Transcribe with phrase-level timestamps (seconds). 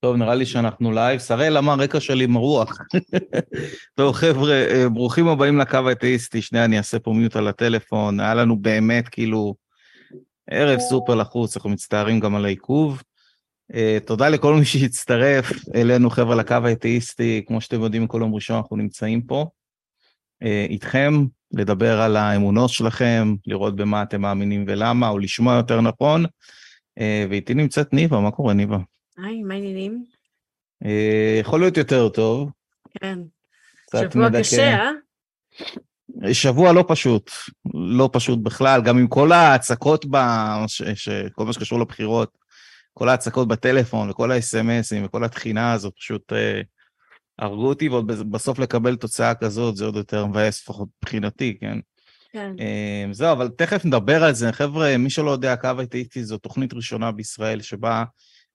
[0.00, 1.20] טוב, נראה לי שאנחנו live.
[1.20, 2.78] ישראל אמר רקע שלי מרוח.
[3.98, 6.42] טוב, חבר'ה, אה, ברוכים הבאים לקו האתאיסטי.
[6.42, 8.20] שנייה, אני אעשה פה mute על הטלפון.
[8.20, 9.54] היה לנו באמת, כאילו,
[10.50, 13.02] ערב סופר לחוץ, אנחנו מצטערים גם על העיכוב.
[13.72, 17.44] Uh, תודה לכל מי שהצטרף אלינו, חבר'ה, לקו האתאיסטי.
[17.46, 19.46] כמו שאתם יודעים, כל יום ראשון אנחנו נמצאים פה
[20.44, 26.24] uh, איתכם, לדבר על האמונות שלכם, לראות במה אתם מאמינים ולמה, או לשמוע יותר נכון.
[26.24, 28.78] Uh, ואיתי נמצאת ניבה, מה קורה, ניבה?
[29.24, 30.04] היי, מה העניינים?
[30.84, 32.50] אה, יכול להיות יותר טוב.
[33.00, 33.18] כן.
[33.96, 34.40] שבוע מדכא.
[34.40, 36.34] קשה, אה?
[36.34, 37.30] שבוע לא פשוט,
[37.74, 40.16] לא פשוט בכלל, גם עם כל ההצקות, ב...
[40.66, 40.82] ש...
[40.82, 41.08] ש...
[41.32, 42.38] כל מה שקשור לבחירות,
[42.94, 46.60] כל ההצקות בטלפון וכל ה-SMSים וכל התחינה הזאת, פשוט אה,
[47.38, 51.78] הרגו אותי, ועוד בסוף לקבל תוצאה כזאת, זה עוד יותר מבאס, לפחות מבחינתי, כן?
[52.32, 52.52] כן.
[52.60, 54.52] אה, זהו, אבל תכף נדבר על זה.
[54.52, 58.04] חבר'ה, מי שלא יודע, קו האתאיסטי זו תוכנית ראשונה בישראל שבה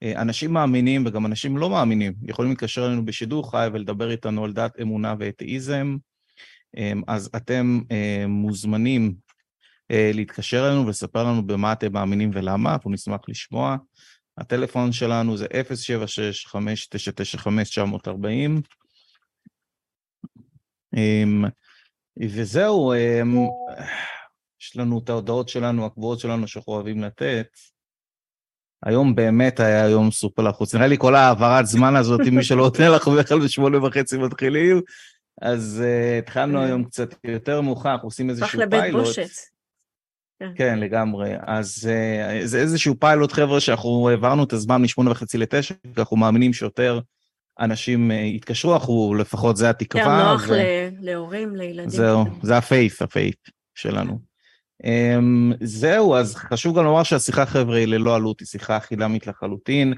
[0.03, 4.79] אנשים מאמינים וגם אנשים לא מאמינים יכולים להתקשר אלינו בשידור חי ולדבר איתנו על דת
[4.81, 5.97] אמונה ואתאיזם.
[6.77, 9.15] אה, אז אתם אה, מוזמנים
[9.89, 13.77] להתקשר אלינו ולספר לנו במה אתם מאמינים ולמה, אנחנו נשמח לשמוע.
[14.37, 15.45] הטלפון שלנו זה
[20.95, 20.99] 076-599-940.
[22.19, 22.93] וזהו,
[24.61, 27.47] יש לנו את ההודעות שלנו, הקבועות שלנו שאנחנו אוהבים לתת.
[28.83, 30.75] היום באמת היה יום סופר לחוץ.
[30.75, 34.81] נראה לי כל העברת זמן הזאת, מי שלא עונה לך, בדרך כלל בשמונה וחצי מתחילים,
[35.41, 38.73] אז uh, התחלנו היום קצת יותר מאוחר, אנחנו עושים איזשהו פיילוט.
[38.73, 39.29] הפך לבית בושת.
[40.55, 41.33] כן, לגמרי.
[41.47, 46.17] אז uh, זה איזשהו פיילוט, חבר'ה, שאנחנו העברנו את הזמן משמונה וחצי לתשע, כי אנחנו
[46.17, 46.99] מאמינים שיותר
[47.59, 50.03] אנשים uh, יתקשרו, אנחנו, לפחות זה התקווה.
[50.03, 50.53] כן, נוח ו...
[51.01, 51.89] להורים, לילדים.
[51.89, 53.35] זהו, זה הפייף, הפייף
[53.75, 54.34] שלנו.
[54.85, 59.93] Um, זהו, אז חשוב גם לומר שהשיחה, חבר'ה, היא ללא עלות, היא שיחה חינמית לחלוטין.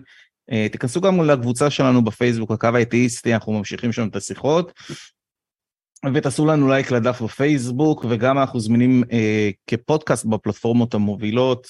[0.51, 4.73] Uh, תיכנסו גם לקבוצה שלנו בפייסבוק, הקו האתאיסטי, אנחנו ממשיכים שם את השיחות.
[6.13, 9.07] ותעשו לנו לייק לדף בפייסבוק, וגם אנחנו זמינים uh,
[9.67, 11.67] כפודקאסט בפלטפורמות המובילות.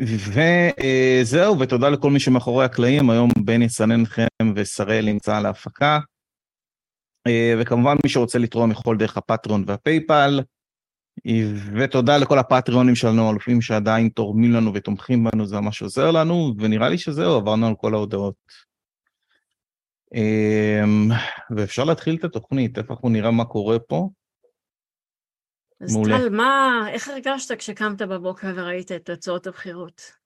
[0.00, 4.26] וזהו, uh, ותודה לכל מי שמאחורי הקלעים, היום בן יסנן לכם
[4.56, 5.98] ושראל נמצא על ההפקה.
[7.28, 10.40] Uh, וכמובן מי שרוצה לתרום יכול דרך הפטרון והפייפל.
[11.80, 16.88] ותודה לכל הפטריונים שלנו, אלופים שעדיין תורמים לנו ותומכים בנו, זה ממש עוזר לנו, ונראה
[16.88, 18.34] לי שזהו, עברנו על כל ההודעות.
[20.14, 21.08] אמ,
[21.56, 24.08] ואפשר להתחיל את התוכנית, איפה אנחנו נראה מה קורה פה.
[25.80, 30.23] אז טל, מה, איך הרגשת כשקמת בבוקר וראית את תוצאות הבחירות?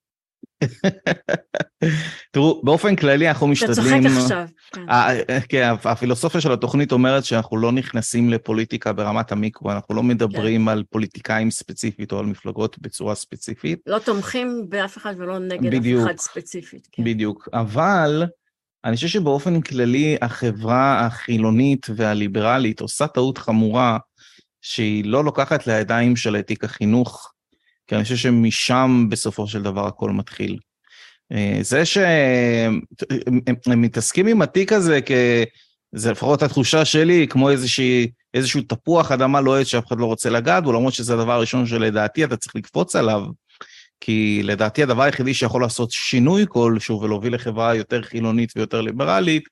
[2.32, 4.02] תראו, באופן כללי אנחנו משתדלים...
[4.02, 4.46] אתה צוחק עכשיו.
[4.72, 4.90] כן.
[4.90, 10.62] אה, כן, הפילוסופיה של התוכנית אומרת שאנחנו לא נכנסים לפוליטיקה ברמת המיקרו, אנחנו לא מדברים
[10.64, 10.68] כן.
[10.68, 13.78] על פוליטיקאים ספציפית או על מפלגות בצורה ספציפית.
[13.86, 16.88] לא תומכים באף אחד ולא נגד אף אחד ספציפית.
[16.92, 17.04] כן.
[17.04, 18.24] בדיוק, אבל
[18.84, 23.98] אני חושב שבאופן כללי החברה החילונית והליברלית עושה טעות חמורה
[24.60, 27.32] שהיא לא לוקחת לידיים של תיק החינוך
[27.88, 30.58] כי אני חושב שמשם בסופו של דבר הכל מתחיל.
[31.32, 32.80] אה, זה שהם
[33.66, 35.10] מתעסקים עם התיק הזה, כ...
[35.92, 40.64] זה לפחות התחושה שלי, כמו איזושהי, איזשהו תפוח אדמה לוהט שאף אחד לא רוצה לגעת
[40.64, 43.24] בו, למרות שזה הדבר הראשון שלדעתי אתה צריך לקפוץ עליו,
[44.00, 49.44] כי לדעתי הדבר היחידי שיכול לעשות שינוי כלשהו ולהוביל לחברה יותר חילונית ויותר ליברלית,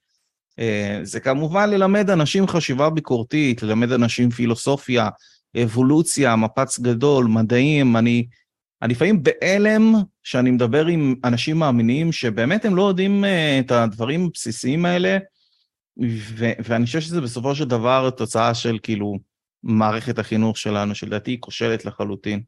[0.59, 5.09] אה, זה כמובן ללמד אנשים חשיבה ביקורתית, ללמד אנשים פילוסופיה,
[5.63, 8.27] אבולוציה, מפץ גדול, מדעים, אני,
[8.83, 13.27] אני לפעמים בהלם שאני מדבר עם אנשים מאמינים שבאמת הם לא יודעים uh,
[13.61, 15.19] את הדברים הבסיסיים האלה,
[16.37, 19.19] ו- ואני חושב שזה בסופו של דבר תוצאה של כאילו
[19.63, 22.41] מערכת החינוך שלנו, שלדעתי היא כושלת לחלוטין.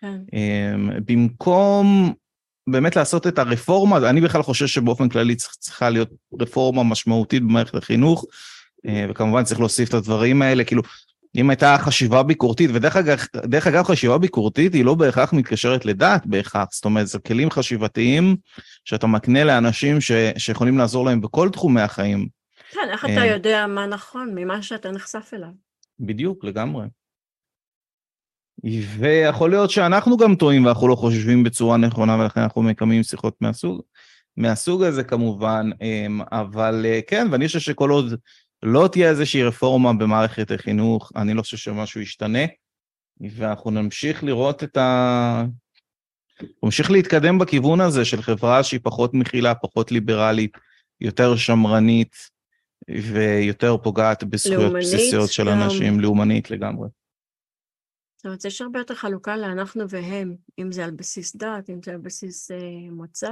[0.00, 0.16] כן.
[0.30, 2.12] Um, במקום
[2.70, 8.24] באמת לעשות את הרפורמה, אני בכלל חושב שבאופן כללי צריכה להיות רפורמה משמעותית במערכת החינוך,
[8.86, 10.82] uh, וכמובן צריך להוסיף את הדברים האלה, כאילו,
[11.36, 13.18] אם הייתה חשיבה ביקורתית, ודרך אגב,
[13.68, 18.36] אגב חשיבה ביקורתית היא לא בהכרח מתקשרת לדת בהכרח, זאת אומרת זה כלים חשיבתיים
[18.84, 22.28] שאתה מקנה לאנשים ש, שיכולים לעזור להם בכל תחומי החיים.
[22.70, 25.48] כן, איך אתה אה, יודע מה נכון ממה שאתה נחשף אליו?
[26.00, 26.86] בדיוק, לגמרי.
[28.98, 33.82] ויכול להיות שאנחנו גם טועים ואנחנו לא חושבים בצורה נכונה ולכן אנחנו מקיימים שיחות מהסוג,
[34.36, 38.14] מהסוג הזה כמובן, אמ, אבל אה, כן, ואני חושב שכל עוד
[38.62, 42.44] לא תהיה איזושהי רפורמה במערכת החינוך, אני לא חושב שמשהו ישתנה,
[43.20, 45.44] ואנחנו נמשיך לראות את ה...
[46.62, 50.52] נמשיך להתקדם בכיוון הזה של חברה שהיא פחות מכילה, פחות ליברלית,
[51.00, 52.16] יותר שמרנית
[52.88, 55.62] ויותר פוגעת בזכויות בסיסיות של גם...
[55.62, 56.88] אנשים, לאומנית לגמרי.
[58.16, 61.90] זאת אומרת, יש הרבה יותר חלוקה לאנחנו והם, אם זה על בסיס דת, אם זה
[61.90, 63.30] על בסיס אה, מוצא.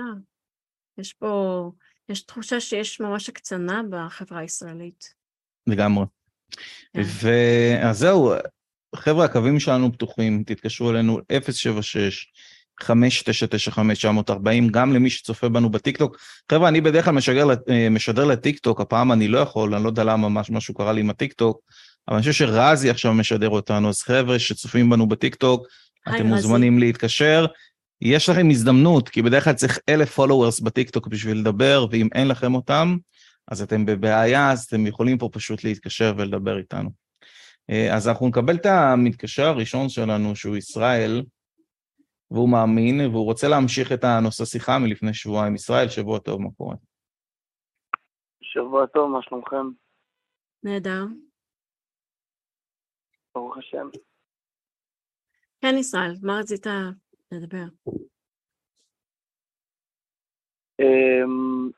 [0.99, 1.71] יש פה
[2.09, 5.15] יש תחושה שיש ממש הקצנה בחברה הישראלית.
[5.67, 6.05] לגמרי.
[6.93, 7.03] כן.
[7.23, 8.33] ואז זהו,
[8.97, 11.19] חבר'ה, הקווים שלנו פתוחים, תתקשרו אלינו
[11.53, 12.33] 076
[12.83, 16.17] 5995-940, גם למי שצופה בנו בטיקטוק.
[16.53, 20.05] חבר'ה, אני בדרך כלל משדר, אה, משדר לטיקטוק, הפעם אני לא יכול, אני לא יודע
[20.05, 21.61] למה ממש משהו קרה לי עם הטיקטוק,
[22.09, 25.67] אבל אני חושב שרזי עכשיו משדר אותנו, אז חבר'ה שצופים בנו בטיקטוק,
[26.09, 27.47] אתם מוזמנים להתקשר.
[28.01, 32.55] יש לכם הזדמנות, כי בדרך כלל צריך אלף followers בטיקטוק בשביל לדבר, ואם אין לכם
[32.55, 32.97] אותם,
[33.49, 36.91] אז אתם בבעיה, אז אתם יכולים פה פשוט להתקשר ולדבר איתנו.
[37.71, 41.23] אה, אז אנחנו נקבל את המתקשר הראשון שלנו, שהוא ישראל,
[42.31, 45.55] והוא מאמין, והוא רוצה להמשיך את הנושא שיחה מלפני שבועיים.
[45.55, 46.77] ישראל, שבוע טוב, מה קורה?
[48.43, 49.67] שבוע טוב, מה שלומכם?
[50.63, 51.05] נהדר.
[53.35, 53.89] ברוך השם.
[55.61, 56.67] כן, ישראל, מה רצית
[57.37, 57.65] לדבר?
[60.81, 61.71] אמ,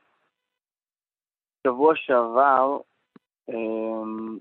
[1.67, 2.79] שבוע שעבר
[3.49, 4.39] אמ,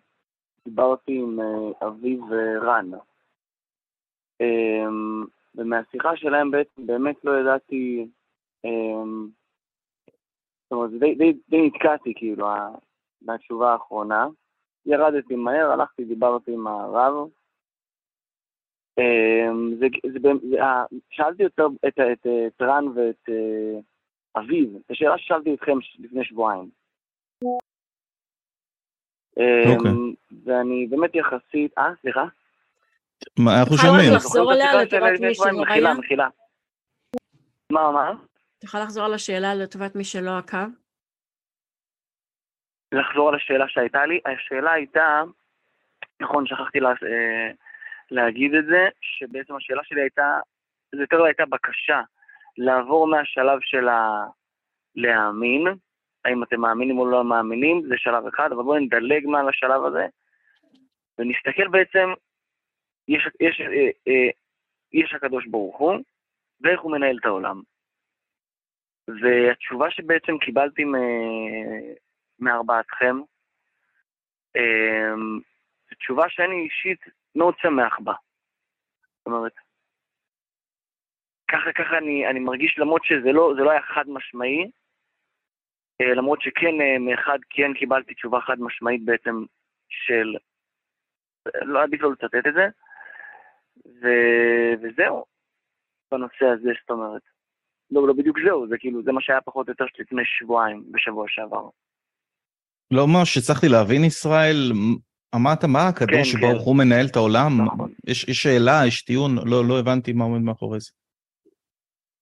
[0.66, 2.92] דיברתי עם אה, אביב ורן.
[4.42, 5.26] אמ,
[5.56, 8.08] ומהשיחה שלהם בעצם באמת לא ידעתי,
[10.64, 12.48] זאת אומרת, די, די, די נתקעתי כאילו
[13.22, 14.28] מהתשובה האחרונה.
[14.86, 17.30] ירדתי מהר, הלכתי, דיברתי עם הרב.
[19.80, 20.58] זה, זה, זה,
[21.10, 23.80] שאלתי יותר את, את, את רן ואת אה,
[24.42, 26.70] אביב, את השאלה ששאלתי אתכם לפני שבועיים.
[29.40, 29.70] Okay.
[29.78, 29.92] אוקיי.
[30.44, 32.26] ואני באמת יחסית, אה, סליחה?
[33.40, 34.06] מה, אנחנו שומעים.
[34.06, 35.62] תוכל לחזור עליה לטובת מי שלא היה?
[35.62, 36.28] מחילה, מחילה.
[37.72, 38.12] מה, מה?
[38.60, 40.68] תוכל לחזור על השאלה לטובת מי שלא עקב?
[42.92, 44.20] לחזור על השאלה שהייתה לי.
[44.26, 45.24] השאלה הייתה,
[46.22, 47.52] נכון, שכחתי לה, אה,
[48.12, 50.40] להגיד את זה, שבעצם השאלה שלי הייתה,
[50.96, 52.02] זה יותר הייתה בקשה
[52.58, 54.26] לעבור מהשלב של ה...
[54.96, 55.68] להאמין,
[56.26, 60.06] האם אתם מאמינים או לא מאמינים, זה שלב אחד, אבל בואו נדלג מעל השלב הזה,
[61.20, 62.10] ונסתכל בעצם,
[63.08, 64.30] יש, יש, אה, אה,
[64.94, 65.96] יש הקדוש ברוך הוא,
[66.62, 67.62] ואיך הוא מנהל את העולם.
[69.08, 70.84] והתשובה שבעצם קיבלתי
[72.40, 73.16] מארבעתכם,
[74.56, 75.16] אה,
[75.90, 77.00] זו תשובה שאני אישית
[77.38, 78.14] מאוד שמח בה.
[79.18, 79.54] זאת אומרת,
[81.52, 84.72] ככה ככה אני, אני מרגיש למרות שזה לא, לא היה חד משמעי,
[86.02, 89.36] אה, למרות שכן, אה, מאחד כן קיבלתי תשובה חד משמעית בעצם
[89.90, 90.36] של,
[91.62, 92.68] לא עדיף לא לצטט את זה,
[94.02, 94.08] ו...
[94.82, 95.26] וזהו,
[96.12, 97.22] בנושא הזה, זאת אומרת.
[97.92, 101.26] לא, לא בדיוק זהו, זה כאילו, זה מה שהיה פחות או יותר לפני שבועיים, בשבוע
[101.28, 101.70] שעבר.
[102.92, 104.72] לא מה שהצלחתי להבין, ישראל,
[105.36, 106.66] אמרת מה הקדוש כן, ברוך כן.
[106.66, 107.66] הוא מנהל את העולם?
[107.66, 107.92] נכון.
[108.08, 110.92] יש, יש שאלה, יש טיעון, לא, לא הבנתי מה עומד מאחורי זה.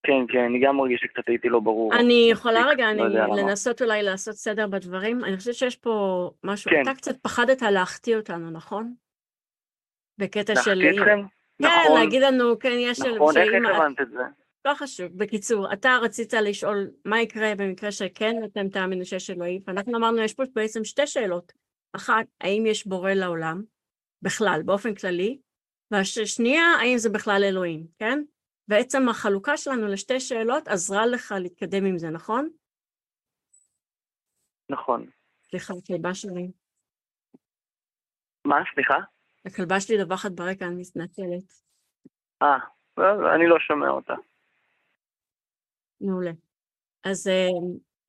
[0.04, 1.96] כן, כן, אני גם מרגיש שקצת הייתי לא ברור.
[1.96, 5.26] אני יכולה רגע, אני לא לנסות אולי לעשות סדר בדברים.
[5.26, 6.82] אני חושבת שיש פה משהו, כן.
[6.82, 8.94] אתה קצת פחדת להחטיא אותנו, נכון?
[10.18, 10.74] בקטע של...
[10.74, 11.22] להחטיא אתכם?
[11.62, 12.00] כן, נכון.
[12.00, 13.02] להגיד לנו, כן, יש...
[13.02, 14.24] נכון, איך הבנת את זה?
[14.66, 15.08] לא חשוב.
[15.18, 20.34] בקיצור, אתה רצית לשאול מה יקרה במקרה שכן אתם תאמינו שיש אלוהים, ואנחנו אמרנו, יש
[20.34, 21.65] פה בעצם שתי שאלות.
[21.96, 23.64] אחת, האם יש בורא לעולם,
[24.22, 25.40] בכלל, באופן כללי,
[25.92, 28.24] והשנייה, האם זה בכלל אלוהים, כן?
[28.68, 32.50] בעצם החלוקה שלנו לשתי שאלות עזרה לך להתקדם עם זה, נכון?
[34.70, 35.06] נכון.
[35.44, 36.52] סליחה, הכלבה שלי.
[38.46, 38.56] מה?
[38.74, 38.98] סליחה?
[39.46, 41.54] הכלבה שלי דווחת ברקע, אני מתנצלת.
[42.42, 42.58] אה,
[42.98, 44.14] לא, אני לא שומע אותה.
[46.02, 46.32] מעולה.
[47.04, 47.48] אז אה,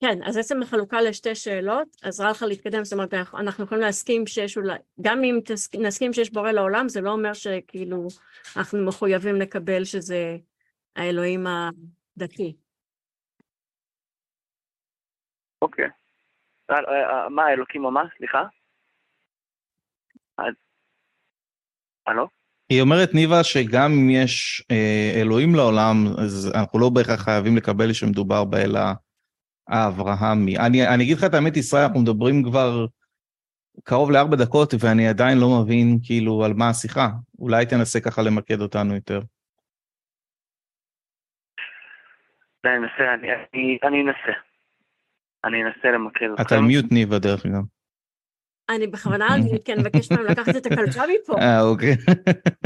[0.00, 4.56] כן, אז עצם החלוקה לשתי שאלות עזרה לך להתקדם, זאת אומרת, אנחנו יכולים להסכים שיש
[4.56, 5.38] אולי, גם אם
[5.78, 8.06] נסכים שיש בורא לעולם, זה לא אומר שכאילו
[8.56, 10.36] אנחנו מחויבים לקבל שזה
[10.96, 12.56] האלוהים הדתי.
[15.62, 15.88] אוקיי.
[16.70, 18.02] אה, אה, מה האלוקים או מה?
[18.18, 18.42] סליחה?
[22.06, 22.28] הלו?
[22.68, 27.92] היא אומרת, ניבה, שגם אם יש אה, אלוהים לעולם, אז אנחנו לא בהכרח חייבים לקבל
[27.92, 28.76] שמדובר באל
[29.68, 30.58] האברהמי.
[30.58, 32.86] אני, אני אגיד לך את האמת, ישראל, אנחנו מדברים כבר
[33.84, 37.08] קרוב לארבע דקות, ואני עדיין לא מבין כאילו על מה השיחה.
[37.38, 39.20] אולי תנסה ככה למקד אותנו יותר.
[42.64, 44.38] אני אנסה, אני, אני, אני אנסה.
[45.44, 46.42] אני אנסה למקד אתכם.
[46.42, 47.62] אתה על מיוט ניבה דרך אגב.
[48.68, 49.26] אני בכוונה
[49.64, 51.38] כן מבקשת מהם לקחת את הכלבה מפה.
[51.40, 51.96] אה, אוקיי.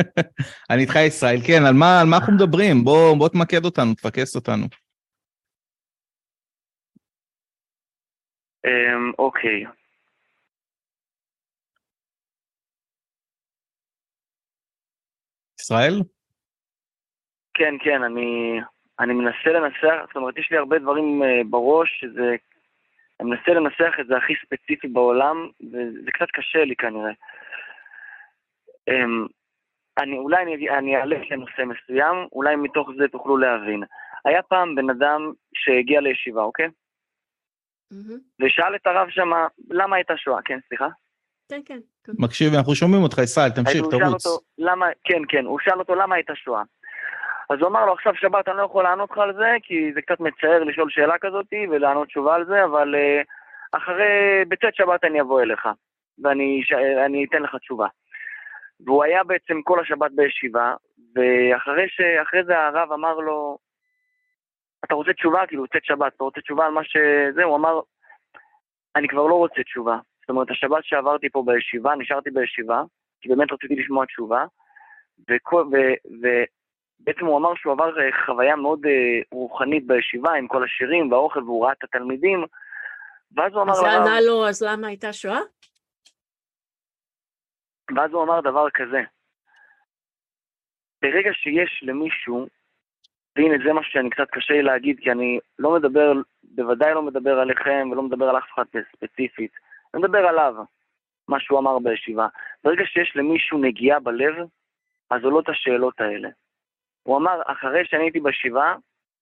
[0.70, 2.84] אני איתך ישראל, כן, על מה, על מה אנחנו מדברים?
[2.84, 4.66] בוא, בוא תמקד אותנו, תפקס אותנו.
[8.66, 9.64] אמ, אוקיי.
[15.60, 16.00] ישראל?
[17.54, 18.60] כן, כן, אני,
[19.00, 22.36] אני מנסה לנסח, זאת אומרת, יש לי הרבה דברים uh, בראש, שזה
[23.20, 27.12] אני מנסה לנסח את זה הכי ספציפי בעולם, וזה קצת קשה לי כנראה.
[28.88, 29.26] אמ,
[29.98, 33.82] אני, אולי אני, אני אעלה לנושא מסוים, אולי מתוך זה תוכלו להבין.
[34.24, 36.68] היה פעם בן אדם שהגיע לישיבה, אוקיי?
[38.40, 40.42] ושאל את הרב שמה, למה הייתה שואה?
[40.44, 40.88] כן, סליחה?
[41.48, 41.78] כן, כן.
[42.18, 44.26] מקשיב, אנחנו שומעים אותך, ישראל, תמשיך, תרוץ.
[44.58, 46.62] למה, כן, כן, הוא שאל אותו למה הייתה שואה.
[47.50, 50.02] אז הוא אמר לו, עכשיו שבת אני לא יכול לענות לך על זה, כי זה
[50.02, 53.24] קצת מצער לשאול שאלה כזאת ולענות תשובה על זה, אבל uh,
[53.72, 55.68] אחרי, בצאת שבת אני אבוא אליך,
[56.24, 56.72] ואני ש...
[57.28, 57.86] אתן לך תשובה.
[58.86, 60.74] והוא היה בעצם כל השבת בישיבה,
[61.14, 62.00] ואחרי ש...
[62.46, 63.58] זה הרב אמר לו,
[64.84, 65.46] אתה רוצה תשובה?
[65.46, 67.44] כאילו, צאת שבת, אתה רוצה תשובה על מה שזה?
[67.44, 67.80] הוא אמר,
[68.96, 69.98] אני כבר לא רוצה תשובה.
[70.20, 72.82] זאת אומרת, השבת שעברתי פה בישיבה, נשארתי בישיבה,
[73.20, 74.44] כי באמת רציתי לשמוע תשובה,
[75.30, 78.88] וכל, ו, ובעצם הוא אמר שהוא עבר אה, חוויה מאוד uh,
[79.32, 82.44] רוחנית בישיבה, עם כל השירים והאוכל, והוא ראה את התלמידים,
[83.36, 83.72] ואז הוא אמר...
[83.72, 85.40] אז ענה לו, אז למה הייתה שואה?
[87.96, 89.00] ואז הוא אמר דבר כזה,
[91.02, 92.46] ברגע שיש למישהו,
[93.36, 97.38] והנה זה משהו שאני קצת קשה לי להגיד, כי אני לא מדבר, בוודאי לא מדבר
[97.38, 98.64] עליכם ולא מדבר על אף אחד
[98.96, 99.50] ספציפית,
[99.94, 100.54] אני מדבר עליו,
[101.28, 102.26] מה שהוא אמר בישיבה.
[102.64, 104.34] ברגע שיש למישהו נגיעה בלב,
[105.10, 106.28] אז עולות השאלות האלה.
[107.02, 108.76] הוא אמר, אחרי שאני הייתי בשבעה,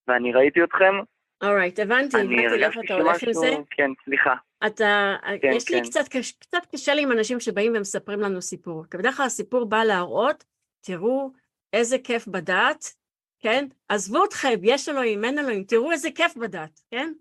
[0.08, 0.94] ואני ראיתי אתכם,
[1.42, 3.50] אורייט, הבנתי, הבנתי לאיפה אתה הולך עם זה.
[3.70, 4.34] כן, סליחה.
[4.66, 5.74] אתה, כן, יש כן.
[5.74, 6.08] לי קצת,
[6.40, 8.84] קצת קשה לי עם אנשים שבאים ומספרים לנו סיפור.
[8.90, 10.44] כי בדרך כלל הסיפור בא להראות,
[10.80, 11.30] תראו
[11.72, 12.84] איזה כיף בדעת,
[13.40, 13.66] כן?
[13.88, 17.12] עזבו אתכם, יש אלוהים, אין אלוהים, תראו איזה כיף בדעת, כן?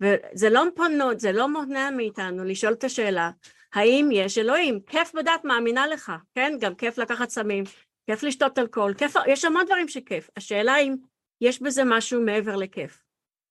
[0.00, 3.30] וזה לא פונות, זה לא מונע מאיתנו לשאול את השאלה,
[3.74, 4.80] האם יש אלוהים?
[4.80, 6.56] כיף בדעת מאמינה לך, כן?
[6.60, 7.64] גם כיף לקחת סמים,
[8.06, 10.30] כיף לשתות אלכוהול, כיף, יש המון דברים שכיף.
[10.36, 10.94] השאלה אם
[11.40, 13.04] יש בזה משהו מעבר לכיף.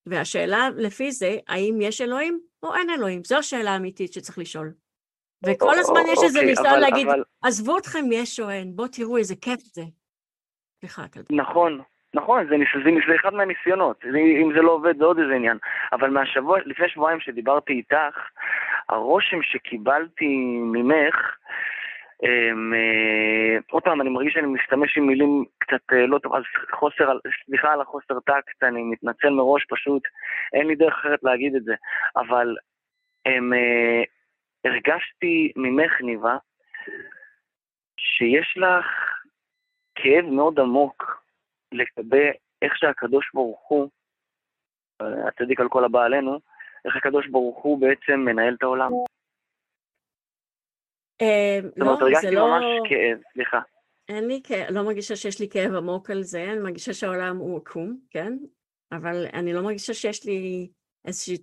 [0.06, 3.24] והשאלה לפי זה, האם יש אלוהים או אין אלוהים?
[3.24, 4.74] זו השאלה האמיתית שצריך לשאול.
[5.46, 7.06] וכל הזמן יש איזה אוקיי, ניסיון להגיד,
[7.42, 9.82] עזבו אתכם יש או אין, בואו תראו איזה כיף זה.
[10.80, 11.80] סליחה, נכון,
[12.14, 14.04] נכון, זה, זה, זה אחד מהניסיונות.
[14.42, 15.58] אם זה לא עובד זה עוד איזה עניין.
[15.92, 18.28] אבל מהשבוע, לפני שבועיים שדיברתי איתך,
[18.88, 20.36] הרושם שקיבלתי
[20.72, 21.36] ממך,
[22.22, 26.42] אמ, אה, עוד פעם, אני מרגיש שאני משתמש עם מילים קצת אה, לא טוב, אז
[26.72, 30.02] חוסר, סליחה על החוסר טקט, אני מתנצל מראש, פשוט
[30.52, 31.74] אין לי דרך אחרת להגיד את זה.
[32.16, 32.56] אבל
[33.26, 34.02] הם, אה,
[34.64, 36.36] הרגשתי ממך, ניבה,
[37.96, 38.86] שיש לך
[39.94, 41.23] כאב מאוד עמוק
[41.74, 42.30] לגבי
[42.62, 43.88] איך שהקדוש ברוך הוא,
[45.00, 46.38] הצדיק על כל הבא עלינו,
[46.84, 48.90] איך הקדוש ברוך הוא בעצם מנהל את העולם.
[51.22, 52.46] אה, לא, זה לא...
[52.46, 53.60] ממש כאב, סליחה.
[54.08, 57.56] אין לי כאב, לא מרגישה שיש לי כאב עמוק על זה, אני מרגישה שהעולם הוא
[57.56, 58.32] עקום, כן?
[58.92, 60.68] אבל אני לא מרגישה שיש לי
[61.04, 61.38] איזושהי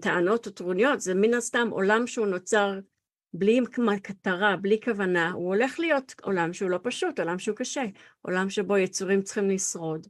[0.00, 2.78] טענות או טרוניות, זה מן הסתם עולם שהוא נוצר
[3.34, 7.82] בלי מטרה, בלי כוונה, הוא הולך להיות עולם שהוא לא פשוט, עולם שהוא קשה,
[8.22, 10.06] עולם שבו יצורים צריכים לשרוד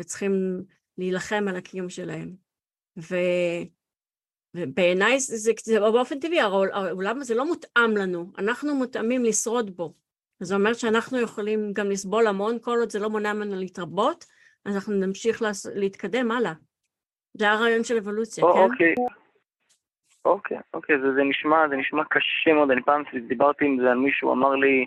[0.00, 0.62] וצריכים
[0.98, 2.34] להילחם על הקיום שלהם.
[2.98, 3.16] ו...
[4.54, 9.94] ובעיניי זה, זה, זה באופן טבעי, העולם הזה לא מותאם לנו, אנחנו מותאמים לשרוד בו.
[10.40, 14.24] זה אומר שאנחנו יכולים גם לסבול המון, כל עוד זה לא מונע ממנו להתרבות,
[14.64, 16.52] אז אנחנו נמשיך לה, להתקדם הלאה.
[17.34, 18.60] זה הרעיון של אבולוציה, או, כן?
[18.60, 18.94] אוקיי.
[20.24, 23.98] אוקיי, אוקיי, זה, זה נשמע, זה נשמע קשה מאוד, אני פעם דיברתי עם זה על
[23.98, 24.86] מישהו, אמר לי,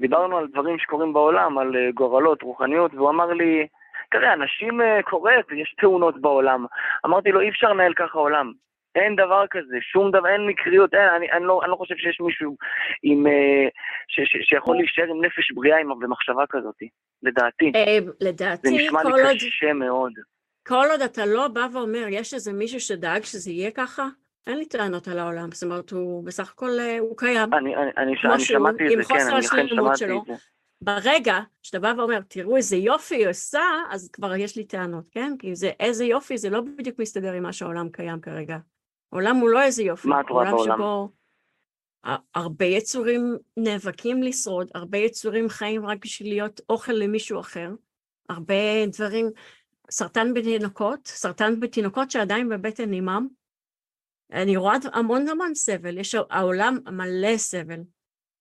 [0.00, 3.66] דיברנו על דברים שקורים בעולם, על uh, גורלות, רוחניות, והוא אמר לי,
[4.10, 6.66] תראה, אנשים uh, קורה, יש תאונות בעולם.
[7.06, 8.52] אמרתי לו, אי אפשר לנהל ככה עולם.
[8.94, 12.20] אין דבר כזה, שום דבר, אין מקריות, אין, אני, אני, לא, אני לא חושב שיש
[12.20, 12.56] מישהו
[13.02, 13.68] עם, אה,
[14.08, 16.74] ש, ש, שיכול להישאר עם נפש בריאה עם, במחשבה כזאת,
[17.22, 17.72] לדעתי.
[17.74, 20.12] אה, לדעתי, זה נשמע לי עוד, קשה מאוד.
[20.68, 24.02] כל עוד אתה לא בא ואומר, יש איזה מישהו שדאג שזה יהיה ככה,
[24.46, 27.54] אין לי טענות על העולם, זאת אומרת, הוא בסך הכל, אה, הוא קיים.
[27.54, 30.20] אני, אני, אני, אני שמעתי את זה, כן, אני לכן שמעתי שלו.
[30.20, 30.34] את זה.
[30.82, 35.32] ברגע שאתה בא ואומר, תראו איזה יופי היא עושה, אז כבר יש לי טענות, כן?
[35.38, 38.58] כי זה איזה יופי, זה לא בדיוק מסתדר עם מה שהעולם קיים כרגע.
[39.12, 40.76] העולם הוא לא איזה יופי, מה את רואה בעולם?
[40.76, 41.12] שבו
[42.34, 47.70] הרבה יצורים נאבקים לשרוד, הרבה יצורים חיים רק בשביל להיות אוכל למישהו אחר,
[48.28, 49.30] הרבה דברים,
[49.90, 53.28] סרטן בתינוקות, סרטן בתינוקות שעדיין בבטן אימם,
[54.32, 57.80] אני רואה המון המון סבל, יש העולם מלא סבל.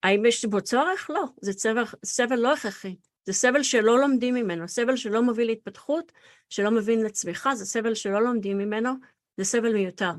[0.04, 1.10] האם יש בו צורך?
[1.10, 6.12] לא, זה סבל, סבל לא הכרחי, זה סבל שלא לומדים ממנו, סבל שלא מוביל להתפתחות,
[6.50, 8.90] שלא מבין לצמיחה, זה סבל שלא לומדים ממנו,
[9.38, 10.12] זה סבל מיותר.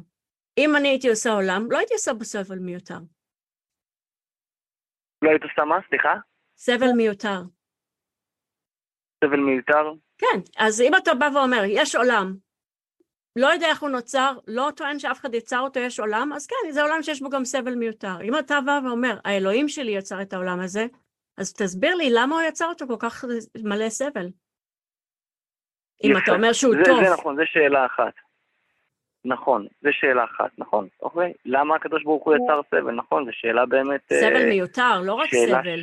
[0.58, 2.98] אם אני הייתי עושה עולם, לא הייתי עושה בו סבל מיותר.
[5.22, 5.78] לא היית עושה מה?
[5.88, 6.14] סליחה?
[6.56, 7.42] סבל מיותר.
[9.24, 9.92] סבל מיותר?
[10.18, 12.36] כן, אז אם אתה בא ואומר, יש עולם,
[13.36, 16.70] לא יודע איך הוא נוצר, לא טוען שאף אחד יצר אותו, יש עולם, אז כן,
[16.70, 18.20] זה עולם שיש בו גם סבל מיותר.
[18.22, 20.86] אם אתה בא ואומר, האלוהים שלי יצר את העולם הזה,
[21.38, 23.24] אז תסביר לי למה הוא יצר אותו כל כך
[23.64, 24.26] מלא סבל.
[26.04, 27.04] אם אתה אומר שהוא זה, טוב.
[27.04, 28.12] זה נכון, זו שאלה אחת.
[29.24, 30.88] נכון, זו שאלה אחת, נכון.
[31.02, 32.92] אוקיי, למה הקדוש ברוך הוא יצר סבל?
[32.92, 34.12] נכון, זו שאלה באמת...
[34.12, 35.80] סבל אה, מיותר, לא רק שאלה סבל.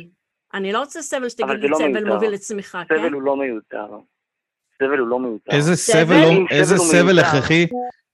[0.54, 2.14] אני לא רוצה סבל שתגיד לי לא סבל מיותר.
[2.14, 2.98] מוביל לצמיחה, כן?
[2.98, 3.86] סבל הוא לא מיותר.
[4.82, 5.52] סבל הוא לא מיותר.
[5.56, 6.20] איזה סבל?
[6.20, 7.18] לא- איזה סבל סבל.
[7.18, 7.66] הכרחי,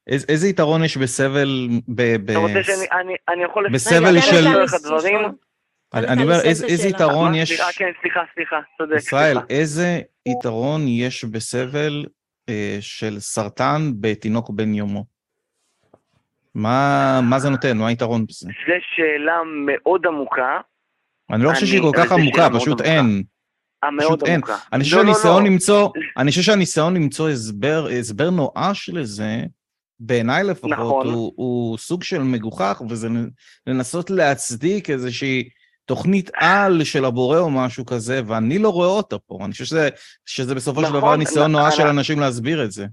[0.07, 3.69] איזה איזה יתרון יש בסבל, ב- ב- אתה רוצה שאני אני, אני יכול...
[3.73, 4.47] בסבל של-?
[5.95, 6.89] אני אומר, איזה.
[6.89, 7.35] יתרון?
[7.35, 8.97] יש, כן, סליחה, סליחה, צודק.
[8.97, 9.39] ישראל.
[9.51, 12.05] איזה יתרון יש בסבל
[12.49, 15.05] אה, של סרטן בתינוק בן יומו?
[16.55, 17.79] מה מה זה נותן?
[17.79, 18.47] מה היתרון בזה?
[18.47, 19.33] זו שאלה
[19.67, 20.61] מאוד עמוקה,
[21.33, 22.81] אני לא חושב שהיא כל כך עמוקה, פשוט.
[22.81, 23.23] אין.
[23.85, 24.35] המאוד אין.
[24.35, 24.57] עמוקה.
[24.73, 25.51] אני חושב לא, לא, שהניסיון לא.
[25.51, 29.43] למצוא, אני חושב שהניסיון למצוא הסבר, הסבר נואש לזה,
[30.01, 31.07] בעיניי לפחות, נכון.
[31.07, 33.09] הוא, הוא סוג של מגוחך, וזה
[33.67, 35.49] לנסות להצדיק איזושהי
[35.87, 39.39] תוכנית על של הבורא או משהו כזה, ואני לא רואה אותה פה.
[39.45, 39.89] אני חושב שזה,
[40.27, 42.87] שזה בסופו של נכון, דבר ניסיון נ- נואש של אנשים להסביר את זה.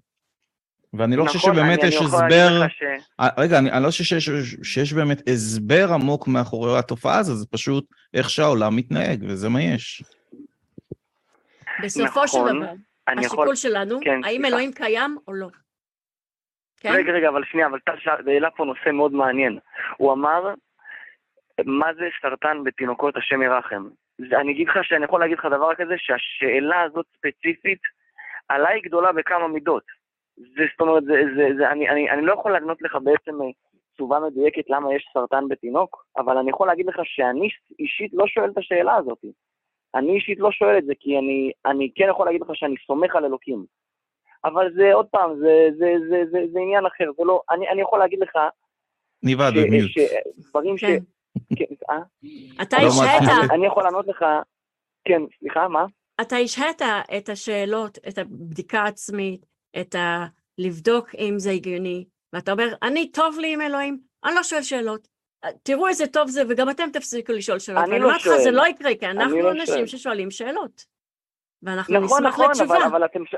[0.93, 2.67] ואני לא חושב נכון, שבאמת אני- יש אני הסבר...
[2.67, 2.83] ש-
[3.19, 4.29] אה, רגע, אני, אני לא חושב שיש,
[4.63, 10.03] שיש באמת הסבר עמוק מאחורי התופעה הזו, זה פשוט איך שהעולם מתנהג, וזה מה יש.
[11.83, 12.73] בסופו של נכון, דבר,
[13.07, 13.39] אני יכול...
[13.39, 14.47] השיקול שלנו, כן, האם סליחה.
[14.47, 15.47] אלוהים קיים או לא.
[16.79, 16.91] כן?
[16.93, 17.95] רגע, רגע, אבל שנייה, אבל טל
[18.27, 19.59] העלה פה נושא מאוד מעניין.
[19.97, 20.53] הוא אמר,
[21.65, 23.87] מה זה סרטן בתינוקות השם ירחם?
[24.39, 27.79] אני אגיד לך שאני יכול להגיד לך דבר כזה, שהשאלה הזאת ספציפית,
[28.49, 29.83] עליי גדולה בכמה מידות.
[30.37, 33.47] זה, זאת אומרת, זה, זה, זה, אני, אני, אני לא יכול לענות לך בעצם אה,
[33.93, 38.49] תשובה מדויקת למה יש סרטן בתינוק, אבל אני יכול להגיד לך שאני אישית לא שואל
[38.49, 39.17] את השאלה הזאת.
[39.95, 43.15] אני אישית לא שואל את זה, כי אני, אני כן יכול להגיד לך שאני סומך
[43.15, 43.65] על אלוקים.
[44.45, 47.81] אבל זה, עוד פעם, זה, זה, זה, זה, זה עניין אחר, זה לא, אני, אני
[47.81, 48.37] יכול להגיד לך,
[49.55, 49.91] ש- במיוט.
[50.49, 50.83] דברים ש...
[50.83, 50.99] כן.
[51.55, 51.99] כן, אה?
[52.61, 53.51] אתה לא השהית.
[53.51, 54.25] אני יכול לענות לך,
[55.05, 55.85] כן, סליחה, מה?
[56.21, 56.81] אתה השהית
[57.17, 59.45] את השאלות, את הבדיקה העצמית,
[59.81, 60.25] את ה...
[60.57, 65.07] לבדוק אם זה הגיוני, ואתה אומר, אני טוב לי עם אלוהים, אני לא שואל שאלות.
[65.63, 67.83] תראו איזה טוב זה, וגם אתם תפסיקו לשאול שאלות.
[67.83, 68.43] אני לא אומרת לך, שואל.
[68.43, 69.85] זה לא יקרה, כי אנחנו לא אנשים שואל.
[69.85, 70.85] ששואלים שאלות.
[71.63, 72.77] ואנחנו נכון, נשמח נכון, לתשובה.
[72.77, 73.25] אבל, אבל אתם...
[73.25, 73.35] ש...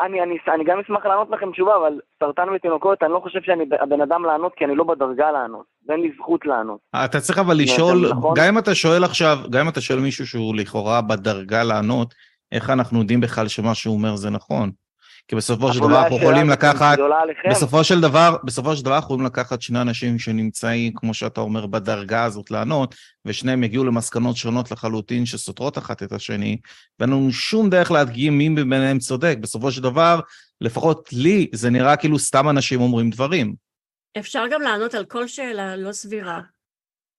[0.00, 3.64] אני, אני, אני גם אשמח לענות לכם תשובה, אבל סרטן בתינוקות, אני לא חושב שאני
[3.80, 6.80] הבן אדם לענות, כי אני לא בדרגה לענות, ואין לי זכות לענות.
[7.04, 8.34] אתה צריך אבל לשאול, נכון?
[8.36, 12.14] גם אם אתה שואל עכשיו, גם אם אתה שואל מישהו שהוא לכאורה בדרגה לענות,
[12.52, 14.70] איך אנחנו יודעים בכלל שמה שהוא אומר זה נכון?
[15.28, 16.98] כי בסופו של דבר אנחנו יכולים לקחת.
[17.50, 21.66] בסופו של דבר, בסופו של דבר אנחנו יכולים לקחת שני אנשים שנמצאים, כמו שאתה אומר,
[21.66, 26.58] בדרגה הזאת לענות, ושניהם יגיעו למסקנות שונות לחלוטין שסותרות אחת את השני,
[27.00, 29.36] ואין לנו שום דרך להדגים מי מביניהם צודק.
[29.40, 30.20] בסופו של דבר,
[30.60, 33.54] לפחות לי, זה נראה כאילו סתם אנשים אומרים דברים.
[34.18, 36.40] אפשר גם לענות על כל שאלה לא סבירה.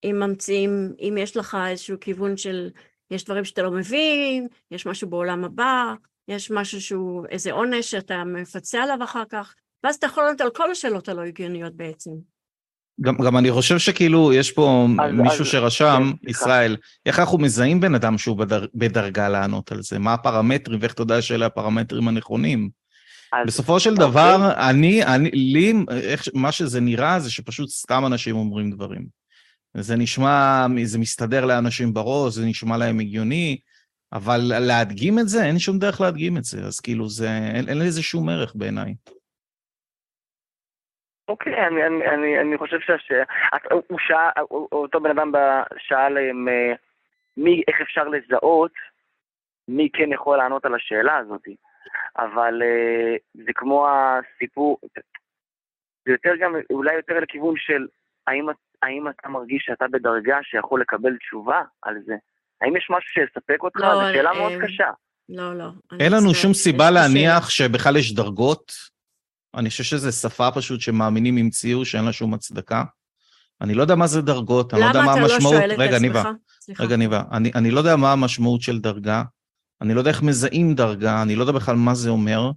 [0.03, 2.69] אם ממציאים, אם יש לך איזשהו כיוון של,
[3.11, 5.93] יש דברים שאתה לא מבין, יש משהו בעולם הבא,
[6.27, 10.49] יש משהו שהוא איזה עונש שאתה מפצה עליו אחר כך, ואז אתה יכול לענות על
[10.49, 12.11] כל השאלות הלא הגיוניות בעצם.
[13.01, 16.29] גם, גם אני חושב שכאילו יש פה אז- מישהו אז- שרשם, כן.
[16.29, 19.99] ישראל, איך אנחנו מזהים בן אדם שהוא בדר, בדרגה לענות על זה?
[19.99, 22.69] מה הפרמטרים ואיך אתה יודע שאלה הפרמטרים הנכונים?
[23.33, 24.05] אז- בסופו של אוקיי.
[24.07, 29.05] דבר, אני, אני, לי, איך, מה שזה נראה זה שפשוט סתם אנשים אומרים דברים.
[29.77, 33.57] זה נשמע, זה מסתדר לאנשים בראש, זה נשמע להם הגיוני,
[34.13, 37.77] אבל להדגים את זה, אין שום דרך להדגים את זה, אז כאילו זה, אין, אין
[37.77, 38.95] לזה שום ערך בעיניי.
[41.27, 43.11] אוקיי, אני, אני, אני, אני חושב שהש...
[43.89, 45.31] הוא שאל, אותו בן אדם
[45.77, 46.31] שאל אה,
[47.37, 48.71] מי, איך אפשר לזהות
[49.67, 51.47] מי כן יכול לענות על השאלה הזאת.
[52.17, 54.77] אבל אה, זה כמו הסיפור,
[56.05, 57.87] זה יותר גם, אולי יותר לכיוון של
[58.27, 58.45] האם,
[58.81, 62.15] האם אתה מרגיש שאתה בדרגה שיכול לקבל תשובה על זה?
[62.61, 63.79] האם יש משהו שיספק אותך?
[63.79, 64.89] לא, זו שאלה אה, מאוד קשה.
[65.29, 65.69] לא, לא.
[65.99, 66.91] אין לנו שום סיבה.
[66.91, 68.71] להניח שבכלל יש דרגות.
[69.55, 72.83] אני חושב שזו שפה פשוט שמאמינים המציאו, שאין לה שום הצדקה.
[73.61, 75.55] אני לא יודע מה זה דרגות, אני לא יודע למה מה אתה לא המשמעות.
[75.55, 76.27] שואל את עצמך?
[76.61, 76.83] סליחה.
[76.83, 77.23] רגע, ניבה.
[77.31, 79.23] אני, אני לא יודע מה המשמעות של דרגה,
[79.81, 82.51] אני לא יודע איך מזהים דרגה, אני לא יודע בכלל מה זה אומר,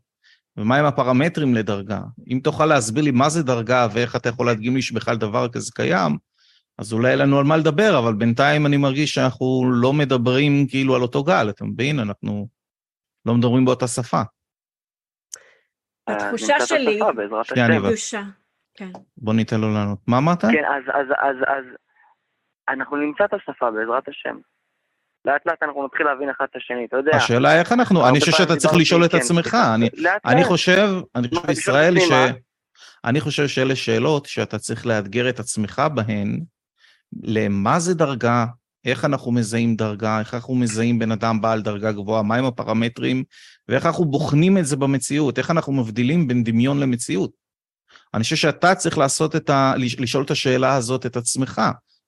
[0.56, 2.00] ומהם הפרמטרים לדרגה.
[2.28, 5.70] אם תוכל להסביר לי מה זה דרגה ואיך אתה יכול להדגים לי שבכלל דבר כזה
[5.74, 6.16] קיים,
[6.80, 10.96] אז אולי אין לנו על מה לדבר, אבל בינתיים אני מרגיש שאנחנו לא מדברים כאילו
[10.96, 11.98] על אותו גל, אתה מבין?
[11.98, 12.48] אנחנו
[13.26, 14.22] לא מדברים באותה שפה.
[16.06, 17.00] התחושה שלי-.
[17.78, 18.22] קדושה.
[18.74, 18.90] כן.
[19.16, 19.98] בוא ניתן לו לענות.
[20.06, 20.40] מה אמרת?
[20.40, 21.64] כן, אז, אז, אז, אז
[22.68, 24.36] אנחנו נמצא את השפה בעזרת השם.
[25.24, 27.16] לאט לאט אנחנו נתחיל להבין אחד את השני, אתה יודע.
[27.16, 29.56] השאלה איך אנחנו, אני חושב שאתה צריך לשאול את כן, עצמך,
[30.24, 30.44] אני.
[30.44, 32.12] חושב, אני חושב, ישראל, ש...
[33.04, 36.40] אני חושב שאלה שאלות שאתה צריך לאתגר את עצמך בהן,
[37.22, 38.46] למה זה דרגה,
[38.84, 43.24] איך אנחנו מזהים דרגה, איך אנחנו מזהים בן אדם בעל דרגה גבוהה, מהם הפרמטרים,
[43.68, 47.30] ואיך אנחנו בוחנים את זה במציאות, איך אנחנו מבדילים בין דמיון למציאות.
[48.14, 49.74] אני חושב שאתה צריך לעשות את ה...
[49.98, 51.62] לשאול את השאלה הזאת את עצמך,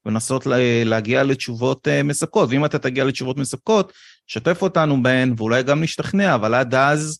[0.06, 3.92] ולנסות לה- להגיע לתשובות אה, מספקות, ואם אתה תגיע לתשובות מספקות,
[4.26, 7.18] שתף אותנו בהן, ואולי גם נשתכנע, אבל עד אז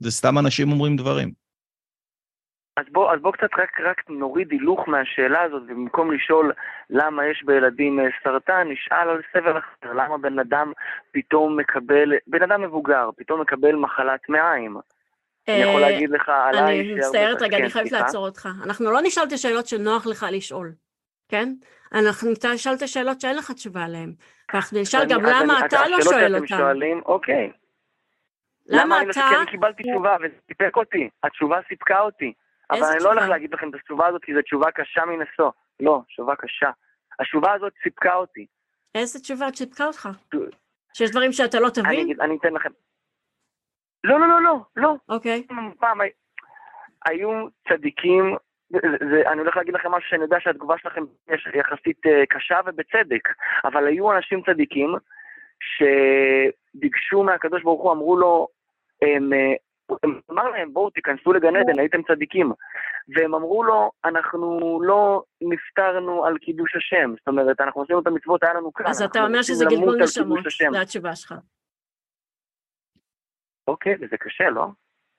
[0.00, 1.39] זה סתם אנשים אומרים דברים.
[2.80, 6.52] אז בוא, אז בוא קצת רק, רק נוריד הילוך מהשאלה הזאת, ובמקום לשאול
[6.90, 10.72] למה יש בילדים אה, סרטן, נשאל על סבל אחר, למה בן אדם
[11.12, 14.76] פתאום מקבל, בן אדם מבוגר, פתאום מקבל מחלת מעיים.
[15.48, 18.04] אני יכול אה, להגיד לך עליי אני מצטערת רגע, כן, אני חייבת סליחה.
[18.04, 18.48] לעצור אותך.
[18.64, 20.72] אנחנו לא נשאל את השאלות שנוח לך לשאול,
[21.28, 21.48] כן?
[21.92, 24.12] אנחנו נשאל את השאלות שאין לך תשובה עליהן.
[24.52, 26.56] ואנחנו נשאל גם למה אתה לא השאלות שואל שאתם אותן.
[26.56, 27.52] שואלים, אוקיי.
[28.66, 29.20] למה אני לא- אתה...
[29.30, 32.32] כי אני קיבלתי תשובה וזה סיפק אותי, התשובה סיפקה אותי.
[32.70, 33.28] אבל אני לא הולך תשובה?
[33.28, 35.50] להגיד לכם את התשובה הזאת כי זו תשובה קשה מנשוא.
[35.80, 36.70] לא, תשובה קשה.
[37.20, 38.46] התשובה הזאת סיפקה אותי.
[38.94, 40.08] איזה תשובה סיפקה אותך?
[40.94, 42.00] שיש דברים שאתה לא אני תבין?
[42.00, 42.70] אגיד, אני אתן לכם.
[44.04, 44.94] לא, לא, לא, לא, לא.
[45.08, 45.46] אוקיי.
[45.78, 46.10] פעם הי-
[47.06, 47.30] היו
[47.68, 48.36] צדיקים,
[49.10, 53.28] זה, אני הולך להגיד לכם משהו שאני יודע שהתגובה שלכם יש יחסית אה, קשה ובצדק,
[53.64, 54.94] אבל היו אנשים צדיקים
[55.60, 58.48] שביקשו מהקדוש ברוך הוא, אמרו לו,
[59.02, 59.18] אה,
[60.30, 62.52] אמר להם, בואו תיכנסו לגן עדן, הייתם צדיקים.
[63.16, 67.14] והם אמרו לו, אנחנו לא נפטרנו על קידוש השם.
[67.18, 68.84] זאת אומרת, אנחנו עשינו את המצוות, היה לנו קל.
[68.86, 70.40] אז אתה אומר שזה גלגול נשמות.
[70.72, 71.34] זו התשובה שלך.
[73.68, 74.66] אוקיי, וזה קשה, לא?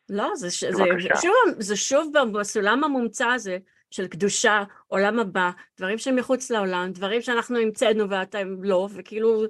[0.09, 0.83] לא, זה, זה.
[1.21, 3.57] שוב, זה שוב בסולם המומצא הזה
[3.91, 9.43] של קדושה, עולם הבא, דברים שמחוץ לעולם, דברים שאנחנו המצאנו ואתם לא, וכאילו,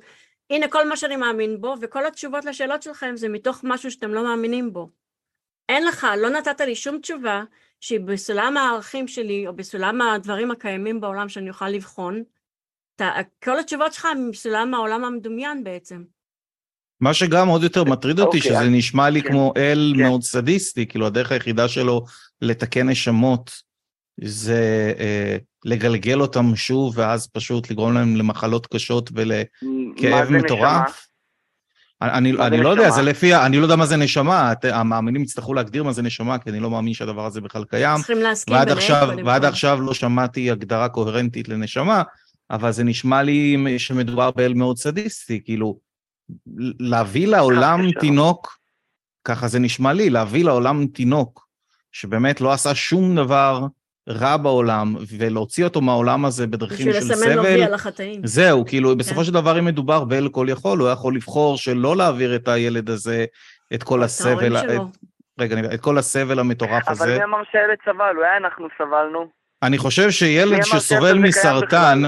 [0.49, 4.23] הנה כל מה שאני מאמין בו, וכל התשובות לשאלות שלכם זה מתוך משהו שאתם לא
[4.23, 4.89] מאמינים בו.
[5.71, 7.43] אין לך, לא נתת לי שום תשובה
[7.79, 12.23] שהיא בסולם הערכים שלי, או בסולם הדברים הקיימים בעולם שאני אוכל לבחון.
[12.95, 13.12] אתה,
[13.43, 16.03] כל התשובות שלך הן בסולם העולם המדומיין בעצם.
[17.01, 20.03] מה שגם עוד יותר מטריד אותי, אוקיי, שזה אז- נשמע לי כן, כמו אל כן.
[20.03, 22.05] מאוד סדיסטי, כאילו הדרך היחידה שלו
[22.41, 23.51] לתקן נשמות
[24.23, 30.38] זה אה, לגלגל אותם שוב, ואז פשוט לגרום להם למחלות קשות מה ולכאב זה נשמה?
[30.38, 31.07] מטורף.
[32.02, 32.90] אני, אני זה לא יודע?
[32.90, 36.38] זה לפי, אני לא יודע מה זה נשמה, את, המאמינים יצטרכו להגדיר מה זה נשמה,
[36.38, 37.98] כי אני לא מאמין שהדבר הזה בכלל קיים.
[37.98, 39.46] צריכים להסכים ועד ביניהם עכשיו, ועד.
[39.46, 42.04] עכשיו לא שמעתי הגדרה קוהרנטית לנשמה,
[42.52, 45.78] אבל זה נשמע לי שמדובר באל מאוד סדיסטי, כאילו,
[46.80, 47.92] להביא לעולם.
[48.00, 48.58] תינוק,
[49.24, 51.48] ככה זה נשמע לי, להביא לעולם תינוק,
[51.92, 53.66] שבאמת לא עשה שום דבר
[54.10, 58.22] רע בעולם, ולהוציא אותו מהעולם הזה בדרכים בשביל של לסמן לו וי סבל, על החטאים.
[58.24, 59.24] זהו, כאילו, בסופו כן.
[59.24, 63.26] של דבר, אם מדובר באל כל יכול, הוא יכול לבחור שלא להעביר את הילד הזה,
[63.74, 64.74] את כל ההורים הסבל, שלו.
[64.74, 64.98] את,
[65.40, 67.04] רגע, אני- את כל הסבל המטורף הזה.
[67.04, 68.18] אבל מי אמר שהילד סבל?
[68.18, 69.28] אולי אנחנו סבלנו?
[69.64, 72.02] אני חושב שילד שסובל מסרטן?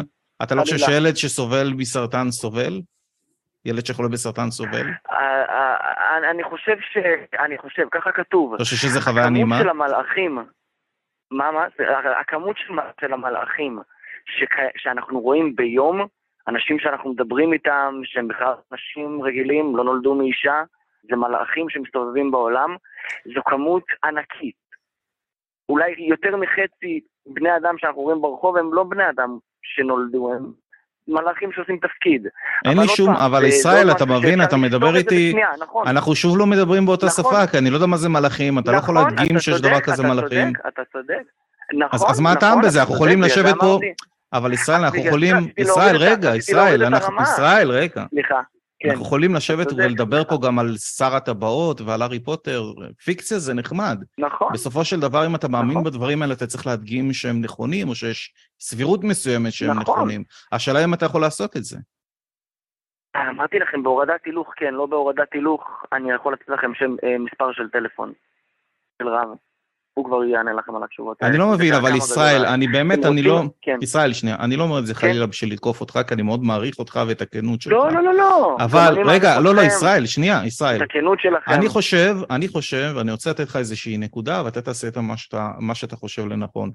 [0.44, 0.78] אתה לא חושב.
[0.78, 2.82] שילד שסובל מסרטן סובל?
[3.66, 4.88] ילד שחולה בסרטן סובל?
[5.12, 5.16] אה,
[5.50, 5.76] אה,
[6.24, 6.98] אה, אני חושב ש...
[7.46, 8.54] אני חושב, ככה כתוב.
[8.54, 9.60] אתה חושב שזה חוויה הכמות נעימה?
[9.60, 10.40] של המלאכים,
[11.34, 11.66] מה, מה?
[11.78, 13.80] זה- הכמות של, של המלאכים
[14.26, 16.02] שכ- שאנחנו רואים ביום,
[16.48, 20.64] אנשים שאנחנו מדברים איתם, שהם בכלל אנשים רגילים, לא נולדו מאישה,
[21.10, 22.76] זה מלאכים שמסתובבים בעולם,
[23.36, 24.56] זו כמות ענקית.
[25.70, 30.52] אולי יותר מחצי בני אדם שאנחנו רואים ברחוב הם לא בני אדם שנולדו, הם
[31.08, 32.28] מלאכים שעושים תפקיד.
[32.66, 35.88] אין לי שום, פעם, אבל זה- ישראל, אתה מבין, אתה מדבר איתי, בשנייה, נכון.
[35.88, 37.24] אנחנו שוב לא מדברים באותה נכון.
[37.26, 39.56] שפה, כי אני לא יודע מה זה מלאכים, אתה לא יכול נכון, להדגים אתה שיש
[39.56, 40.48] צודק, דבר כזה אתה מלאכים.
[40.54, 41.24] צודק, אתה צודק.
[41.80, 42.70] נכון, אז- אז מה הטעם בזה?
[42.70, 43.80] אתה אנחנו יכולים לשבת פה-.
[44.34, 46.82] אבל ישראל, אנחנו יכולים, ישראל, רגע, ישראל.
[47.22, 48.04] ישראל, רגע.
[48.10, 48.42] סליחה,
[48.84, 48.90] כן.
[48.90, 50.24] אנחנו יכולים לשבת ולדבר.
[50.24, 52.64] פה גם על שר הטבעות ועל הארי פוטר,
[53.06, 54.04] פיקציה זה נחמד.
[54.18, 55.84] נכון, בסופו של דבר, אם אתה מאמין נכון.
[55.84, 59.96] בדברים האלה, אתה צריך להדגים שהם נכונים, או שיש סבירות מסוימת שהם נכון.
[59.96, 60.24] נכונים.
[60.52, 61.78] השאלה אם אתה יכול לעשות את זה.
[63.16, 67.52] אמרתי לכם, בהורדת הילוך, כן, לא בהורדת הילוך, אני יכול לתת לכם שם, אה, מספר
[67.52, 68.14] של טלפון,
[69.02, 69.28] של רב.
[69.94, 71.40] הוא כבר יענה לכם על התשובות אני האלה.
[71.46, 72.46] לא מבין, אבל ישראל.
[72.46, 73.44] אני באמת, אני לא...
[73.62, 73.78] כן.
[73.82, 75.00] ישראל, שנייה, אני לא אומר את זה כן.
[75.00, 77.74] חלילה בשביל לתקוף אותך, כי אני מאוד מעריך אותך ואת הכנות שלך.
[77.74, 78.58] לא, לא, לא, לא.
[78.60, 80.84] אבל, אני רגע, לא, לא, ישראל, שנייה, ישראל.
[80.84, 81.52] את הכנות שלכם.
[81.52, 85.52] אני חושב, אני חושב, אני רוצה לתת לך איזושהי נקודה, ואתה תעשה את מה שאתה,
[85.60, 86.72] מה שאתה חושב לנכון.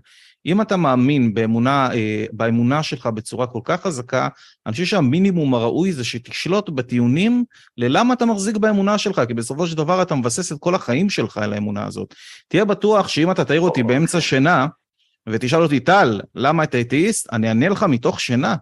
[0.46, 4.28] אם אתה מאמין באמונה, אה, באמונה שלך בצורה כל כך חזקה,
[4.66, 7.44] אני חושב שהמינימום הראוי זה שתשלוט בטיעונים
[7.76, 11.38] ללמה אתה מחזיק באמונה שלך, כי בסופו של דבר אתה מבסס את כל החיים שלך
[11.38, 12.14] על האמונה הזאת.
[12.48, 14.66] תהיה בטוח שאם אתה תעיר אותי באמצע שינה,
[15.28, 17.32] ותשאל אותי, טל, למה אתה אתאיסט?
[17.32, 18.54] אני אענה לך מתוך שינה.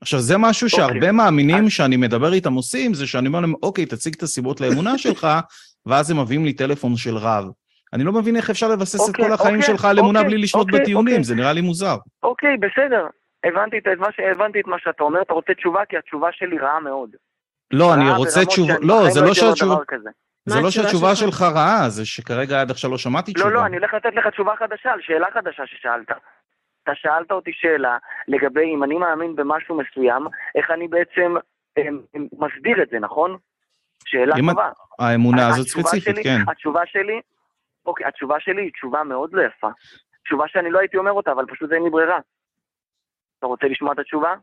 [0.00, 0.78] עכשיו, זה משהו אוקיי.
[0.78, 4.98] שהרבה מאמינים שאני מדבר איתם עושים, זה שאני אומר להם, אוקיי, תציג את הסיבות לאמונה
[5.04, 5.26] שלך,
[5.86, 7.44] ואז הם מביאים לי טלפון של רב.
[7.92, 10.30] אני לא מבין איך אפשר לבסס את אוקיי, כל החיים אוקיי, שלך על אמונה אוקיי,
[10.30, 11.24] בלי לשלוט אוקיי, בטיעונים, אוקיי.
[11.24, 11.96] זה נראה לי מוזר.
[12.22, 13.06] אוקיי, בסדר.
[13.44, 13.82] הבנתי את,
[14.12, 14.20] ש...
[14.36, 17.10] הבנתי את מה שאתה אומר, אתה רוצה תשובה, כי התשובה שלי רעה מאוד.
[17.70, 20.10] לא, אני רוצה תשובה, לא, זה לא שהתשובה, דבר כזה.
[20.48, 21.28] זה לא התשובה שהתשובה שלך?
[21.28, 23.50] שלך רעה, זה שכרגע עד עכשיו לא שמעתי תשובה.
[23.50, 26.08] לא, לא, אני הולך לתת לך תשובה חדשה על שאלה חדשה ששאלת.
[26.82, 31.34] אתה שאלת אותי שאלה לגבי אם אני מאמין במשהו מסוים, איך אני בעצם
[31.78, 33.36] אמ, אמ, מסביר את זה, נכון?
[34.04, 34.70] שאלה טובה.
[34.98, 36.38] האמונה הזאת ספציפית, שלי- כן.
[36.50, 37.20] התשובה שלי,
[37.86, 39.68] אוקיי, התשובה שלי היא תשובה מאוד לא יפה.
[40.24, 42.18] תשובה שאני לא הייתי אומר אותה, אבל פשוט אין לי ברירה.
[43.38, 44.34] אתה רוצה לשמוע את התשובה?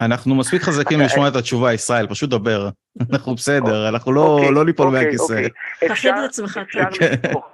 [0.00, 2.68] אנחנו מספיק חזקים לשמוע את התשובה, ישראל, פשוט דבר.
[3.12, 5.32] אנחנו בסדר, אנחנו לא אוקיי, לא ניפול אוקיי, מהכיסא.
[5.32, 5.48] אוקיי.
[5.92, 6.84] אפשר- את עצמך, כן.
[6.90, 7.46] לשפוך.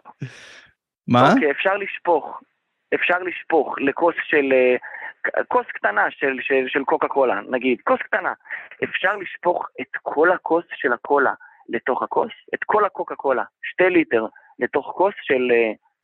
[1.09, 1.33] מה?
[1.33, 2.41] אוקיי, אפשר לשפוך.
[2.95, 4.53] אפשר לשפוך לכוס של...
[4.53, 4.77] אה,
[5.49, 8.33] כוס קטנה של, של, של קוקה קולה, נגיד, כוס קטנה.
[8.85, 11.33] אפשר לשפוך את כל הכוס של הקולה
[11.69, 14.27] לתוך הכוס, את כל הקוקה קולה, שתי ליטר,
[14.59, 15.51] לתוך כוס של...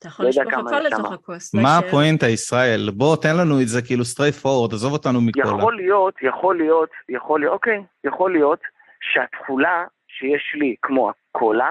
[0.02, 1.12] אתה יכול לא לשפוך הכל לתוך.
[1.12, 1.54] הכוס.
[1.54, 1.88] מה יישאר.
[1.88, 2.90] הפואנטה, ישראל?
[2.96, 5.46] בוא, תן לנו את זה כאילו straight forward, עזוב אותנו מקולה.
[5.58, 8.60] יכול להיות, יכול להיות, יכול להיות, אוקיי, יכול להיות
[9.00, 11.70] שהתכולה שיש לי כמו הקולה,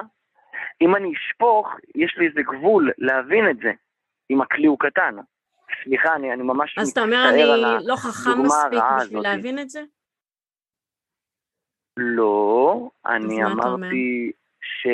[0.81, 3.71] אם אני אשפוך, יש לי איזה גבול להבין את זה,
[4.29, 5.15] אם הכלי הוא קטן.
[5.83, 8.97] סליחה, אני, אני ממש אז אתה אומר, מצטער אני על לא חכם הדוגמה מספיק הרעה
[8.97, 9.23] בשביל הזאת.
[9.23, 9.81] להבין את זה?
[11.97, 13.43] לא, אני?
[13.43, 14.87] אמרתי ש...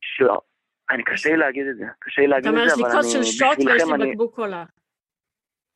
[0.00, 0.22] ש...
[0.90, 2.88] אני קשה לי להגיד את זה, קשה לי אתה להגיד אומר, את יש זה, לי
[2.88, 4.10] אבל כוס של אני, שוט ויש לי אני...
[4.10, 4.64] בקבוק קולה.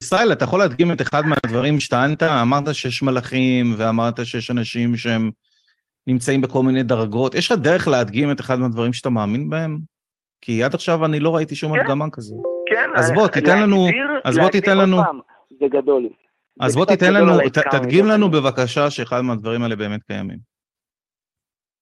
[0.02, 2.22] ישראל, אתה יכול להדגים את אחד מהדברים שטענת?
[2.22, 5.30] אמרת שיש מלאכים, ואמרת שיש אנשים שהם
[6.06, 7.34] נמצאים בכל מיני דרגות.
[7.34, 9.78] יש לך דרך להדגים את אחד מהדברים שאתה מאמין בהם?
[10.40, 11.80] כי עד עכשיו אני לא ראיתי שום כן.
[11.80, 12.42] הדגמה כזו.
[12.70, 13.86] כן, אז אני- בוא, תיתן לנו-
[14.24, 14.96] אז בוא תיתן לנו-
[15.60, 16.08] זה גדול.
[16.60, 17.32] אז בוא תיתן לנו,
[17.72, 18.06] תדגים.
[18.06, 20.38] לנו בבקשה שאחד מהדברים האלה באמת קיימים.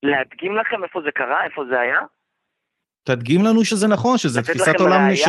[0.03, 1.99] להדגים לכם איפה זה קרה, איפה זה היה?
[3.07, 5.17] תדגים לנו שזה נכון, שזה תפיסת עולם?
[5.17, 5.29] ש...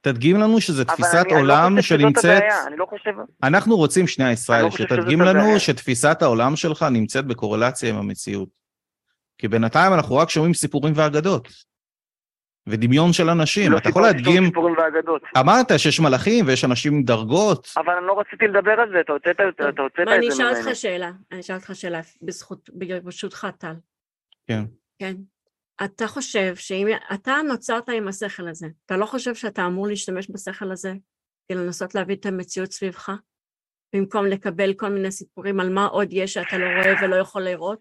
[0.00, 2.24] תדגים לנו שזה אבל תפיסת אני- אני לא עולם חושב שזאת שנמצאת...
[2.42, 3.10] הבעיה, אני לא חושב...
[3.42, 5.58] אנחנו רוצים, שנייה, ישראל, לא שתדגים שזאת לנו הבעיה.
[5.58, 8.48] שתפיסת העולם שלך נמצאת בקורלציה עם המציאות.
[9.38, 11.48] כי בינתיים אנחנו רק שומעים סיפורים ואגדות.
[12.68, 13.72] ודמיון של אנשים.
[13.72, 14.44] לא אתה יכול להדגים...
[14.46, 15.22] סיפורים ואגדות.
[15.38, 17.68] אמרת שיש מלאכים ויש אנשים עם דרגות.
[17.76, 19.36] אבל אני לא רציתי לדבר על זה, אתה הוצאת
[19.68, 20.64] אתה הוצאת מה, אני את זה אשאל ממני.
[20.66, 22.70] אותך שאלה, אני אשאל אותך שאלה, בזכות,
[23.04, 23.72] ברשותך, טל.
[24.46, 24.64] כן.
[24.98, 25.14] כן.
[25.84, 30.70] אתה חושב שאם אתה נוצרת עם השכל הזה, אתה לא חושב שאתה אמור להשתמש בשכל
[30.70, 30.92] הזה
[31.48, 33.10] כדי לנסות להבין את המציאות סביבך?
[33.94, 37.80] במקום לקבל כל מיני סיפורים על מה עוד יש שאתה לא רואה ולא יכול לראות?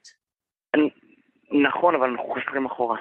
[1.68, 2.98] נכון, אבל אנחנו חוזרים אחורה.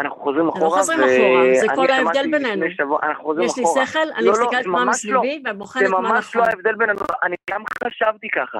[0.00, 2.66] אנחנו חוזרים אנחנו אחורה, חוזרים אחורה, זה כל ההבדל בינינו.
[3.02, 3.64] אנחנו יש לי.
[3.86, 5.20] שכל, אני לא, לא, מסתכלת זה מה ממש לא.
[5.20, 6.42] מסביבי ובוחנת זה מה ממש נכון.
[6.42, 8.58] לא ההבדל בינינו, אני גם חשבתי ככה.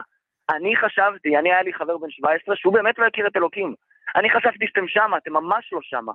[0.50, 3.74] אני חשבתי, אני היה לי חבר בן 17 שהוא באמת לא הכיר את אלוקים.
[4.16, 6.12] אני חשבתי שאתם שמה, אתם ממש לא שמה.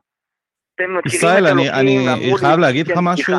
[0.76, 3.34] אתם ישראל, את אני, אני ואמרו לי- חייב להגיד לך כן, משהו.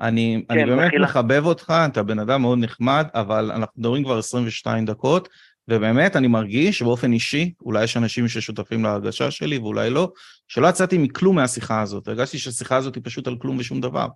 [0.00, 1.04] אני, כן, אני באמת מחילה.
[1.04, 5.28] מחבב אותך, אתה בן אדם מאוד נחמד, אבל אנחנו מדברים כבר 22 דקות,
[5.68, 10.12] ובאמת אני מרגיש באופן אישי, אולי יש אנשים ששותפים להרגשה שלי ואולי לא,
[10.48, 12.08] שלא יצאתי מכלום מהשיחה הזאת.
[12.08, 14.06] הרגשתי שהשיחה הזאת היא פשוט על כלום ושום דבר.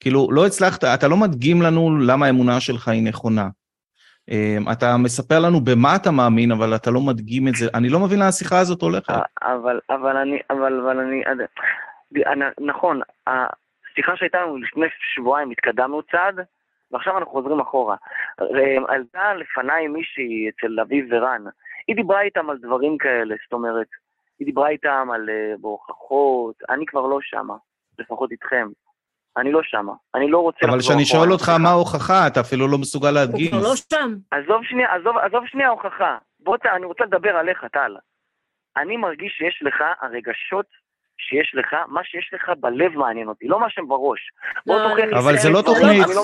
[0.00, 3.48] כאילו, לא הצלחת, אתה לא מדגים לנו למה האמונה שלך היא נכונה.
[4.30, 7.66] אמ, אתה מספר לנו במה אתה מאמין, אבל אתה לא מדגים את זה.
[7.74, 9.14] אני לא מבין לאן השיחה הזאת הולכת.
[9.42, 11.22] אבל, אבל אני, אבל, אבל אני,
[12.60, 16.40] נכון, השיחה שהייתה לנו לפני שבועיים התקדמנו צעד,
[16.92, 17.96] ועכשיו אנחנו חוזרים אחורה.
[18.40, 21.44] אה, עלתה לפניי מישהי אצל אביב ורן,
[21.88, 23.86] היא דיברה איתם על דברים כאלה, זאת אומרת,
[24.38, 27.54] היא דיברה איתם על אה, בהוכחות, אני כבר לא שמה,
[27.98, 28.68] לפחות איתכם.
[29.36, 31.48] אני לא שמה, אני לא רוצה אבל כשאני שואל אותך.
[31.62, 33.50] מה ההוכחה, אתה אפילו לא מסוגל הוא להדגים.
[33.50, 34.14] כבר לא שם.
[34.30, 36.18] עזוב שנייה, עזוב, עזוב שנייה הוכחה.
[36.40, 37.96] בוא, ת- אני רוצה לדבר עליך, טל.
[38.76, 40.66] אני מרגיש שיש לך הרגשות
[41.28, 44.20] שיש לך, מה שיש לך בלב מעניין אותי, לא מה שבראש.
[44.66, 46.04] בוא לא, תוכיח אני לי אבל זה לא תוכנית.
[46.04, 46.22] אני לא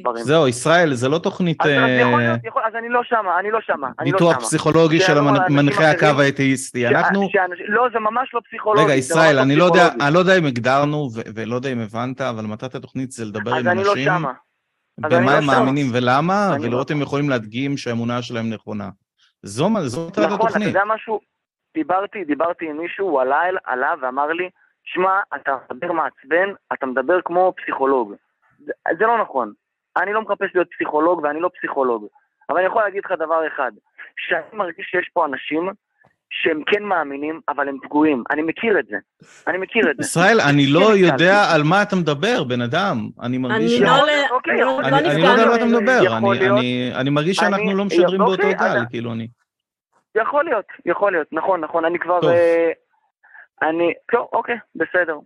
[0.00, 0.24] דברים.
[0.24, 3.38] זהו, ישראל, זה לא תוכנית אז אז יכול אה, להיות, יכול- אז אני לא שמה,
[3.38, 4.40] אני לא שמה, אני לא ניתוח שמה.
[4.40, 6.20] פסיכולוגי של מנחי הקו.
[6.20, 6.86] האתאיסטי.
[6.88, 7.28] אנחנו...
[7.68, 8.84] לא, זה ממש לא פסיכולוגי.
[8.84, 9.88] רגע, ישראל, אני לא יודע.
[10.06, 13.68] אני לא אם הגדרנו ולא יודע אם הבנת, אבל מטרת התוכנית זה לדבר אז עם
[13.68, 14.32] אני לא אנשים, שמה.
[15.04, 15.46] אני במה לא הם.
[15.46, 16.96] מאמינים ולמה, אני ולראות לא.
[16.96, 18.88] אם יכולים להדגים שהאמונה שלהם נכונה.
[19.42, 20.68] זו מה- זו מטרת נכון, אתה התוכנית.
[20.68, 21.20] יודע משהו?
[21.74, 24.50] דיברתי, דיברתי עם מישהו, הוא עלה, אל- עלה ואמר לי,
[24.84, 28.14] שמע, אתה מדבר מעצבן, אתה מדבר כמו פסיכולוג.
[28.66, 29.52] זה, זה לא נכון.
[30.02, 32.06] אני לא מחפש להיות פסיכולוג ואני לא פסיכולוג.
[32.50, 33.72] אבל אני יכול להגיד לך דבר אחד,
[34.16, 35.70] שאני מרגיש שיש פה אנשים
[36.32, 38.22] שהם כן מאמינים, אבל הם פגועים.
[38.30, 38.96] אני מכיר את זה.
[39.48, 40.02] אני מכיר את זה.
[40.02, 41.54] ישראל, אני לא כן, יודע נתקלתי.
[41.54, 42.96] על מה אתה מדבר, בן אדם.
[43.22, 43.80] אני מרגיש...
[43.80, 43.92] אני לא
[44.30, 45.64] אוקיי, לא- לא לא יודע על מה אתה.
[45.64, 46.16] מדבר,
[47.00, 49.28] אני- מרגיש שאנחנו לא משדרים באותו אוקיי, גל, אני- כאילו אני...
[50.14, 52.20] יכול להיות, יכול להיות, נכון, נכון, אני כבר...
[52.20, 52.30] טוב.
[52.30, 52.70] אה,
[53.62, 53.92] אני...
[54.12, 55.18] טוב, אוקיי, בסדר.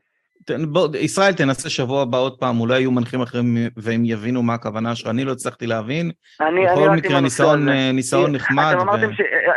[0.72, 4.94] בוא, ישראל, תנסה שבוע הבא עוד פעם, אולי יהיו מנחים אחרים והם יבינו מה הכוונה
[4.96, 6.10] שלך, אני לא הצלחתי להבין.
[6.40, 7.68] אני, אני בכל רק מקרה, ניסיון.
[7.68, 8.64] אה, ניסיון כי נחמד.
[8.70, 9.20] אתם ו- אמרתם ש...
[9.20, 9.52] אה,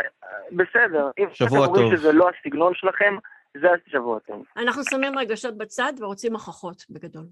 [0.52, 1.96] בסדר, אם שבוע אתם אומרים טוב.
[1.96, 3.16] שזה לא הסגנון שלכם,
[3.60, 4.44] זה השבוע טוב.
[4.56, 7.24] אנחנו שמים רגשות בצד ורוצים הוכחות בגדול.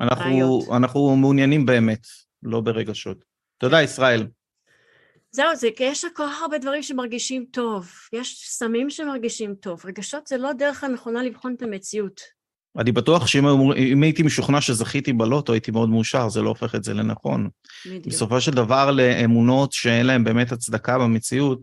[0.00, 0.60] אנחנו.
[0.76, 2.06] אנחנו מעוניינים באמת,
[2.42, 3.24] לא ברגשות.
[3.58, 4.26] תודה, ישראל.
[5.34, 7.90] זהו, זה כי יש כל כך הרבה דברים שמרגישים טוב.
[8.12, 9.82] יש סמים שמרגישים טוב.
[9.84, 12.20] רגשות זה לא הדרך הנכונה לבחון את המציאות.
[12.78, 16.94] אני בטוח שאם הייתי משוכנע שזכיתי בלוטו, הייתי מאוד מאושר, זה לא הופך את זה
[16.94, 17.48] לנכון.
[17.86, 18.06] בדיוק.
[18.06, 21.62] בסופו של דבר, לאמונות שאין להן באמת הצדקה במציאות,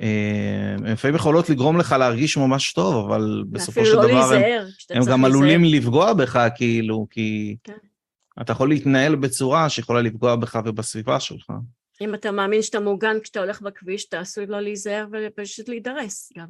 [0.00, 4.40] אה, לפעמים יכולות לגרום לך להרגיש ממש טוב, אבל בסופו של ואפילו לא דבר הם,
[4.42, 5.24] להיזהר, הם צריך גם.
[5.24, 7.72] עלולים לפגוע בך, כאילו, כי כן.
[8.40, 11.50] אתה יכול להתנהל בצורה שיכולה לפגוע בך ובסביבה שלך.
[12.04, 16.46] אם אתה מאמין שאתה מוגן כשאתה הולך בכביש, אתה עשוי לא להיזהר ופשוט להידרס גם.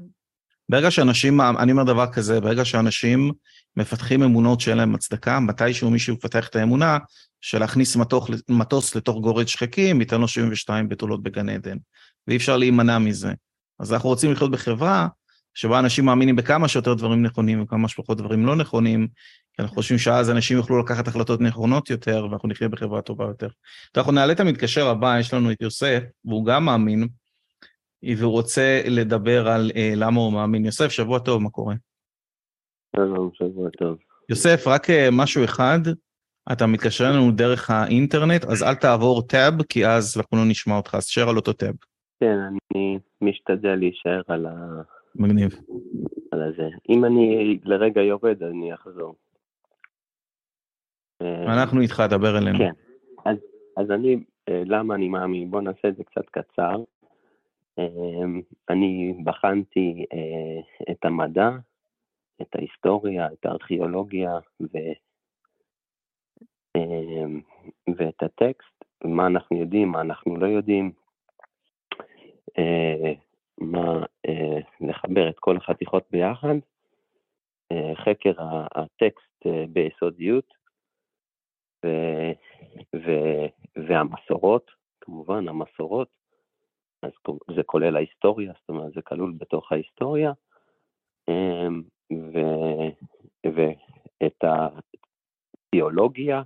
[0.69, 3.33] ברגע שאנשים, אני אומר דבר כזה, ברגע שאנשים
[3.77, 6.99] מפתחים אמונות שאין להם הצדקה, מתישהו מישהו יפתח את האמונה
[7.41, 11.77] של להכניס מתוך, מטוס לתוך גורד שחקים, ייתן לו 72 בתולות בגן עדן,
[12.29, 13.33] ואי אפשר להימנע מזה.
[13.81, 15.09] אז אנחנו רוצים לחיות בחברה
[15.55, 19.09] שבה אנשים מאמינים בכמה שיותר דברים נכונים וכמה שפחות דברים לא נכונים,
[19.53, 23.49] כי אנחנו חושבים שאז אנשים יוכלו לקחת החלטות נכונות יותר, ואנחנו נחיה בחברה טובה יותר.
[23.97, 27.09] אנחנו נעלה את המתקשר הבא, יש לנו את יוסף, והוא גם מאמין,
[28.19, 30.65] והוא רוצה לדבר על אה, למה הוא מאמין.
[30.65, 31.75] יוסף, שבוע טוב, מה קורה?
[32.97, 33.99] שלום, שבוע טוב.
[34.29, 35.81] יוסף, רק אה, משהו אחד,
[36.53, 40.95] אתה מתקשר אלינו דרך האינטרנט, אז אל תעבור טאב, כי אז אנחנו לא נשמע אותך,
[40.95, 41.75] אז תשאר על אותו טאב.
[42.21, 44.83] כן, אני משתדל להישאר על, ה...
[45.17, 45.61] מגניב.
[46.31, 46.69] על הזה.
[46.89, 49.15] אם אני לרגע יורד, אני אחזור.
[51.23, 52.59] אנחנו איתך, דבר אלינו.
[52.59, 52.71] כן.
[53.25, 53.37] אז,
[53.77, 54.17] אז אני,
[54.49, 55.51] אה, למה אני מאמין?
[55.51, 56.77] בואו נעשה את זה קצת קצר.
[57.79, 58.25] אה,
[58.71, 61.51] אני בחנתי אה, את המדע,
[62.43, 64.79] את ההיסטוריה, את הארכיאולוגיה ו,
[67.97, 70.93] ואת הטקסט, מה אנחנו יודעים, מה אנחנו לא יודעים,
[73.59, 76.55] מה, אה, לחבר את כל החתיכות ביחד,
[77.73, 78.33] אה, חקר
[78.75, 80.55] הטקסט אה, ביסודיות,
[81.85, 81.89] ו,
[82.97, 83.11] ו,
[83.89, 86.09] והמסורות, כמובן המסורות,
[87.03, 87.11] אז
[87.57, 90.33] זה כולל ההיסטוריה, זאת אומרת זה כלול בתוך ההיסטוריה,
[91.29, 92.39] אמ, ו,
[93.47, 94.45] ואת
[95.73, 96.43] התיאולוגיה,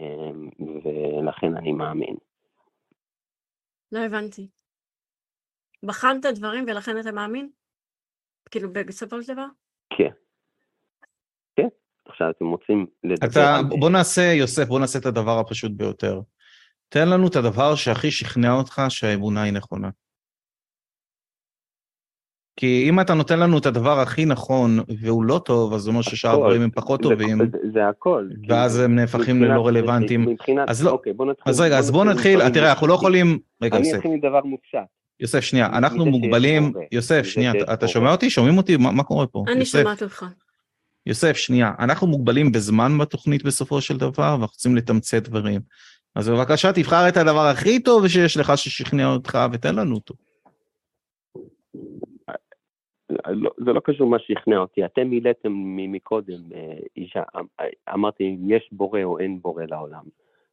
[0.00, 0.50] אמ,
[0.84, 2.16] ולכן אני מאמין.
[3.92, 4.48] לא הבנתי.
[5.82, 7.48] בחנת דברים ולכן אתה מאמין?
[8.50, 9.46] כאילו בסופו של דבר?
[9.98, 10.10] כן.
[11.56, 11.68] כן.
[12.08, 13.64] עכשיו אתם רוצים לדבר אתה, על...
[13.80, 16.20] בוא נעשה, יוסף, בוא נעשה את הדבר הפשוט ביותר.
[16.88, 19.90] תן לנו את הדבר שהכי שכנע אותך שהאמונה היא נכונה.
[22.56, 24.70] כי אם אתה נותן לנו את הדבר הכי נכון
[25.02, 26.30] והוא לא טוב, אז זה אומר ששאר.
[26.30, 28.28] הדברים הם פחות טובים, זה, זה הכל.
[28.48, 30.20] ואז הם נהפכים ללא רלוונטיים.
[30.20, 30.68] מבחינת...
[30.68, 31.52] אז לא- אוקיי, בוא נתחיל.
[31.52, 32.94] אז רגע, אז בוא נתחיל, תראה, אנחנו לא.
[32.94, 33.38] יכולים...
[33.62, 34.78] רגע, אני אתחיל מדבר מופשט.
[35.22, 36.72] יוסף, שנייה, אנחנו מוגבלים...
[36.92, 37.88] יוסף, שנייה, אתה-.
[37.88, 38.30] שומע אותי?
[38.30, 38.76] שומעים אותי?
[38.76, 39.44] מה קורה פה?
[39.48, 40.26] אני שומעת אותך.
[41.06, 45.60] יוסף, שנייה, אנחנו מוגבלים בזמן בתוכנית בסופו של דבר, ואנחנו רוצים לתמצת דברים.
[46.14, 50.14] אז בבקשה, תבחר את הדבר הכי טוב שיש לך ששכנע אותך, ותן לנו אותו.
[53.26, 57.22] לא, זה לא קשור מה שכנע אותי, אתם מילאתם מקודם, אה, אישה,
[57.60, 60.04] אה, אמרתי יש בורא או אין בורא לעולם.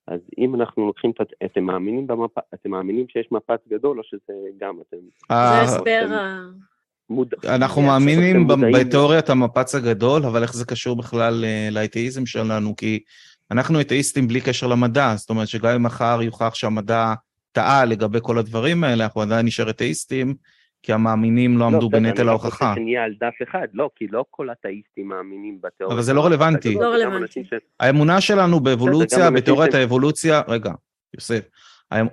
[0.09, 4.33] אז אם אנחנו לוקחים את, אתם מאמינים במפה, אתם מאמינים שיש מפץ גדול או שזה
[4.59, 4.97] גם אתם
[5.29, 6.01] זה אה, הסבר...
[6.05, 6.49] אתם- ה-
[7.09, 7.33] מוד...
[7.47, 12.75] אנחנו אתם מאמינים בתיאוריית המפץ הגדול, אבל איך זה קשור בכלל אה, לאתאיזם שלנו?
[12.75, 12.99] כי
[13.51, 17.13] אנחנו אתאיסטים בלי קשר למדע, זאת אומרת שגם אם מחר יוכח שהמדע
[17.51, 20.35] טעה לגבי כל הדברים האלה, אנחנו עדיין נשאר אתאיסטים,
[20.83, 22.69] כי המאמינים לא עמדו בסדר, בנטל אני רק ההוכחה.
[22.69, 25.95] רוצה שנהיה על דף אחד, לא, כי לא כל האתאיסטים מאמינים בתיאוריה.
[25.95, 26.75] אבל זה לא רלוונטי.
[26.75, 27.43] לא רלוונטי.
[27.43, 30.71] ש- האמונה שלנו באבולוציה, בתיאוריית ש- האבולוציה, רגע,
[31.13, 31.39] יוסף,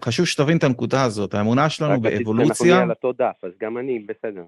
[0.05, 3.35] חשוב שתבין את הנקודה הזאת, האמונה שלנו רק רציתי שאנחנו באבולוציה, נהיה על אותו דף,
[3.45, 4.43] אז גם אני בסדר.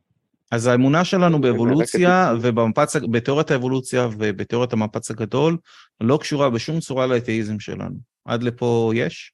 [0.53, 5.57] אז האמונה שלנו רק באבולוציה רציתי- ובמפץ, בתיאוריית האבולוציה ובתיאוריית המפץ הגדול,
[6.01, 7.95] לא קשורה בשום צורה לאתאיזם שלנו.
[8.25, 9.33] עד לפה יש?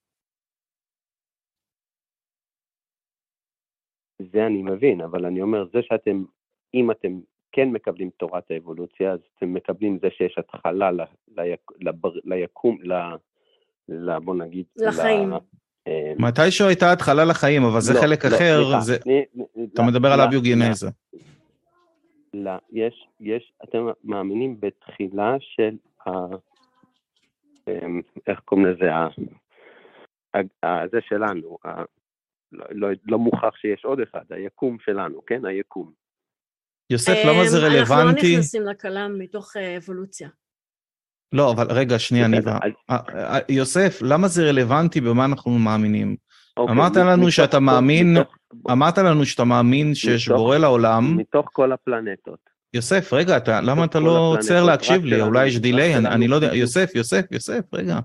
[4.18, 6.24] זה אני מבין, אבל אני אומר, זה שאתם,
[6.74, 7.20] אם אתם
[7.52, 11.00] כן מקבלים תורת האבולוציה, אז אתם מקבלים זה שיש התחלה ל,
[11.36, 12.92] ליק, לבר, ליקום, ל,
[13.88, 14.18] ל...
[14.18, 14.64] בוא נגיד...
[14.76, 15.30] לחיים.
[15.30, 15.36] ל,
[15.88, 18.98] אה, מתישהו הייתה התחלה לחיים, אבל זה לא, חלק לא, אחר, סליחה, זה...
[18.98, 19.24] תני-
[19.74, 20.88] אתה מדבר על לא, אביוגנזה.
[22.34, 26.10] לא, יש, יש, אתם מאמינים בתחילה של ה...
[27.68, 28.94] אמ, איך קוראים לזה?
[28.94, 29.08] ה-
[30.34, 31.82] ה- ה- זה שלנו, ה-
[32.54, 35.44] לא, לא, לא מוכח שיש עוד אחד, היקום שלנו, כן?
[35.46, 35.92] היקום.
[36.90, 38.32] יוסף, למה זה אמ, אנחנו לא רלוונטי?
[38.32, 40.28] נכנסים לכלם מתוך אה, אבולוציה.
[41.32, 42.58] לא, אבל רגע, שנייה, ניבה.
[42.90, 46.16] אה, אה, יוסף, למה זה רלוונטי במה אנחנו מאמינים?
[46.56, 48.16] אוקיי, אמרת לנו שאתה מאמין-
[48.70, 51.16] אמרת לנו שאתה מאמין שיש בורא לעולם.
[51.16, 52.38] מתוך כל הפלנטות.
[52.74, 55.20] יוסף, רגע, אתה, למה אתה לא עוצר להקשיב לי?
[55.20, 56.54] אולי יש דיליי, אני, לא יודע.
[56.54, 57.98] יוסף, יוסף, יוסף, רגע.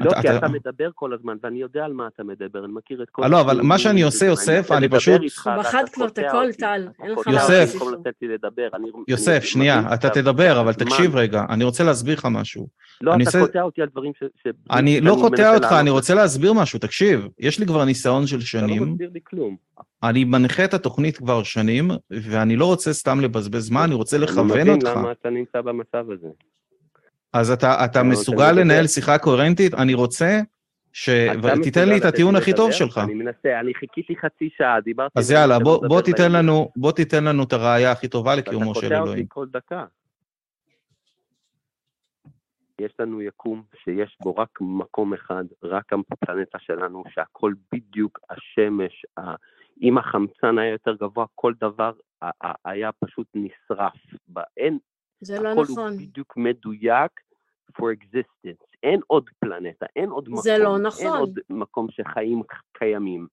[0.00, 2.72] לא, אתה- כי אתה- אתה מדבר כל הזמן, ואני יודע על מה אתה מדבר, אני
[2.72, 3.26] מכיר את כל...
[3.26, 6.52] לא, אבל מה שאני עושה, יוסף, אני פשוט- הוא בחד כבר את הכל.
[6.58, 6.88] טל.
[7.02, 7.12] אני-
[9.08, 10.72] יוסף, אני שנייה, מבין אתה תדבר, אבל.
[10.72, 12.66] תקשיב רגע, אני רוצה להסביר לך משהו.
[13.00, 14.46] לא, אני אתה קוטע אותי על דברים ש...
[14.70, 15.90] אני לא קוטע אותך, אני.
[15.90, 19.56] רוצה להסביר משהו, תקשיב, יש לי כבר ניסיון של אתה לא שנים, מסביר לי כלום.
[20.02, 24.24] אני מנחה את התוכנית כבר שנים, ואני לא רוצה סתם לבזבז זמן, אני רוצה אני
[24.24, 24.90] לכוון מבין אותך.
[24.96, 26.28] למה אתה נמצא במצב הזה.
[27.32, 28.62] אז אתה, אתה מסוגל לדבר.
[28.62, 29.74] לנהל שיחה קוהרנטית?
[29.74, 30.40] אני רוצה
[30.92, 31.08] ש...
[31.08, 32.72] אתה ותיתן מסוגל לי את הטיעון הכי טוב?
[32.72, 32.98] שלך.
[32.98, 35.18] אני מנסה, אני חיכיתי חצי שעה, דיברתי...
[35.18, 36.32] אז יאללה, בוא, לדבר בוא, תיתן.
[36.32, 39.26] לנו, בוא תיתן לנו את הראייה הכי טובה לקיומו אתה של קוטע אותי אלוהים.
[39.26, 39.84] כל דקה.
[42.80, 49.06] יש לנו יקום שיש בו רק מקום אחד, רק הפלנטה שלנו, שהכל בדיוק השמש,
[49.82, 51.92] אם החמצן היה יותר גבוה, כל דבר
[52.64, 53.92] היה פשוט נשרף.
[54.56, 54.78] אין,
[55.20, 55.92] זה לא הכל נכון.
[55.92, 57.10] הוא בדיוק מדויק
[57.72, 58.64] for existence.
[58.82, 60.42] אין עוד פלנטה, אין עוד מקום.
[60.42, 61.18] זה לא אין נכון.
[61.18, 62.42] עוד מקום שחיים
[62.72, 63.26] קיימים.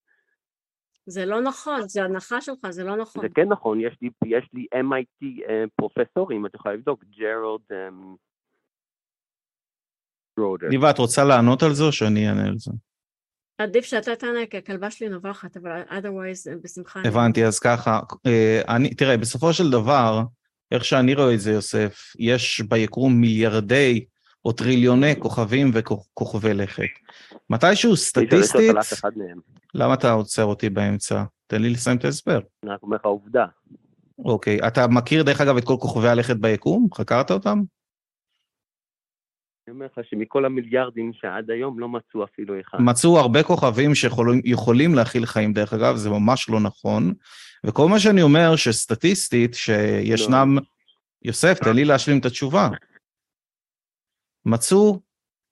[1.06, 3.22] זה לא נכון, זה הנחה שלך, זה לא נכון.
[3.22, 8.16] זה כן נכון, יש לי, יש לי MIT אה, פרופסורים, את יכולה לבדוק, ג'רלד אמ,
[10.40, 10.68] רודר.
[10.70, 12.72] ניבה, את רוצה לענות על זה או שאני אענה על זה?
[13.58, 17.00] עדיף שאתה תענה, כי הכלבה שלי נובחת, אבל otherwise, אה, בשמחה.
[17.00, 20.22] אני- הבנתי, אז ככה, אה, אני, תראה, בסופו של דבר,
[20.72, 24.06] איך שאני רואה את זה, יוסף, יש ביקום מיליארדי
[24.46, 26.84] או טריליוני כוכבים וכוכבי לכת.
[27.50, 28.76] מתישהו סטטיסטית.
[29.74, 31.24] למה אתה עוצר אותי באמצע?
[31.48, 32.40] תן לי לסיים את ההסבר.
[32.64, 33.46] אני רק אומר לך עובדה.
[34.26, 36.88] אוקיי, אתה מכיר דרך אגב את כל כוכבי הלכת ביקום?
[36.94, 37.62] חקרת אותם?
[39.68, 42.78] אני אומר לך שמכל המיליארדים שעד היום לא מצאו אפילו אחד.
[42.82, 47.14] מצאו הרבה כוכבים שיכולים להכיל חיים, דרך אגב, זה ממש לא נכון.
[47.66, 50.58] וכל מה שאני אומר, שסטטיסטית, שישנם...
[51.22, 52.70] יוסף, תן לי להשלים את התשובה.
[54.46, 55.02] מצאו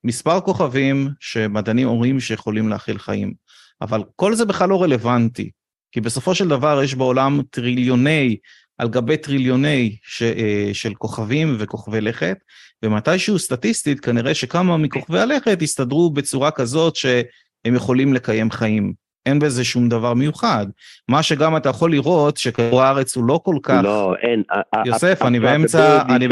[0.03, 3.33] מספר כוכבים שמדענים אומרים שיכולים להכיל חיים,
[3.81, 5.51] אבל כל זה בכלל לא רלוונטי,
[5.91, 8.37] כי בסופו של דבר יש בעולם טריליוני
[8.77, 12.37] על גבי טריליוני ש, אה, של כוכבים וכוכבי לכת,
[12.83, 19.05] ומתישהו סטטיסטית כנראה שכמה מכוכבי הלכת יסתדרו בצורה כזאת שהם יכולים לקיים חיים.
[19.25, 20.65] אין בזה שום דבר מיוחד.
[21.09, 23.81] מה שגם אתה יכול לראות שכדור הארץ הוא לא כל כך...
[23.83, 24.43] לא, אין.
[24.85, 26.27] יוסף, אני באמצע, אני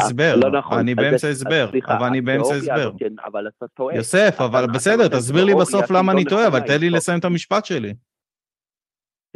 [0.00, 0.36] הסבר.
[0.36, 0.78] לא נכון.
[0.78, 2.74] אני באמצע הסבר, אבל אני באמצע הסבר.
[2.74, 3.96] הזאת, כן, אבל אתה טועה.
[3.96, 7.18] יוסף, אבל בסדר, תסביר לי בסוף למה לא אני טועה, אבל תן לי לא- לסיים
[7.18, 7.94] את המשפט שלי.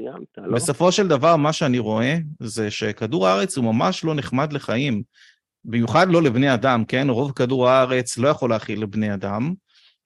[0.03, 0.55] סיימת, לא?
[0.55, 5.03] בסופו של דבר, מה שאני רואה זה שכדור הארץ הוא ממש לא נחמד לחיים.
[5.65, 7.11] במיוחד לא לבני אדם, כן?
[7.11, 9.55] רוב כדור הארץ לא יכול להכיל לבני אדם.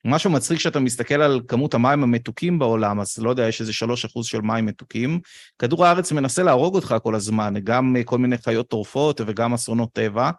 [0.05, 3.71] משהו מצחיק שאתה מסתכל על כמות המים המתוקים בעולם, אז לא יודע, יש איזה
[4.19, 5.19] 3% של מים מתוקים.
[5.59, 9.89] כדור הארץ מנסה להרוג אותך כל הזמן, גם אה, כל מיני חיות טורפות וגם אסונות
[9.93, 10.31] טבע.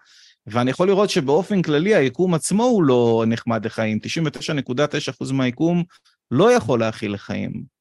[0.46, 3.98] ואני יכול לראות שבאופן כללי היקום עצמו הוא לא נחמד לחיים.
[5.26, 5.84] 99.9% מהיקום
[6.30, 7.77] לא יכול להכיל לחיים.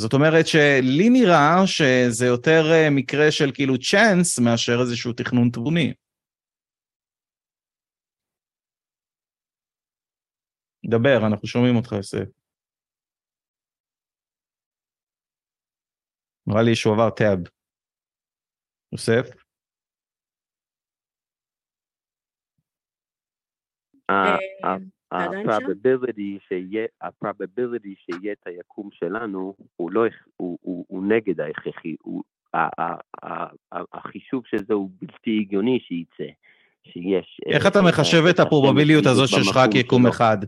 [0.00, 5.92] זאת אומרת שלי נראה שזה יותר אה, מקרה של כאילו צ'אנס מאשר איזשהו תכנון תבוני.
[10.90, 12.28] דבר, אנחנו שומעים אותך, יוסף.
[16.46, 17.38] נראה לי שהוא עבר טאב.
[18.92, 19.30] יוסף?
[25.12, 25.18] אה?
[25.18, 30.04] ה-probability שיהיה, ה-probability שיהיה את היקום שלנו, הוא לא,
[30.36, 32.22] הוא, הוא, הוא נגד ההכרחי, הוא,
[32.54, 36.32] ה- ה- ה- ה- החישוב של זה הוא בלתי הגיוני שייצא,
[36.84, 37.40] שיש...
[37.46, 40.06] איך אה, אתה אה, מחשב את הפרובביליות הזאת שיש רק יקום.
[40.06, 40.38] אחד?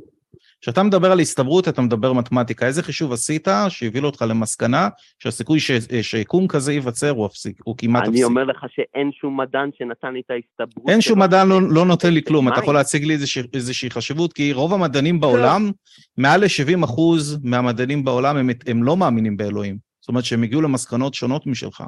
[0.60, 2.66] כשאתה מדבר על הסתברות, אתה מדבר מתמטיקה.
[2.66, 4.88] איזה חישוב עשית שהביא אותך למסקנה
[5.18, 5.70] שהסיכוי ש...
[6.02, 8.12] שיקום כזה ייווצר הוא, אפסיק, הוא כמעט אפסי?
[8.12, 11.00] אני אומר לך שאין שום מדען שנתן לי את ההסתברות אין.
[11.00, 12.60] שום מדען לא, לא נותן לי כלום, אתה.
[12.60, 15.70] יכול להציג לי איזושה, איזושהי חשיבות, כי רוב המדענים בעולם,
[16.18, 19.78] מעל ל-70 אחוז מהמדענים בעולם הם, הם לא מאמינים באלוהים.
[20.00, 21.84] זאת אומרת שהם הגיעו למסקנות שונות משלך.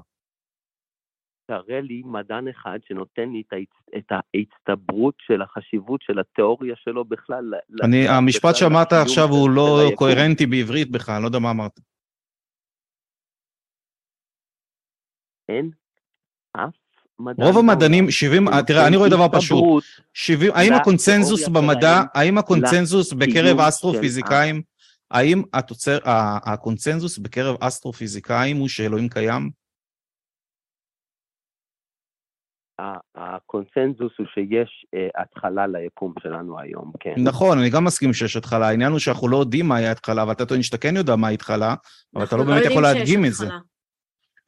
[1.52, 3.96] תראה לי מדען אחד שנותן לי את, ההצ...
[3.96, 7.54] את ההצטברות של החשיבות של התיאוריה שלו בכלל.
[7.82, 9.90] אני, המשפט שאמרת עכשיו הוא לא.
[9.94, 11.80] קוהרנטי בעברית בכלל, אני לא יודע מה אמרת.
[15.48, 15.70] אין
[16.52, 16.70] אף
[17.18, 19.58] מדען רוב המדענים, בעולם 70, שנותן תראה, אני רואה דבר פשוט.
[19.58, 19.84] הסתברות
[20.14, 24.62] 70, האם הקונצנזוס במדע, האם הקונצנזוס בקרב אסטרופיזיקאים,
[25.10, 25.98] האם התוצר,
[26.44, 29.61] הקונצנזוס בקרב אסטרופיזיקאים הוא שאלוהים קיים?
[33.16, 37.14] הקונצנזוס הוא שיש אה, התחלה ליקום שלנו היום, כן.
[37.18, 40.46] נכון, אני גם מסכים שיש התחלה, העניין הוא שאנחנו לא יודעים מה היה ההתחלה, ואתה
[40.46, 41.74] טוען שאתה כן יודע מה ההתחלה,
[42.16, 43.44] אבל אתה לא אנחנו באמת יכול להדגים את זה.
[43.44, 43.58] התחלה.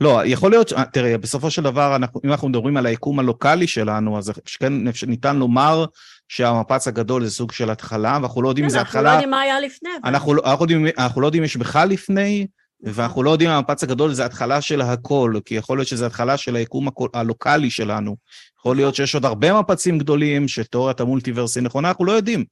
[0.01, 3.67] לא, יכול להיות, ש- תראה, בסופו של דבר, אנחנו, אם אנחנו מדברים על היקום הלוקאלי
[3.67, 4.73] שלנו, אז כן
[5.07, 5.85] ניתן לומר
[6.29, 9.13] שהמפץ הגדול זה סוג של התחלה, ואנחנו לא יודעים אם כן, זה אנחנו לא התחלה,
[9.13, 9.91] יודעים מה היה לפני.
[10.05, 12.47] אנחנו, לא- אנחנו, יודעים, לא יודעים אם יש בכלל לפני.
[12.85, 16.37] ואנחנו לא יודעים אם המפץ הגדול זה התחלה של הכל, כי יכול להיות שזה התחלה
[16.37, 18.17] של היקום הלוקאלי שלנו.
[18.59, 22.45] יכול להיות שיש עוד הרבה מפצים גדולים, שתיאוריית המולטיברס היא נכונה, אנחנו לא יודעים.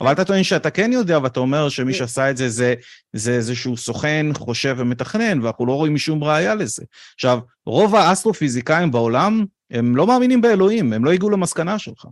[0.00, 1.98] אבל אתה טוען שאתה כן יודע, ואתה אומר שמי כן.
[1.98, 2.74] שעשה את זה, זה,
[3.12, 6.82] זה איזשהו סוכן, חושב ומתכנן, ואנחנו לא רואים משום ראייה לזה.
[7.14, 12.06] עכשיו, רוב האסטרופיזיקאים בעולם, הם לא מאמינים באלוהים, הם לא הגיעו למסקנה שלך.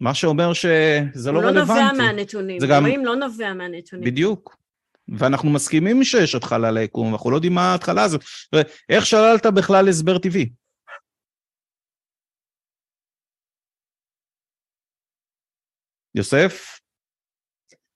[0.00, 1.96] מה שאומר שזה לא הוא לא נובע רלוונטי.
[1.98, 4.04] מהנתונים, זה גם- אלוהים לא נובע מהנתונים.
[4.04, 4.59] בדיוק.
[5.18, 8.20] ואנחנו מסכימים שיש התחלה ליקום, ואנחנו לא יודעים מה ההתחלה הזאת.
[8.88, 10.50] איך שללת בכלל הסבר טבעי?
[16.14, 16.80] יוסף,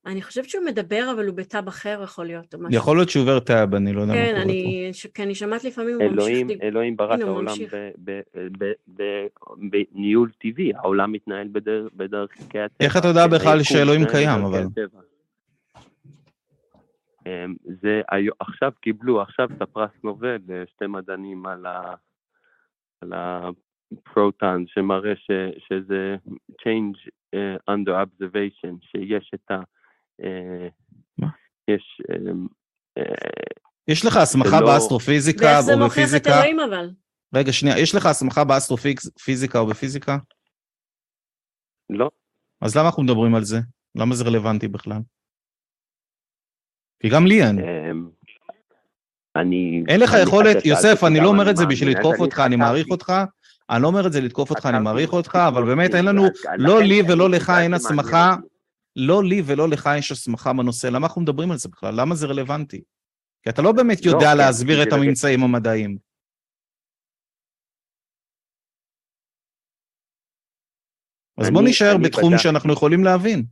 [0.07, 2.77] אני חושבת שהוא מדבר, אבל הוא בתו אחר יכול להיות, או משהו.
[2.77, 5.09] יכול להיות שהוא עובר טאב, אני לא יודע מה כן, קורה פה.
[5.15, 6.19] כי אני שומעת לפעמים, הוא ממשיך...
[6.19, 7.75] אלוהים, דיב- אלוהים ברא את העולם ממשיך.
[9.57, 12.67] בניהול טבעי, העולם מתנהל בדר- בדרכי הטבע.
[12.81, 14.63] איך אתה יודע בכלל שאלוהים קיים, אבל?
[17.27, 21.95] אמ, זה היו- עכשיו קיבלו עכשיו את הפרס נובל שתי מדענים על ה...
[23.01, 25.31] על הפרוטון שמראה ש,
[25.69, 26.17] שזה
[26.53, 29.55] change uh, under observation, שיש את ה...
[30.25, 30.69] אה?
[31.69, 32.01] יש...
[32.17, 32.47] אמ,
[32.99, 33.03] אה,
[33.89, 36.31] יש לך הסמכה שלא- באסטרופיזיקה ואיך זה או מוכיח את בפיזיקה?
[36.35, 36.91] אלוהים אבל?
[37.35, 40.17] רגע, שנייה, יש לך הסמכה באסטרופיזיקה או בפיזיקה?
[41.91, 42.11] לא,
[42.61, 43.57] אז למה אנחנו מדברים על זה?
[43.95, 44.99] למה זה רלוונטי בכלל?
[47.01, 47.59] כי גם לי אין.
[47.59, 48.09] אמ,
[49.37, 49.85] אני...
[49.89, 53.13] אין לך יכולת, יוסף, אני לא אומר את זה בשביל לתקוף אותך, אני מעריך אותך.
[53.71, 56.25] אני לא אומר את זה לתקוף אותך, אני מעריך אותך, אבל באמת אין לנו,
[56.59, 58.37] לא לי ולא לך אין הסמכה.
[58.97, 62.01] לא לי ולא לך יש הסמכה בנושא, למה אנחנו מדברים על זה בכלל?
[62.01, 62.83] למה זה רלוונטי?
[63.43, 65.99] כי אתה לא באמת לא, יודע כן, להסביר את הממצאים המדעיים.
[71.39, 72.39] אז בוא נישאר בתחום.
[72.39, 73.45] שאנחנו יכולים להבין.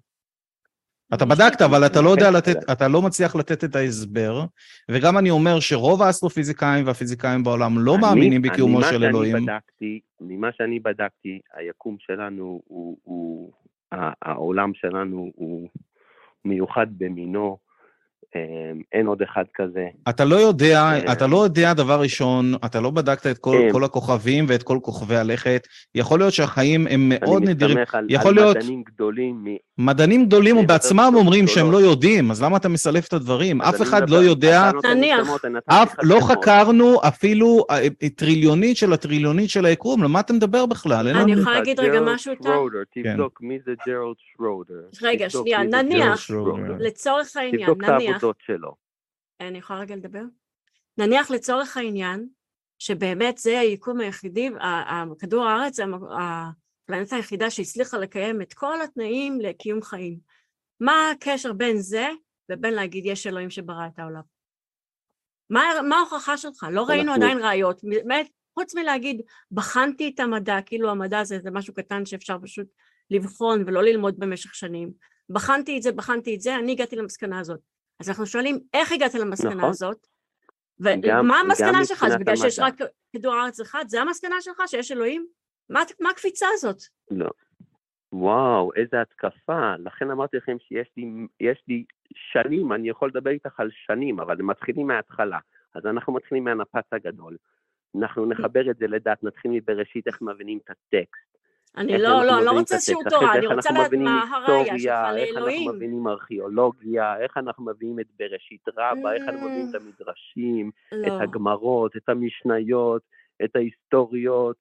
[1.14, 4.44] אתה בדקת, אבל אתה לא יודע לכן- לתת, אתה לא מצליח לתת את ההסבר,
[4.90, 9.46] וגם אני אומר שרוב האסטרופיזיקאים והפיזיקאים בעולם לא אני- מאמינים בקיומו של שאני אלוהים.
[9.46, 13.52] בדקתי, ממה שאני בדקתי, היקום שלנו הוא,
[14.22, 15.68] העולם שלנו הוא
[16.44, 17.58] מיוחד במינו,
[18.92, 19.86] אין עוד אחד כזה.
[20.08, 21.12] אתה לא יודע, אה.
[21.12, 23.72] אתה לא יודע דבר ראשון, אתה לא בדקת את כל, כן.
[23.72, 25.66] כל הכוכבים ואת כל כוכבי הלכת.
[25.94, 27.76] יכול להיות שהחיים הם מאוד אני נדירים.
[27.78, 29.44] מסתמך על, יכול על להיות- מדענים גדולים.
[29.44, 29.56] מ-
[29.86, 31.46] מדענים גדולים אני בעצמם אומרים.
[31.46, 33.62] שהם לא יודעים, אז למה אתה מסלף את הדברים?
[33.62, 35.28] אף אני אחד לא יודע, נניח.
[35.44, 36.20] אני אף, לא.
[36.20, 37.78] חקרנו אפילו אה,
[38.16, 41.08] טריליונית של הטריליונית של היקום, למה אתה מדבר בכלל?
[41.08, 41.32] אני.
[41.32, 42.42] יכולה להגיד רגע משהו, טל?
[42.42, 43.02] שרודר, כן.
[43.12, 44.74] תבדוק מי זה ג'רלד שרודר.
[45.02, 46.30] רגע, שנייה, נניח-.
[46.80, 48.74] לצורך העניין, נניח, העבודות שלו.
[49.40, 50.22] אני יכולה רגע לדבר?
[50.98, 52.28] נניח לצורך העניין,
[52.78, 54.50] שבאמת זה היקום היחידי,
[55.18, 60.18] כדור הארץ הפלנטה היחידה שהצליחה לקיים את כל התנאים לקיום חיים.
[60.80, 62.08] מה הקשר בין זה
[62.48, 64.22] לבין להגיד יש אלוהים שברא את העולם?
[65.50, 66.66] מה, מה ההוכחה שלך?
[66.70, 71.74] לא ראינו עדיין ראיות, באמת, חוץ מלהגיד בחנתי את המדע, כאילו המדע זה, זה משהו
[71.74, 72.66] קטן שאפשר פשוט
[73.10, 74.92] לבחון ולא ללמוד במשך שנים.
[75.30, 77.60] בחנתי את זה, בחנתי את זה, אני הגעתי למסקנה הזאת.
[78.02, 79.70] אז אנחנו שואלים, איך הגעת למסקנה נכון.
[79.70, 80.06] הזאת?
[80.80, 82.06] ומה המסקנה שלך?
[82.08, 82.58] זה בגלל שיש.
[82.58, 82.74] רק
[83.16, 83.84] כדור הארץ אחד?
[83.88, 84.62] זה המסקנה שלך?
[84.66, 85.26] שיש אלוהים?
[85.70, 86.76] מה, מה הקפיצה הזאת?
[87.10, 87.30] לא.
[88.12, 89.76] וואו, איזה התקפה.
[89.78, 91.04] לכן אמרתי לכם שיש לי,
[91.40, 91.84] יש לי
[92.14, 95.38] שנים, אני יכול לדבר איתך על שנים, אבל הם מתחילים מההתחלה.
[95.74, 97.36] אז אנחנו מתחילים מהנפץ הגדול.
[97.98, 101.31] אנחנו נחבר את זה לדת, נתחיל מבראשית איך מבינים את הטקסט.
[101.76, 104.72] אני לא, לא, אני לא רוצה שיעור תורה, זה אני רוצה לדעת מה הראייה שלך
[104.72, 105.68] היסטוריה, איך לאלוהים.
[105.68, 110.92] אנחנו מבינים ארכיאולוגיה, איך אנחנו מבינים את בראשית רבה, איך אנחנו מבינים את המדרשים, את
[110.92, 111.22] לא.
[111.22, 113.02] הגמרות, את המשניות,
[113.44, 114.56] את ההיסטוריות,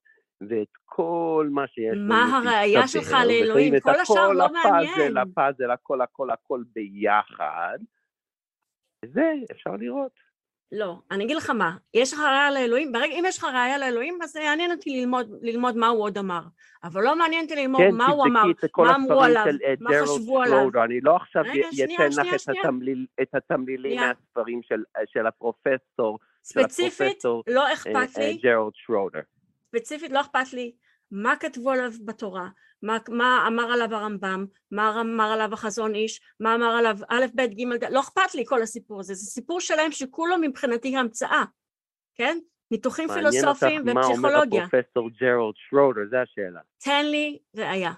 [0.49, 2.07] ואת כל מה שיש לנו.
[2.07, 3.79] מה הראייה שלך לאלוהים?
[3.79, 5.17] כל השאר לא הפאזל, מעניין.
[5.17, 7.79] הפאזל, הכל, הכל, הכל ביחד.
[9.05, 10.30] וזה אפשר לראות.
[10.71, 14.19] לא, אני אגיד לך מה, יש לך ראייה לאלוהים, ברגע, אם יש לך ראייה לאלוהים,
[14.23, 16.41] אז זה יעניין אותי ללמוד, ללמוד מה הוא עוד אמר.
[16.83, 18.43] אבל לא מעניין אותי ללמוד כן, מה הוא אמר,
[18.77, 20.83] מה אמרו עליו, של אה, מה חשבו עליו.
[20.83, 22.49] אני לא עכשיו אתן לך את.
[22.49, 24.07] התמליל- את התמלילים שנייה.
[24.07, 29.19] מהספרים של- של הפרופסור ספציפית, הפרופסור לא אה, אכפת אה, לי, ג'רלד שרודר.
[29.75, 30.71] ספציפית לא אכפת לי
[31.11, 32.47] מה כתבו עליו בתורה,
[32.81, 37.41] מה, מה אמר עליו הרמב"ם, מה אמר עליו החזון איש, מה אמר עליו א', ב',
[37.41, 41.43] ג', ד', לא אכפת לי כל הסיפור הזה, זה סיפור שלם שכולו מבחינתי המצאה,
[42.15, 42.37] כן?
[42.71, 44.63] ניתוחים מעניין אותך פילוסופיים מה אומר ופסיכולוגיה.
[44.63, 46.61] הפרופסור ג'רלד שרודר, זה השאלה.
[46.77, 47.91] תן לי ראייה.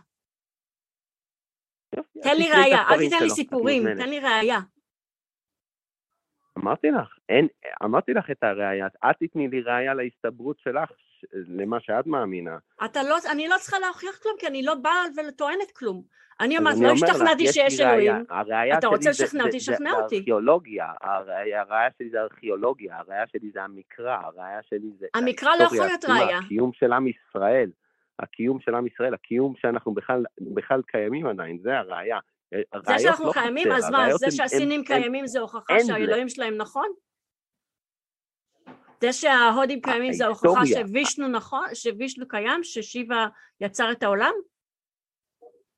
[2.23, 3.83] תן לי ראייה, אל תיתן לי סיפורים.
[3.97, 4.59] תן לי ראייה.
[6.57, 7.47] אמרתי לך, אין,
[7.83, 10.91] אמרתי לך את הראייה, את תתני לי ראייה להסתברות שלך,
[11.33, 12.57] למה שאת מאמינה.
[12.85, 16.03] אתה לא, אני לא צריכה להוכיח כלום, כי אני לא באה וטוענת כלום.
[16.39, 17.79] אני אומרת, לא השתכנעתי יש שיש.
[17.79, 18.25] אלוהים.
[18.77, 20.17] אתה רוצה לשכנע אותי, שכנע אותי.
[20.17, 21.63] ארכיאולוגיה, הראייה
[21.97, 26.37] שלי זה ארכיאולוגיה, הראייה שלי זה המקרא, הראייה שלי זה המקרא לא יכול להיות ראייה.
[26.37, 27.69] הקיום של עם ישראל,
[28.19, 29.93] הקיום של עם ישראל, הקיום שאנחנו
[30.39, 32.19] בכלל, קיימים עדיין, זה הראייה.
[32.85, 35.73] זה שאנחנו לא קיימים, אז מה, זה שהסינים קיימים זה הוכחה.
[35.87, 36.87] שהאלוהים שלהם נכון?
[39.03, 40.87] זה שההודים קיימים זה הוכחה ההיסטוריה.
[40.87, 43.27] שווישנו נכון, שווישנו קיים, ששיבה
[43.61, 44.33] יצר את העולם?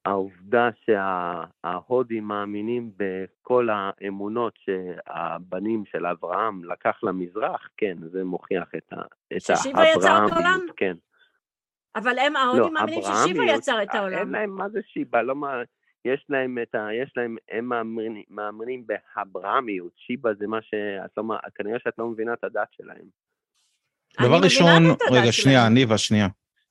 [0.05, 9.01] העובדה שההודים מאמינים בכל האמונות שהבנים של אברהם לקח למזרח, כן, זה מוכיח את ה-
[9.37, 10.59] את ששיבה יצר את העולם?
[10.77, 10.93] כן.
[11.95, 14.31] אבל הם, לא, ההודים מאמינים ששיבה יצר את אין העולם.
[14.31, 15.61] להם מה זה שיבה, לא מה...
[16.05, 16.87] יש להם את ה...
[17.03, 17.35] יש להם...
[17.51, 19.91] הם מאמינים, מאמינים באברהמיות.
[19.95, 20.73] שיבה זה מה ש...
[21.05, 21.23] את לא...
[21.55, 23.05] כנראה שאת לא מבינה את הדת שלהם.
[24.19, 25.69] אני דבר ראשון, רגע, שנייה.
[25.69, 26.27] ניבה, שנייה.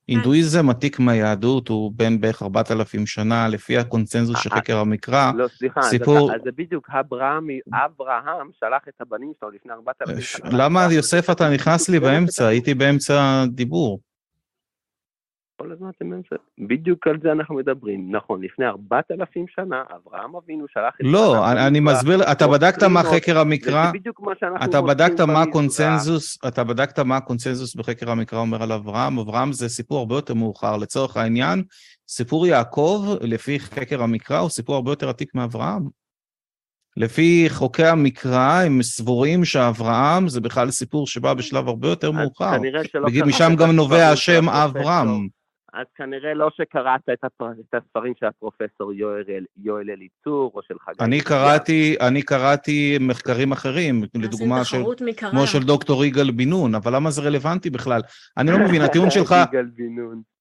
[0.08, 5.32] הינדואיזם עתיק מהיהדות, הוא בן בערך 4,000 שנה, לפי הקונצנזוס של אה, חקר המקרא.
[5.36, 7.46] לא, סליחה, אז סיפור- אתה- אז זה בדיוק אברהם,
[7.84, 10.50] אברהם שלח את הבנים שלו לפני 4,000 ש- שנה.
[10.52, 12.46] למה, יוסף, אתה נכנס לי מה באמצע?
[12.46, 14.00] הייתי באמצע דיבור.
[15.56, 16.36] כל הזמן אתם באמצע.
[16.58, 18.16] בדיוק על זה אנחנו מדברים.
[18.16, 21.06] נכון, לפני 4,000 שנה, אברהם אבינו שלח את...
[21.06, 23.82] לא, אני- אני מסביר, אתה בדקת מה חקר המקרא?
[23.88, 25.42] וזה בדיוק מה שאנחנו אתה בדקת מה.
[25.42, 29.18] הקונצנזוס, אתה בדקת מה הקונצנזוס בחקר המקרא אומר על אברהם?
[29.18, 30.76] אברהם זה סיפור הרבה יותר מאוחר.
[30.76, 31.62] לצורך העניין,
[32.08, 35.82] סיפור יעקב, לפי חקר המקרא, הוא סיפור הרבה יותר עתיק מאברהם.
[36.96, 42.58] לפי חוקי המקרא, הם סבורים שאברהם זה בכלל סיפור שבא בשלב הרבה יותר מאוחר.
[42.58, 44.48] כנראה שלא משם גם נובע השם.
[44.48, 45.28] אברהם.
[45.74, 47.50] אז כנראה לא שקראת את, הפר...
[47.50, 51.04] את הספרים של הפרופסור יואל, יואל אליצור או של חגי.
[51.04, 51.20] אני.
[51.20, 54.82] קראתי, אני קראתי מחקרים אחרים, לדוגמה של.
[55.16, 58.00] כמו של דוקטור יגאל בן נון, אבל למה זה רלוונטי בכלל?
[58.36, 60.33] אני לא מבין, הטיעון שלך, יגאל בן נון.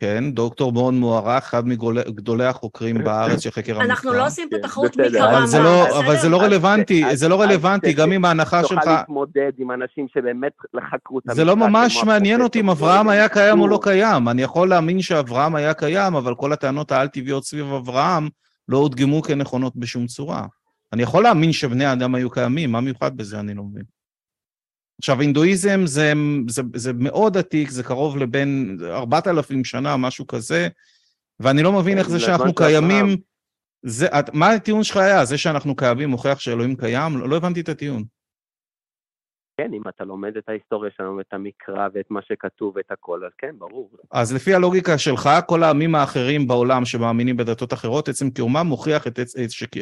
[0.00, 3.84] כן, דוקטור מאוד מוערך, אחד מגדולי החוקרים בארץ של חקר המקרא.
[3.84, 5.98] אנחנו לא עושים פה תחרות זה מה, לא?
[5.98, 10.06] אבל זה לא רלוונטי, זה לא רלוונטי, גם אם ההנחה תוכל שלך, להתמודד עם אנשים
[10.14, 10.52] שבאמת
[10.90, 13.78] חקרו את זה לא ממש מעניין אותי אם אברהם היה קיים או לא.
[13.82, 14.28] קיים.
[14.28, 18.28] אני יכול להאמין שאברהם היה קיים, אבל כל הטענות העל-טבעיות סביב אברהם
[18.68, 20.46] לא הודגמו כנכונות בשום צורה.
[20.92, 23.40] אני יכול להאמין שבני האדם היו קיימים, מה מיוחד בזה?
[23.40, 23.95] אני לא מבין.
[24.98, 26.12] עכשיו, הינדואיזם זה,
[26.48, 30.68] זה, זה מאוד עתיק, זה קרוב לבין 4,000 שנה, משהו כזה,
[31.40, 32.54] ואני לא מבין כן, איך זה שאנחנו.
[32.54, 33.16] קיימים...
[33.82, 35.24] זה, את- מה הטיעון שלך היה?
[35.24, 37.18] זה שאנחנו קיימים מוכיח שאלוהים קיים?
[37.18, 38.04] לא, לא הבנתי את הטיעון.
[39.56, 43.32] כן, אם אתה לומד את ההיסטוריה שלנו, את המקרא ואת מה שכתוב ואת הכל, אז
[43.38, 43.90] כן, ברור.
[44.10, 49.18] אז לפי הלוגיקה שלך, כל העמים האחרים בעולם שמאמינים בדתות אחרות, עצם קיומם מוכיח את,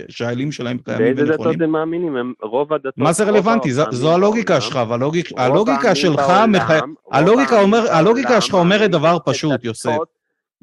[0.09, 1.63] שהאלים שלהם קיימים באיזה דתות ונכונים.
[1.63, 2.17] הם מאמינים?
[2.17, 2.99] הם רוב הדתות...
[2.99, 3.73] מה זה רלוונטי?
[3.73, 6.33] זו, הלוגיקה שלך, והלוגיק, רוב הלוגיקה העמים שלך,
[7.91, 9.97] הלוגיקה, שלך אומרת דבר פשוט, יוסף.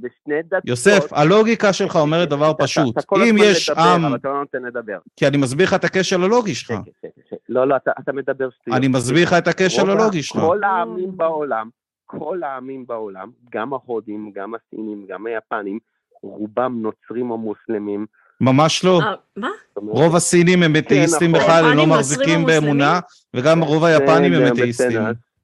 [0.02, 0.62] בשני דתות.
[0.66, 2.98] יוסף, הלוגיקה שלך אומרת דבר אתה- פשוט.
[2.98, 4.98] אתה כל אם הזמן יש מדבר, עם, אבל אתה לא נותן לדבר.
[5.16, 6.70] כי אני מסביר לך את הכשל הלוגי שלך.
[6.70, 7.38] שקט, שקט, שקט.
[7.50, 8.78] לא, לא, אתה אתה מדבר שטויות.
[8.78, 10.42] אני מסביר לך את הכשל הלוגי שלך.
[10.42, 11.70] כל העמים בעולם,
[12.06, 15.80] כל העמים בעולם, גם ההודים, גם הסינים, גם היפנים,
[16.24, 18.06] רובם נוצרים או מוסלמים.
[18.42, 19.00] ממש לא.
[19.02, 19.50] אה, מה?
[19.76, 21.44] רוב הסינים הם אתאיסטים נכון.
[21.44, 23.00] בכלל, הם לא מחזיקים באמונה,
[23.34, 25.02] וגם רוב היפנים הם אתאיסטים.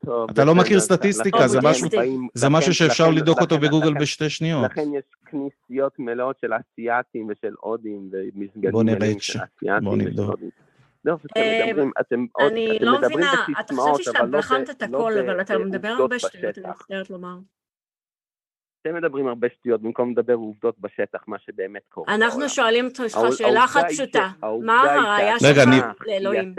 [0.07, 1.89] טוב, אתה לא מכיר סטטיסטיקה, זה משהו-
[2.33, 4.71] זה משהו שאפשר לבדוק אותו בגוגל בשתי שניות.
[4.71, 9.97] לכן יש כנסיות מלאות של אסיאתים ושל הודים ומסגדים בוא נראה את של אסיאתים בוא
[9.97, 10.39] נבדוק.
[11.05, 11.15] לא,
[11.99, 15.57] אתם אה, אני לא מבינה, אתה חשבתי שאתה לא בחנת את לא הכל, אבל אתה
[15.57, 16.67] מדבר בעובדות הרבה שטויות, אני.
[16.69, 17.37] מצטערת לומר.
[18.87, 22.15] אתם מדברים הרבה שטויות במקום לדבר עובדות בשטח, מה שבאמת קורה.
[22.15, 22.49] אנחנו בעולם.
[22.49, 23.03] שואלים אותך
[23.37, 24.29] שאלה אחת פשוטה,
[24.61, 26.53] מה הראייה שלך אני- לאלוהים?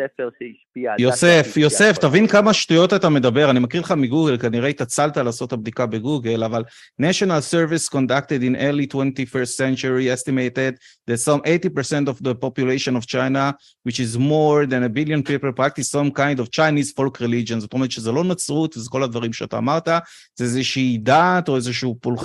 [0.98, 2.26] יוסף, יוסף, תבין.
[2.26, 6.64] כמה שטויות אתה מדבר, אני מקריא לך מגוגל, כנראה התעצלת לעשות את הבדיקה בגוגל, אבל
[7.02, 10.74] National Service conducted in early 21st century estimated
[11.10, 13.52] that some 80% of the population of China,
[13.88, 17.58] which is more than a billion people, practice some kind of Chinese folk religion.
[17.60, 19.88] זאת אומרת שזה לא נצרות, וזה כל הדברים שאתה אמרת,
[20.34, 22.17] זה איזושהי דת או איזשהו פולחן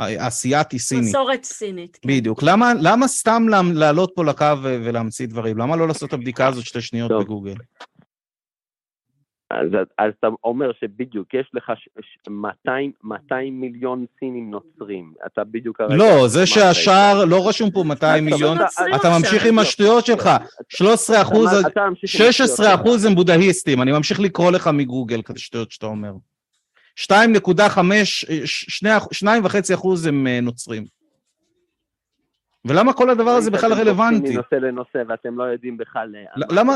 [0.00, 1.00] אה, אסיאתי סיני.
[1.00, 1.98] מסורת סינית.
[2.02, 2.08] כן.
[2.08, 2.42] בדיוק.
[2.42, 3.42] למה, למה סתם
[3.74, 5.58] לעלות פה לקו ולהמציא דברים?
[5.58, 7.22] למה לא לעשות את הבדיקה הזאת שתי שניות טוב.
[7.22, 7.54] בגוגל?
[9.50, 9.66] אז,
[9.98, 15.12] אז אתה אומר שבדיוק יש לך ש- ש- 200, 200 מיליון סינים נוצרים.
[15.26, 15.80] אתה בדיוק...
[15.80, 18.58] הרגע לא, זה שהשאר לא רשום פה 200 אתה- מיליון,
[18.96, 20.28] אתה- ממשיך עם השטויות שלך.
[20.68, 22.80] 13 אחוז, אתה- אתה ממשיך עם השטויות 16 שלך.
[22.80, 26.12] אחוז הם בודהיסטים, אני ממשיך לקרוא לך מגוגל כזה שטויות שאתה אומר.
[27.06, 27.06] 2.5,
[29.24, 30.84] 2.5 אחוז הם אה, נוצרים.
[32.64, 34.34] ולמה כל הדבר הזה בכלל רלוונטי?
[34.34, 36.14] מנושא לנושא ואתם לא יודעים בכלל...
[36.16, 36.22] אה,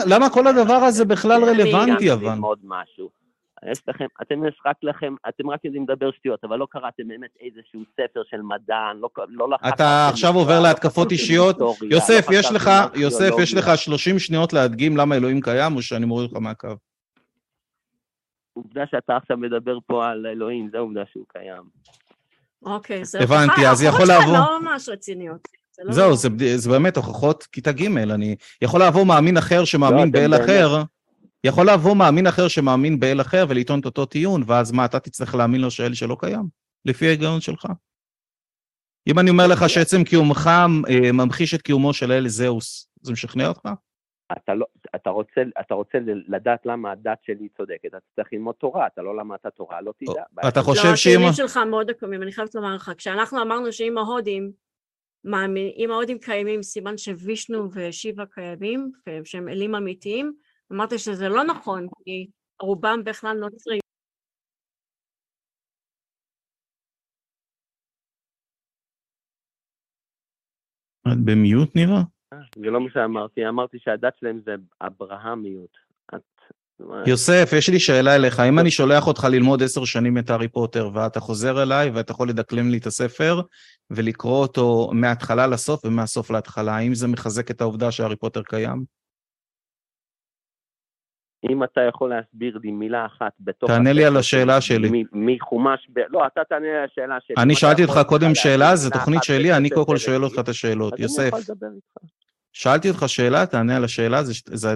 [0.07, 0.47] למה, כל.
[0.47, 2.33] הדבר הזה בכלל אני רלוונטי אבל?
[2.33, 3.11] ללמוד משהו.
[3.71, 7.31] יש לכם, אתם יש רק לכם, אתם רק יודעים לדבר שטויות, אבל לא קראתם באמת
[7.41, 9.75] איזשהו ספר של מדען, לא, לא לחקרתם...
[9.75, 11.61] אתה עכשיו מקרא, עובר לא להתקפות אישיות?
[11.61, 13.77] היסטוריה, יוסף, לא יש לך, יוסף, יש לך ארכיאולוגיה.
[13.77, 16.69] 30 שניות להדגים למה אלוהים קיים, או שאני מוריד לך מהקו?
[18.53, 21.63] עובדה שאתה עכשיו מדבר פה על אלוהים, זה עובדה שהוא קיים.
[22.63, 25.49] אוקיי, זה הבנתי, הוכחה, אז יכול לעבור- לא ממש רציניות.
[25.77, 29.59] זה לא- זהו, זה, בד- זה באמת הוכחות כיתה ג', אני יכול לעבור מאמין אחר
[29.61, 30.83] לא, שמאמין אתם באל באמת- אחר,
[31.45, 35.35] יכול לעבור מאמין אחר שמאמין באל אחר ולטעון את אותו טיעון, ואז מה, אתה תצטרך
[35.35, 36.49] להאמין לו שאל שלא קיים?
[36.85, 37.67] לפי ההיגיון שלך.
[39.09, 40.51] אם אני אומר לך שעצם קיומך
[40.89, 43.69] אה, ממחיש את קיומו של אל זהוס, זה משכנע אותך?
[44.37, 48.87] אתה, לא, אתה, רוצה, אתה רוצה לדעת למה הדת שלי צודקת, אתה צריך ללמוד תורה,
[48.87, 50.49] אתה לא למדת תורה, לא תדע.
[50.49, 51.11] אתה חושב לא, שאם...
[51.11, 54.53] הטיעונים שלך מאוד עקומים, אני חייבת לומר לך, כשאנחנו אמרנו שאם ההודים,
[55.25, 58.93] מאמין, אם ההודים קיימים, סימן שווישנו ושיבה קיימים,
[59.25, 60.33] שהם אלים אמיתיים,
[60.73, 62.27] אמרת שזה לא נכון, כי
[62.63, 63.81] רובם בכלל נוצרים.
[71.13, 72.03] את במיוט נראה?
[72.57, 75.83] זה לא מה שאמרתי, אמרתי שהדת שלהם זה אברהמיות.
[77.07, 80.91] יוסף, יש לי שאלה אליך, אם אני שולח אותך ללמוד עשר שנים את הארי פוטר,
[80.95, 83.41] ואתה חוזר אליי ואתה יכול לדקלם לי את הספר
[83.91, 88.85] ולקרוא אותו מההתחלה לסוף ומהסוף להתחלה, האם זה מחזק את העובדה שהארי פוטר קיים?
[91.51, 93.71] אם אתה יכול להסביר לי מילה אחת בתוך...
[93.71, 95.05] תענה לי על השאלה שלי.
[95.13, 95.89] מחומש...
[95.93, 96.01] ב...
[96.09, 97.37] לא, אתה תענה לי על השאלה שלי.
[97.39, 100.93] אני שאלתי אותך קודם שאלה, זו תוכנית שלי, אני קודם כל שואל אותך את השאלות.
[100.93, 102.13] אני יוסף, יכול לדבר איתך.
[102.53, 104.21] שאלתי אותך שאלה, תענה על השאלה,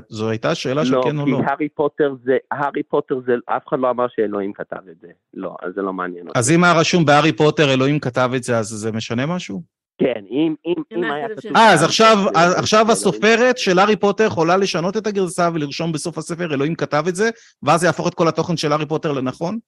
[0.08, 1.40] זו הייתה שאלה של לא, כן או כי לא.
[1.46, 2.36] הארי פוטר זה...
[2.50, 3.32] הארי פוטר זה...
[3.46, 5.08] אף אחד לא אמר שאלוהים כתב את זה.
[5.34, 6.38] לא, אז זה לא מעניין אותי.
[6.38, 9.75] אז אם היה רשום בהארי פוטר, אלוהים כתב את זה, אז זה משנה משהו?
[9.98, 11.56] כן, אם, אם, אם אם היה כתוב.
[11.56, 15.92] אה, אז עכשיו, אז עכשיו כתב, הסופרת של הארי פוטר יכולה לשנות את הגרסה ולרשום
[15.92, 17.30] בסוף הספר אלוהים כתב את זה,
[17.62, 19.58] ואז זה יהפוך את כל התוכן של הארי פוטר לנכון?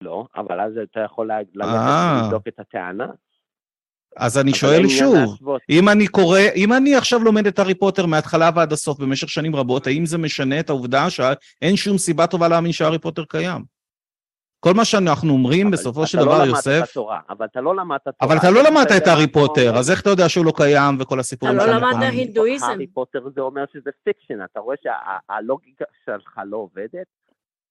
[0.00, 1.38] לא, אבל אז אתה יכול אה.
[1.54, 3.06] ללכת ולבדוק את הטענה.
[4.16, 5.38] אז אני שואל שוב.
[5.70, 9.56] אם אני קורא, אם אני עכשיו לומד את הארי פוטר מההתחלה ועד הסוף במשך שנים
[9.56, 13.77] רבות, האם זה משנה את העובדה שאין שום סיבה טובה להאמין שהארי פוטר קיים?
[14.60, 17.46] כל מה שאנחנו אומרים אבל בסופו של אתה לא דבר, למדת את יוסף, התורה, אבל
[17.46, 18.14] אתה לא למדת תורה.
[18.20, 19.78] אבל אתה לא למדת אתה את יודע הארי מה אתה פוטר.
[19.78, 22.12] אז איך אתה יודע שהוא לא קיים וכל הסיפורים אתה לא למדת?
[22.12, 22.66] הינדואיזם.
[22.66, 27.06] הארי פוטר זה אומר שזה fiction, אתה רואה שהלוגיקה שלך לא עובדת?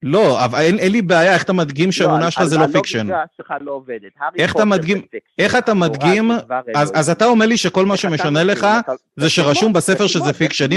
[0.03, 2.99] לא, אבל אין, אין לי בעיה, איך אתה מדגים שהאמונה לא, שלך זה לא fiction?
[2.99, 4.11] הלוגיקה שלך לא עובדת.
[4.19, 6.31] הארי איך אתה פוטר מדגים- זה fiction, איך אתה מדגים,
[6.75, 8.43] אז, אתה אומר לי שכל מה שמשנה?
[8.43, 8.67] לך
[9.15, 10.67] זה שרשום בספר שזה fiction.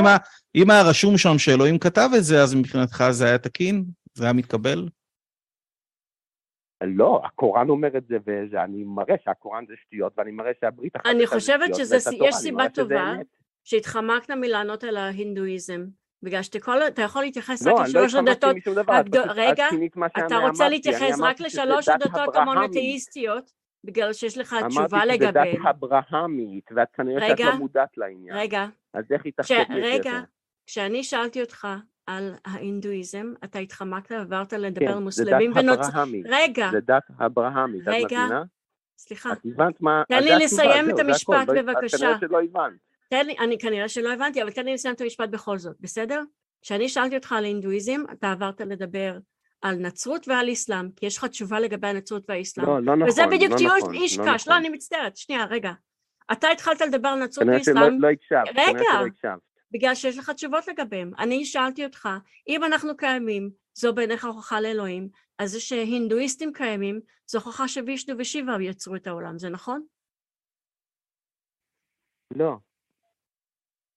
[0.55, 3.85] אם היה רשום שם שאלוהים כתב את זה, אז מבחינתך זה היה תקין?
[4.15, 4.89] זה היה מתקבל?
[6.85, 11.21] לא, הקוראן אומר את זה, ואני מראה שהקוראן זה שטויות, ואני מראה שהברית החדשה אני
[11.21, 13.13] זה חושבת שטויות, שזה- ואת התורה יש אני סיבה טובה.
[13.65, 15.85] שהתחמקת מלענות על ההינדואיזם,
[16.23, 18.77] בגלל שאתה כל- אתה יכול להתייחס רק לא, אני לא לשלוש התחמקתי הדתות, פשוט-
[19.37, 19.69] רגע,
[20.27, 22.37] אתה רוצה להתייחס רק לשלוש דת הדתות.
[22.37, 23.51] המונותאיסטיות,
[23.85, 25.31] בגלל שיש לך תשובה אמרתי שזה.
[25.33, 28.37] דת אברהמית, ואת כנראה שאת לא מודעת לעניין.
[28.37, 30.21] רגע, אז איך היא תחשוב רגע?
[30.67, 31.69] כשאני שאלתי אותך
[32.11, 36.25] על ההינדואיזם, אתה התחמקת ועברת לדבר על כן, זה מוסלמים ונוצרים.
[36.29, 38.43] רגע, זה דת אברהמית, את רגע, מבינה?
[38.99, 40.03] סליחה, את הבנת מה...
[40.09, 41.99] תן לי זה לסיים את זה המשפט, לא- את בבקשה.
[41.99, 42.79] כנראה שלא הבנת.
[43.11, 46.23] תן לי, אני כנראה שלא הבנתי, אבל תן לי לסיים את המשפט בכל זאת, בסדר?
[46.63, 49.19] כשאני שאלתי אותך על הינדואיזם, אתה עברת לדבר
[49.63, 52.67] על נצרות ועל אסלאם, כי יש לך תשובה לגבי הנצרות והאסלאם.
[52.67, 54.65] לא, לא נכון, וזה בדיוק לא טיול נכון, איש לא קש, לא, נכון.
[54.65, 55.73] אני מצטערת, שנייה, רגע.
[56.33, 58.85] אתה התחלת לדבר על נצרות כנראה שלא ואסלאם לא הקשבת, כנראה.
[58.93, 59.50] שלא הקשבת.
[59.73, 61.11] בגלל שיש לך תשובות לגביהם.
[61.19, 62.09] אני שאלתי אותך,
[62.49, 65.09] אם אנחנו קיימים, זו בעיניך הוכחה לאלוהים,
[65.39, 69.83] אז זה שהינדואיסטים קיימים, זו הוכחה שווישנו ושיבה יצרו את העולם, זה נכון?
[72.37, 72.57] לא.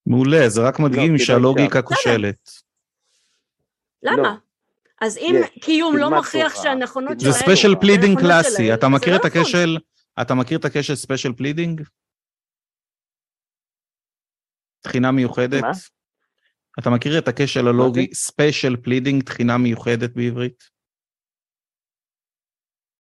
[0.06, 1.82] מעולה, זה רק מדגים כדאי שהלוגיקה.
[1.82, 2.50] כושלת.
[4.04, 4.22] למה?
[4.24, 4.30] לא.
[5.02, 9.16] אז אם קיום לא תורה, שהנכונות זה שלהם- special pleading קלאסי, אתה זה מכיר לא
[9.20, 9.42] את נכון.
[9.42, 9.78] הכשל,
[10.22, 11.82] אתה מכיר את הכשל special pleading?
[14.84, 15.62] תחינה מיוחדת?
[15.62, 15.72] מה?
[16.80, 20.64] אתה מכיר את הכשל הלוגי special pleading, תחינה מיוחדת בעברית?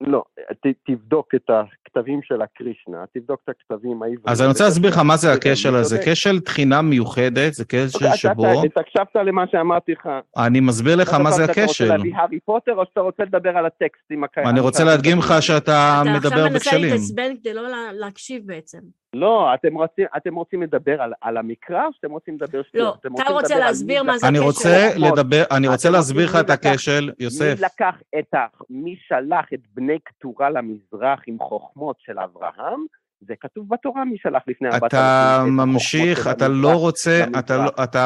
[0.07, 0.23] לא,
[0.53, 4.19] ת, תבדוק את הכתבים של הקרישנה, תבדוק את הכתבים העבריים.
[4.27, 5.97] אז אני רוצה להסביר לך מה זה הכשל הזה.
[6.05, 8.45] כשל תחינה מיוחדת, זה כשל אתה- שבו...
[8.65, 10.09] אתה הקשבת למה שאמרתי לך.
[10.37, 11.85] אני מסביר לך מה זה אתה רוצה הכשל.
[11.87, 14.51] להביא הארי פוטר או שאתה רוצה לדבר על הטקסטים הקיימים?
[14.51, 16.93] אני רוצה להדגים לך שאתה אתה מדבר עכשיו מנסה בכשלים.
[16.93, 18.79] להתעצבן כדי לא לה- להקשיב בעצם.
[19.13, 22.99] לא, אתם רוצים, אתם רוצים לדבר על, על המקרא או שאתם רוצים לדבר לא, שטויות?
[22.99, 24.47] אתם אתה רוצה להסביר מה זה אני הכשל.
[24.47, 24.89] רוצה.
[24.97, 27.55] לדבר, אני רוצה להסביר לך את הכשל, יוסף.
[27.59, 28.45] מי לקח את ה...
[28.69, 32.85] מי שלח את בני קטורה למזרח עם חוכמות של אברהם?
[33.27, 36.47] זה כתוב בתורה מי שלח לפני 4,000 אתה ממשיך, אתה.
[36.47, 37.23] לא רוצה.
[37.39, 37.57] אתה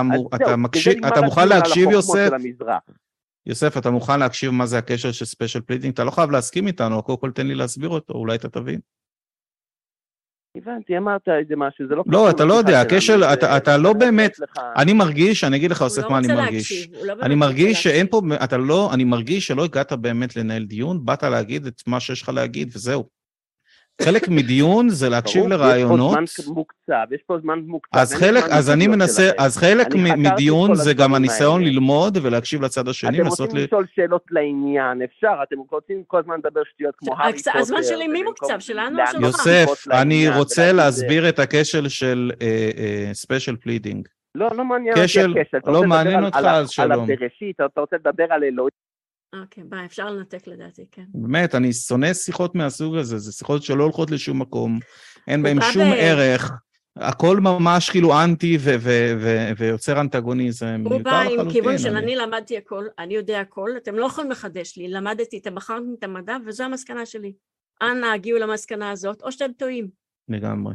[0.01, 2.29] לא- מוכן להקשיב, יוסף?
[3.45, 5.93] יוסף, אתה מוכן להקשיב מה זה הקשר של special pleading?
[5.93, 8.79] אתה לא חייב להסכים איתנו, קודם כל תן לי להסביר אותו, אולי אתה תבין.
[10.57, 14.31] הבנתי, אמרת איזה משהו, זה לא לא, אתה לא יודע, הכשל, אתה- לא באמת
[14.77, 16.87] אני מרגיש, אני אגיד לך, הוא יוסף, לא מה אני מרגיש.
[17.03, 18.07] לא אני מרגיש שאין.
[18.07, 22.21] פה, אתה לא, אני מרגיש שלא הגעת באמת לנהל דיון, באת להגיד את מה שיש
[22.21, 23.16] לך להגיד, וזהו.
[24.01, 26.17] חלק מדיון זה להקשיב ברור, לרעיונות.
[26.23, 27.97] יש פה זמן מוקצב, יש פה זמן מוקצב.
[27.97, 29.43] אז חלק, אז אני מנסה, שלכם.
[29.43, 31.71] אז חלק מדיון זה גם הניסיון האלה.
[31.71, 33.45] ללמוד ולהקשיב לצד השני אתם רוצים.
[33.55, 37.57] לשאול שאלות לעניין, אפשר, אתם רוצים כל הזמן לדבר שטויות כמו הארי פוטר.
[37.59, 38.59] הזמן שלי מי מוקצב?
[38.59, 39.21] שלנו או שלך?
[39.21, 42.31] יוסף, אני רוצה להסביר את הכשל של
[43.13, 44.07] special pleading.
[44.35, 45.71] לא, לא מעניין אותי כשל, הכשל.
[45.71, 46.91] לא מעניין על- אותך, אז שלום.
[46.91, 48.87] על הבראשית, אתה רוצה לדבר על אלוהים.
[49.33, 51.03] אוקיי, ביי, אפשר לנתק לדעתי, כן.
[51.13, 54.79] באמת, אני שונא שיחות מהסוג הזה, זה שיחות שלא הולכות לשום מקום,
[55.27, 56.51] אין בהן שום ב- ערך,
[56.95, 61.49] הכל ממש כאילו אנטי ו- ו- ו- ויוצר אנטגוניזם, הוא בא עם.
[61.51, 65.37] כיוון של אני- אני למדתי הכל, אני יודע הכל, אתם לא יכולים לחדש לי, למדתי,
[65.37, 67.33] אתם בחרתם את המדע וזו המסקנה שלי.
[67.81, 69.89] אנא הגיעו למסקנה הזאת, או שאתם טועים.
[70.29, 70.73] לגמרי.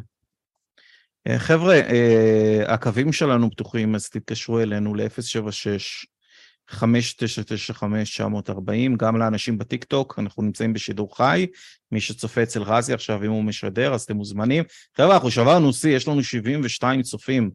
[1.27, 6.07] אה, חבר'ה, אה, הקווים שלנו פתוחים, אז תתקשרו אלינו ל-076.
[6.71, 6.77] 5995-940,
[8.97, 11.47] גם לאנשים בטיקטוק, אנחנו נמצאים בשידור חי,
[11.93, 14.65] מי שצופה אצל רזי עכשיו, אם הוא משדר, אז אתם מוזמנים.
[14.97, 17.51] חבר'ה, אנחנו שברנו שיא, יש לנו 72 צופים.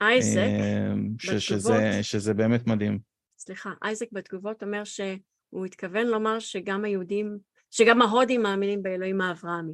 [0.00, 2.02] אייזק, אה, ש- שזה, בתגובות.
[2.02, 2.98] שזה באמת מדהים.
[3.38, 7.38] סליחה, אייזק בתגובות אומר שהוא התכוון לומר שגם היהודים,
[7.70, 9.72] שגם ההודים מאמינים באלוהים האברהמי.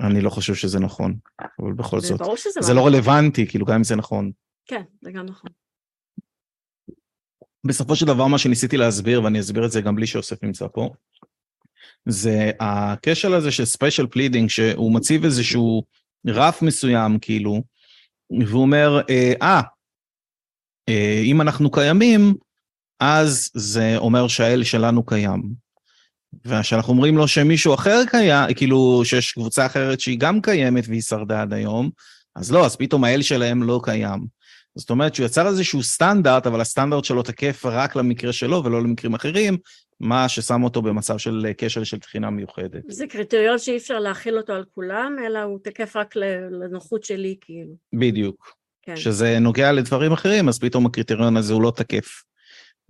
[0.00, 2.20] אני לא חושב שזה נכון, אבל בכל זה זאת.
[2.20, 4.30] ברור שזה זה לא רלוונטי, כאילו, גם אם זה נכון.
[4.66, 5.50] כן, זה גם נכון.
[7.64, 10.90] בסופו של דבר מה שניסיתי להסביר, ואני אסביר את זה גם בלי שיוסף נמצא פה,
[12.06, 15.82] זה הכשל הזה של special pleading, שהוא מציב איזשהו
[16.26, 17.62] רף מסוים, כאילו,
[18.46, 19.60] והוא אומר, אה, אה,
[20.88, 22.34] אה, אם אנחנו קיימים,
[23.00, 25.42] אז זה אומר שהאל שלנו קיים.
[26.44, 31.42] וכשאנחנו אומרים לו שמישהו אחר קיים, כאילו שיש קבוצה אחרת שהיא גם קיימת והיא שרדה
[31.42, 31.90] עד היום,
[32.36, 34.26] אז לא, אז פתאום האל שלהם לא קיים.
[34.74, 39.14] זאת אומרת שהוא יצר איזשהו סטנדרט, אבל הסטנדרט שלו תקף רק למקרה שלו ולא למקרים
[39.14, 39.58] אחרים,
[40.00, 42.82] מה ששם אותו במצב של כשל של תחינה מיוחדת.
[42.88, 46.16] זה קריטריון שאי אפשר להכיל אותו על כולם, אלא הוא תקף רק
[46.50, 47.74] לנוחות שלי, כאילו.
[47.92, 48.54] בדיוק.
[48.82, 48.96] כן.
[48.96, 52.22] שזה נוגע לדברים אחרים, אז פתאום הקריטריון הזה הוא לא תקף.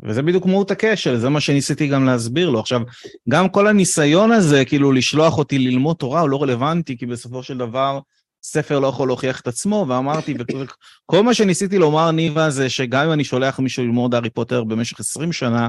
[0.03, 2.61] וזה בדיוק מהות הכשל, זה מה שניסיתי גם להסביר לו.
[2.61, 2.81] עכשיו,
[3.29, 7.59] גם כל הניסיון הזה, כאילו לשלוח אותי ללמוד תורה, הוא לא רלוונטי, כי בסופו של
[7.59, 8.01] דבר,
[8.43, 13.13] ספר לא יכול להוכיח את עצמו, ואמרתי, וכל מה שניסיתי לומר, ניבה, זה שגם אם
[13.13, 15.69] אני שולח מישהו ללמוד הארי פוטר במשך 20 שנה,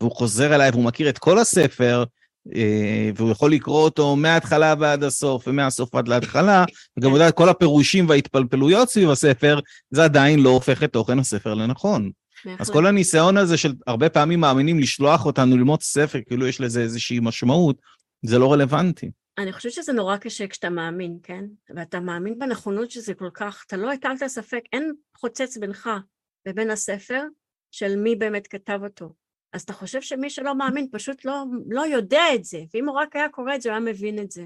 [0.00, 2.04] והוא חוזר אליי והוא מכיר את כל הספר,
[2.54, 6.64] אה, והוא יכול לקרוא אותו מההתחלה ועד הסוף, ומהסוף עד להתחלה,
[6.96, 9.58] וגם יודע את כל הפירושים וההתפלפלויות סביב הספר,
[9.90, 12.10] זה עדיין לא הופך את תוכן הספר לנכון.
[12.58, 12.70] אז.
[12.70, 17.20] כל הניסיון הזה של הרבה פעמים מאמינים לשלוח אותנו ללמוד ספר, כאילו יש לזה איזושהי
[17.22, 17.76] משמעות,
[18.22, 19.10] זה לא רלוונטי.
[19.38, 21.44] אני חושבת שזה נורא קשה כשאתה מאמין, כן?
[21.76, 25.90] ואתה מאמין בנכונות שזה כל כך, אתה לא הטלת ספק, אין חוצץ בינך
[26.48, 27.22] ובין הספר
[27.70, 29.14] של מי באמת כתב אותו.
[29.52, 33.16] אז אתה חושב שמי שלא מאמין פשוט לא, לא יודע את זה, ואם הוא רק
[33.16, 34.44] היה קורא את זה, הוא היה מבין את זה.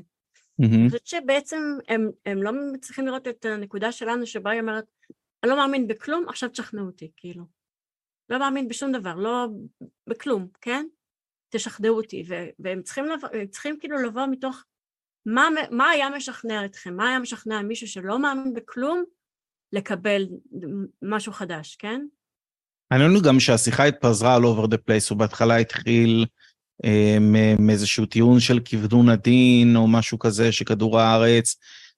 [0.60, 4.84] אני חושבת שבעצם הם, הם לא מצליחים לראות את הנקודה שלנו שבה היא אומרת,
[5.42, 7.44] אני לא מאמין בכלום, עכשיו תשכנעו אותי, כאילו.
[8.28, 9.46] לא מאמין בשום דבר, לא
[10.06, 10.86] בכלום, כן?
[11.48, 14.64] תשכנעו אותי, ו- והם צריכים, הם צריכים כאילו לבוא מתוך
[15.26, 19.04] מה, מה היה משכנע אתכם, מה היה משכנע מישהו שלא מאמין בכלום
[19.72, 20.26] לקבל
[21.02, 22.00] משהו חדש, כן?
[22.90, 26.26] העניין הוא גם שהשיחה התפזרה all over the place, הוא בהתחלה התחיל
[26.84, 27.18] אה,
[27.58, 31.56] מאיזשהו טיעון של כיוונון הדין, או משהו כזה, שכדור הארץ,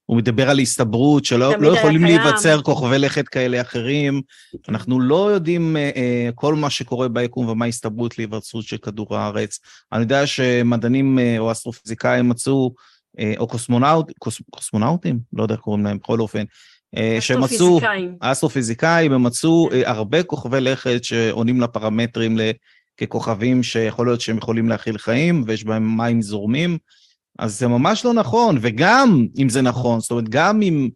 [0.09, 2.17] הוא מדבר על הסתברות, שלא לא יכולים קיים.
[2.17, 4.21] להיווצר כוכבי לכת כאלה אחרים.
[4.51, 4.57] כן.
[4.73, 9.59] אנחנו לא יודעים אה, אה, כל מה שקורה ביקום ומה ההסתברות להיווצרות של כדור הארץ.
[9.91, 12.73] אני יודע שמדענים אה, או אסטרופיזיקאים מצאו,
[13.37, 15.19] או קוסמונאוט, קוס, קוסמונאוטים?
[15.33, 16.43] לא יודע איך קוראים להם, בכל אופן,
[16.97, 17.79] אה, שמצאו,
[18.19, 19.11] אסטרופיזיקאים.
[19.11, 19.69] הם מצאו.
[19.71, 22.37] אה, הרבה כוכבי לכת שעונים לפרמטרים
[23.01, 26.77] ככוכבים שיכול להיות שהם יכולים להכיל חיים, ויש בהם מים זורמים,
[27.39, 30.89] אז זה ממש לא נכון, וגם אם זה נכון, זאת אומרת, גם אם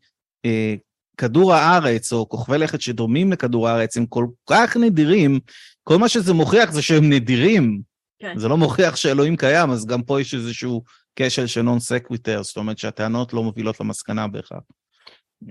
[0.45, 0.75] אה,
[1.17, 5.39] כדור הארץ, או כוכבי לכת שדומים לכדור הארץ, הם כל כך נדירים,
[5.83, 7.81] כל מה שזה מוכיח זה שהם נדירים.
[8.19, 8.39] כן.
[8.39, 10.83] זה לא מוכיח שאלוהים קיים, אז גם פה יש איזשהו
[11.15, 14.61] כשל של נון סקוויטר, זאת אומרת שהטענות לא מובילות למסקנה בהכרח.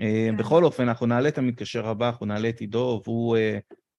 [0.01, 0.37] אה, כן.
[0.37, 3.57] בכל אופן, אנחנו נעלה את המתקשר הבא, אנחנו נעלה את עידו, והוא אה,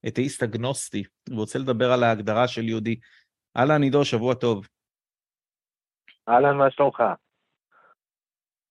[0.09, 3.01] אתאיסט אגנוסטי, הוא רוצה לדבר על ההגדרה של יהודי.
[3.57, 4.69] אהלן עידו, שבוע טוב.
[6.29, 7.03] אהלן, מה שלומך?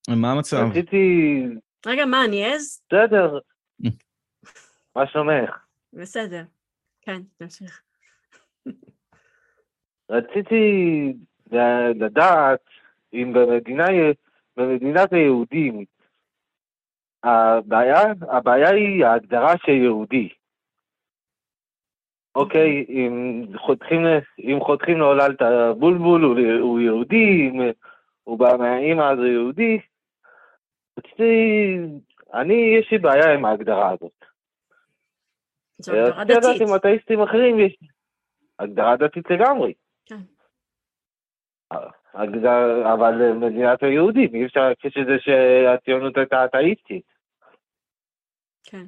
[0.10, 0.58] מה המצב?
[0.70, 1.42] רציתי...
[1.86, 2.82] רגע, מה, אני עז?
[2.88, 3.40] בסדר.
[4.96, 5.58] מה שלומך?
[5.94, 6.44] בסדר.
[7.02, 7.82] כן, תמשיך.
[10.10, 11.14] רציתי
[11.96, 12.73] לדעת
[13.14, 13.86] אם במדינה,
[14.58, 15.86] במדינת היהודים
[17.24, 20.30] הבעיה, הבעיה היא ההגדרה של יהודי.
[22.36, 24.02] אוקיי, אם חותכים,
[24.40, 27.72] אם חותכים לעולל את הבולבול הוא, הוא יהודי, אם
[28.24, 29.80] הוא בא מהאימא אז הוא יהודי.
[31.00, 31.78] רציתי,
[32.34, 34.26] אני, יש לי בעיה עם ההגדרה הזאת.
[35.78, 36.62] זו הגדרה רציתי לדעת דתית.
[36.62, 37.78] אם אתאיסטים אחרים יש
[38.60, 39.74] הגדרה דתית לגמרי.
[40.06, 40.16] כן.
[42.94, 47.06] אבל מדינת היהודים, אי אפשר להכחיש את זה שהציונות הייתה אתאיסטית.
[48.64, 48.86] כן.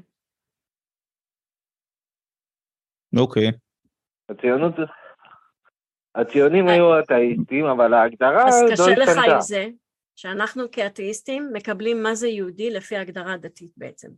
[3.18, 3.52] אוקיי.
[4.30, 4.74] הציונות,
[6.16, 6.68] הציונים.
[6.68, 9.36] היו אתאיסטים, אבל ההגדרה אז לא קשה לך השתנתה.
[9.36, 9.66] עם זה
[10.16, 14.10] שאנחנו כאתאיסטים מקבלים מה זה יהודי לפי ההגדרה הדתית בעצם.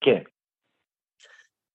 [0.00, 0.22] כן,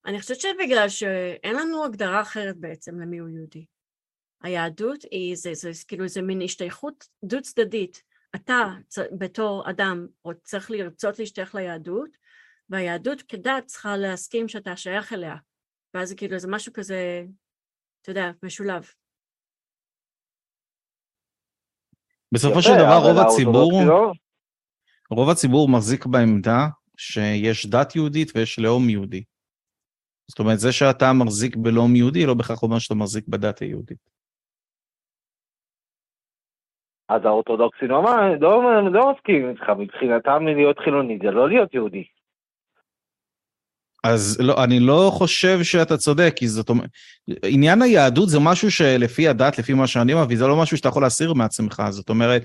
[0.06, 3.66] אני חושבת שבגלל שאין לנו הגדרה אחרת בעצם למי הוא יהודי.
[4.44, 8.04] היהדות היא, זה, זה, זה כאילו איזה מין השתייכות דו צדדית.
[8.36, 8.64] אתה
[9.20, 10.08] בתור אדם
[10.44, 12.18] צריך לרצות להשתייך ליהדות,
[12.70, 15.36] והיהדות כדת צריכה להסכים שאתה שייך אליה.
[15.94, 17.26] ואז זה כאילו זה משהו כזה,
[18.02, 18.89] אתה יודע, משולב.
[22.32, 23.72] בסופו של דבר רוב הציבור,
[25.10, 26.68] רוב הציבור מחזיק בעמדה
[26.98, 29.24] שיש דת יהודית ויש לאום יהודי.
[30.28, 34.12] זאת אומרת, זה שאתה מחזיק בלאום יהודי לא בהכרח אומר שאתה מחזיק בדת היהודית.
[37.16, 38.03] אז האורתודוקסים לא,
[38.39, 42.03] לא, לא מסכימים איתך, מבחינתם להיות חילוני זה לא להיות יהודי.
[44.03, 46.89] אז לא, אני לא חושב שאתה צודק, כי זאת אומרת,
[47.45, 51.03] עניין היהדות זה משהו שלפי הדת, לפי מה שאני מביא, זה לא משהו שאתה יכול
[51.03, 51.84] להסיר מעצמך.
[51.89, 52.43] זאת אומרת,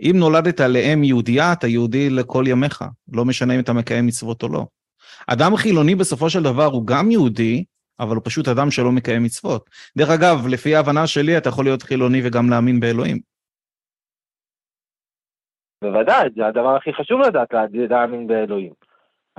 [0.00, 4.48] אם נולדת לאם יהודייה, אתה יהודי לכל ימיך, לא משנה אם אתה מקיים מצוות או
[4.48, 4.66] לא.
[5.26, 7.64] אדם חילוני בסופו של דבר הוא גם יהודי,
[8.00, 9.70] אבל הוא פשוט אדם שלא מקיים מצוות.
[9.98, 13.37] דרך אגב, לפי ההבנה שלי, אתה יכול להיות חילוני וגם להאמין באלוהים.
[15.84, 17.48] בוודאי, זה הדבר הכי חשוב לדעת,
[17.90, 18.72] להאמין באלוהים.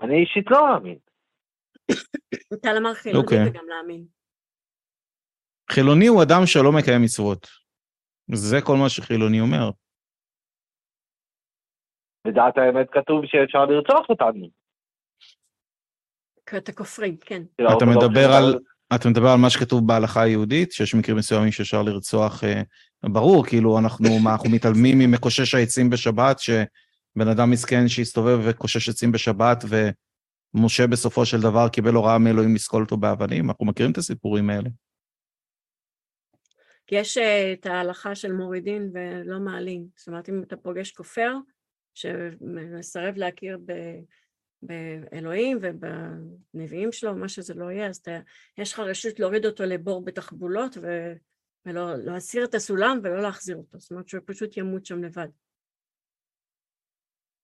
[0.02, 0.98] אני אישית לא מאמין.
[2.62, 3.50] טל אמר חילוני אוקיי.
[3.50, 4.06] וגם להאמין.
[5.72, 7.48] חילוני הוא אדם שלא מקיים מצוות.
[8.34, 9.70] זה כל מה שחילוני אומר.
[12.28, 14.50] בדעת האמת כתוב שאפשר לרצוח אותנו.
[16.46, 17.42] כי אתה כופרים, כן.
[17.56, 18.60] אתה מדבר על,
[18.96, 22.62] אתה מדבר על מה שכתוב בהלכה היהודית, שיש מקרים מסוימים שאפשר לרצוח, אה,
[23.04, 29.12] ברור, כאילו אנחנו, מה, אנחנו מתעלמים ממקושש העצים בשבת, שבן אדם מסכן שהסתובב וקושש עצים
[29.12, 29.64] בשבת,
[30.54, 34.70] ומשה בסופו של דבר קיבל הוראה מאלוהים לסקול אותו באבנים, אנחנו מכירים את הסיפורים האלה.
[36.92, 39.86] יש אה, את ההלכה של מורידין ולא מעלים.
[39.96, 41.34] זאת אומרת, אם אתה פוגש כופר
[41.94, 44.00] שמסרב להכיר ב-
[44.62, 48.20] באלוהים ובנביאים שלו, מה שזה לא יהיה, אז אתה,
[48.58, 50.88] יש לך רשות להוריד אותו לבור בתחבולות ו,
[51.66, 53.80] ולא להסיר את הסולם ולא להחזיר אותו.
[53.80, 55.28] זאת אומרת שהוא פשוט ימות שם לבד.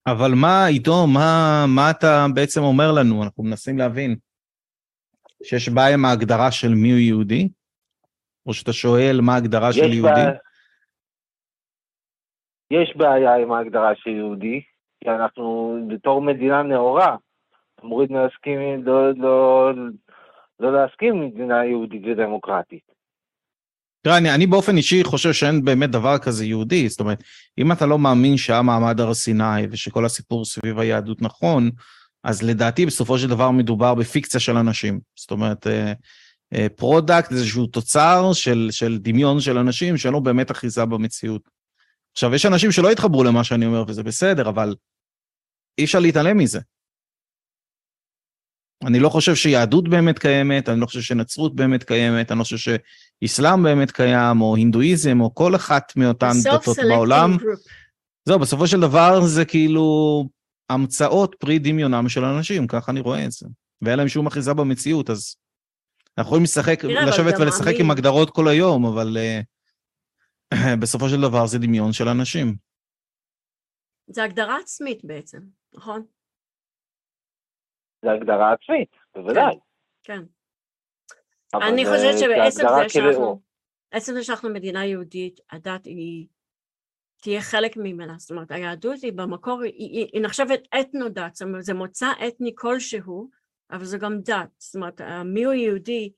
[0.07, 3.23] אבל מה, עידו, מה, מה אתה בעצם אומר לנו?
[3.23, 4.15] אנחנו מנסים להבין.
[5.43, 7.49] שיש בעיה עם ההגדרה של מיהו יהודי?
[8.45, 10.13] או שאתה שואל מה ההגדרה של יהודי?
[10.13, 10.39] בעיה-
[12.71, 14.61] יש בעיה עם ההגדרה של יהודי,
[15.05, 17.15] כי אנחנו בתור מדינה נאורה,
[17.83, 19.71] אמורים להסכים, לא, לא,
[20.59, 22.83] לא להסכים מדינה יהודית ודמוקרטית.
[24.01, 26.89] תראה, אני, אני באופן אישי חושב שאין באמת דבר כזה יהודי.
[26.89, 27.23] זאת אומרת,
[27.57, 31.69] אם אתה לא מאמין שהיה מעמד הר סיני ושכל הסיפור סביב היהדות נכון,
[32.23, 34.99] אז לדעתי בסופו של דבר מדובר בפיקציה של אנשים.
[35.15, 35.67] זאת אומרת,
[36.75, 41.41] product זה איזשהו תוצר של, של דמיון של אנשים שאין לו באמת אחיזה במציאות.
[42.11, 44.75] עכשיו, יש אנשים שלא התחברו למה שאני אומר, וזה בסדר, אבל
[45.77, 46.59] אי אפשר להתעלם מזה.
[48.85, 52.57] אני לא חושב שיהדות באמת קיימת, אני לא חושב שנצרות באמת קיימת, אני לא חושב
[53.23, 57.37] שאסלאם באמת קיים, או הינדואיזם, או כל אחת מאותן דתות בעולם.
[58.25, 59.85] זהו, בסופו של דבר זה כאילו
[60.69, 63.47] המצאות פרי דמיונם של אנשים, ככה אני רואה את זה.
[63.81, 65.35] ואין להם שום אחיזה במציאות, אז
[66.17, 67.73] אנחנו יכולים לשחק, לשבת ולשחק.
[67.79, 72.55] עם הגדרות כל היום, אבל אה, בסופו של דבר זה דמיון של אנשים.
[74.07, 75.39] זה הגדרה עצמית בעצם,
[75.77, 76.05] נכון?
[78.05, 79.55] זה הגדרה עצמית, בוודאי.
[80.03, 80.21] כן.
[81.53, 82.89] אבל אני זה- חושבת שבעצם הגדרה זה.
[82.89, 83.41] שאנחנו,
[83.91, 86.27] עצם זה שאנחנו מדינה יהודית, הדת היא
[87.21, 91.63] תהיה חלק ממנה, זאת אומרת היהדות היא במקור, היא, היא, היא נחשבת אתנו-דת, זאת אומרת
[91.63, 93.29] זה מוצא אתני כלשהו,
[93.71, 96.13] אבל זה גם דת, זאת אומרת מי הוא יהודי,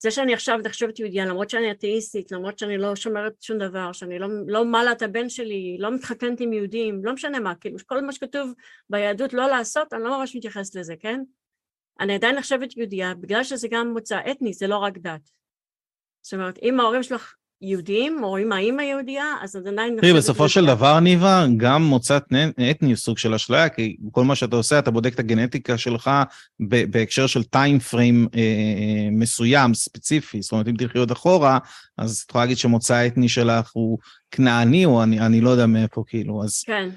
[0.00, 4.18] זה שאני עכשיו נחשבת יהודייה, למרות שאני אתאיסטית, למרות שאני לא שומרת שום דבר, שאני
[4.18, 8.00] לא, לא מעלה את הבן שלי, לא מתחתנת עם יהודים, לא משנה מה, כאילו כל
[8.00, 8.52] מה שכתוב
[8.90, 11.20] ביהדות לא לעשות, אני לא ממש מתייחסת לזה, כן?
[12.00, 15.30] אני עדיין נחשבת יהודייה, בגלל שזה גם מוצא אתני, זה לא רק דת.
[16.22, 20.12] זאת אומרת, אם ההורים שלך יהודים, או אם האימא יהודייה, אז את עדיין נחשבת תראי,
[20.12, 20.66] בסופו של.
[20.66, 24.90] דבר, ניבה, גם מוצא אתני הוא סוג של אשליה, כי כל מה שאתה עושה, אתה
[24.90, 26.10] בודק את הגנטיקה שלך
[26.60, 30.42] בהקשר של טיים פריים אה, מסוים, ספציפי.
[30.42, 31.58] זאת אומרת, אם תלכי עוד אחורה,
[31.98, 33.98] אז את יכולה להגיד שמוצא האתני שלך הוא
[34.30, 36.88] כנעני, או אני, אני לא יודע מאיפה, כאילו, אז כן,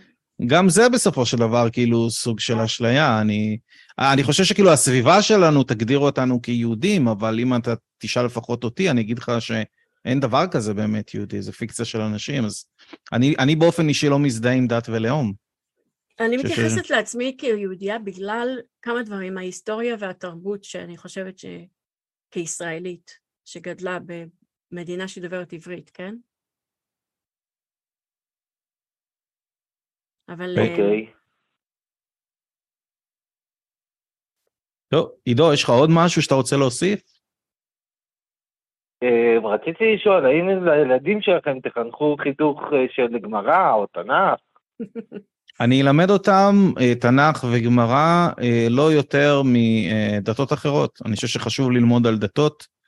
[0.45, 3.21] גם זה בסופו של דבר כאילו סוג של אשליה.
[3.21, 3.57] אני,
[3.99, 9.01] אני חושב שכאילו הסביבה שלנו תגדיר אותנו כיהודים, אבל אם אתה תשאל לפחות אותי, אני
[9.01, 9.31] אגיד לך
[10.03, 12.65] שאין דבר כזה באמת יהודי, זה פיקציה של אנשים, אז
[13.13, 15.33] אני, אני באופן אישי לא מזדהה עם דת ולאום.
[16.19, 21.35] אני ש- ש- מתייחסת לעצמי כיהודייה בגלל כמה דברים, ההיסטוריה והתרבות שאני חושבת
[22.31, 23.97] שכישראלית, שגדלה
[24.71, 26.15] במדינה שדוברת עברית, כן?
[30.29, 30.55] אבל...
[30.57, 31.13] אה, אוקיי.
[34.87, 37.10] טוב, עידו, יש לך עוד משהו שאתה רוצה להוסיף?
[39.03, 44.39] אה, רציתי לשאול, האם לילדים שלכם תחנכו חיתוך אה, של גמרא או תנ"ך?
[45.61, 48.29] אני אלמד אותם אה, תנ"ך וגמרא
[48.69, 50.99] לא יותר מדתות אחרות.
[51.05, 52.81] אני חושב שחשוב ללמוד על דתות.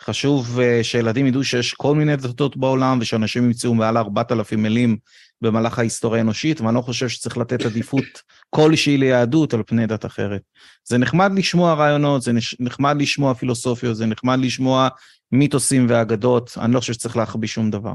[0.00, 4.96] חשוב שילדים ידעו שיש כל מיני דתות בעולם ושאנשים ימצאו מעל 4,000 מילים
[5.40, 8.04] במהלך ההיסטוריה האנושית, ואני לא חושב שצריך לתת עדיפות
[8.56, 10.42] כלשהי ליהדות על פני דת אחרת.
[10.84, 14.88] זה נחמד לשמוע רעיונות, זה נחמד לשמוע פילוסופיות, זה נחמד לשמוע
[15.32, 17.92] מיתוסים ואגדות, אני לא חושב שצריך להחביא שום דבר.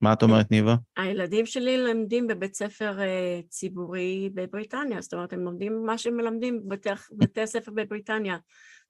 [0.00, 0.74] מה את אומרת, ניבה?
[0.96, 6.68] הילדים שלי לומדים בבית ספר אה, ציבורי בבריטניה, זאת אומרת, הם לומדים מה שהם מלמדים
[6.68, 8.36] בבתי, בבתי הספר בבריטניה.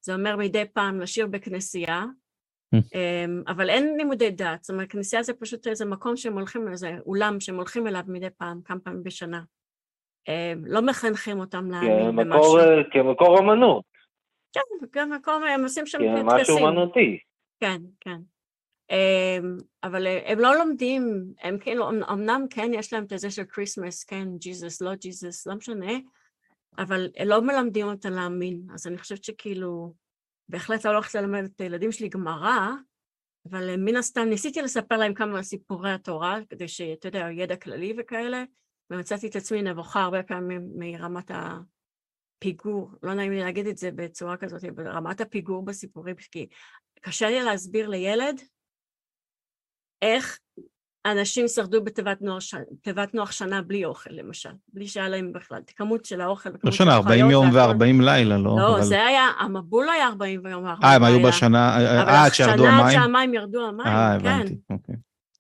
[0.00, 2.04] זה אומר מדי פעם לשיר בכנסייה,
[2.74, 6.96] אמ, אבל אין לימודי דת, זאת אומרת, כנסייה זה פשוט איזה מקום שהם הולכים, איזה
[7.06, 9.42] אולם שהם הולכים אליו מדי פעם, כמה פעמים בשנה.
[10.28, 12.42] אמ, לא מחנכים אותם להאמין במשהו.
[12.42, 12.58] כמקור,
[12.92, 13.84] כמקור אמנות,
[14.53, 14.61] כן,
[14.92, 16.66] גם מקום, הם עושים שם כמשהו טקסים.
[16.66, 17.18] אמנותי.
[17.61, 18.18] כן, כן.
[18.90, 23.30] אמ, אבל אה, הם לא לומדים, הם כאילו, אמ- אמנם כן יש להם את זה
[23.30, 25.92] של Christmas, כן, ג'יזוס, לא ג'יזוס, לא משנה,
[26.78, 28.62] אבל לא מלמדים אותם להאמין.
[28.74, 29.94] אז אני חושבת שכאילו,
[30.49, 32.70] בהחלט לא הולכת ללמד את הילדים שלי גמרא,
[33.51, 37.94] אבל אה, מן הסתם ניסיתי לספר להם כמה סיפורי התורה, כדי שאתה יודע, ידע כללי
[37.99, 38.44] וכאלה,
[38.90, 41.30] ומצאתי את עצמי נבוכה הרבה פעמים מרמת
[42.49, 46.47] הפיגור, לא נעים לי להגיד את זה בצורה כזאת, אבל רמת הפיגור בסיפורים, כי
[47.01, 48.41] קשה לי להסביר לילד
[50.03, 50.39] איך
[51.07, 52.43] אנשים שרדו בתיבת נוח.
[52.82, 56.70] תיבת נוח שנה בלי אוכל, למשל, בלי שהיה להם בכלל, את הכמות של האוכל, לא
[56.70, 57.72] שנה, 40 החיות יום והכל.
[57.84, 58.57] ו-40 לילה, לא?
[58.59, 61.28] לא, אבל- זה היה, המבול היה 40 יום ו-40 אה, הם היו לילה.
[61.28, 63.01] בשנה, אבל אה, עד שירדו השנה עד המים?
[63.01, 64.28] שהמים ירדו המים, אה, כן.
[64.28, 64.95] הבנתי, אוקיי.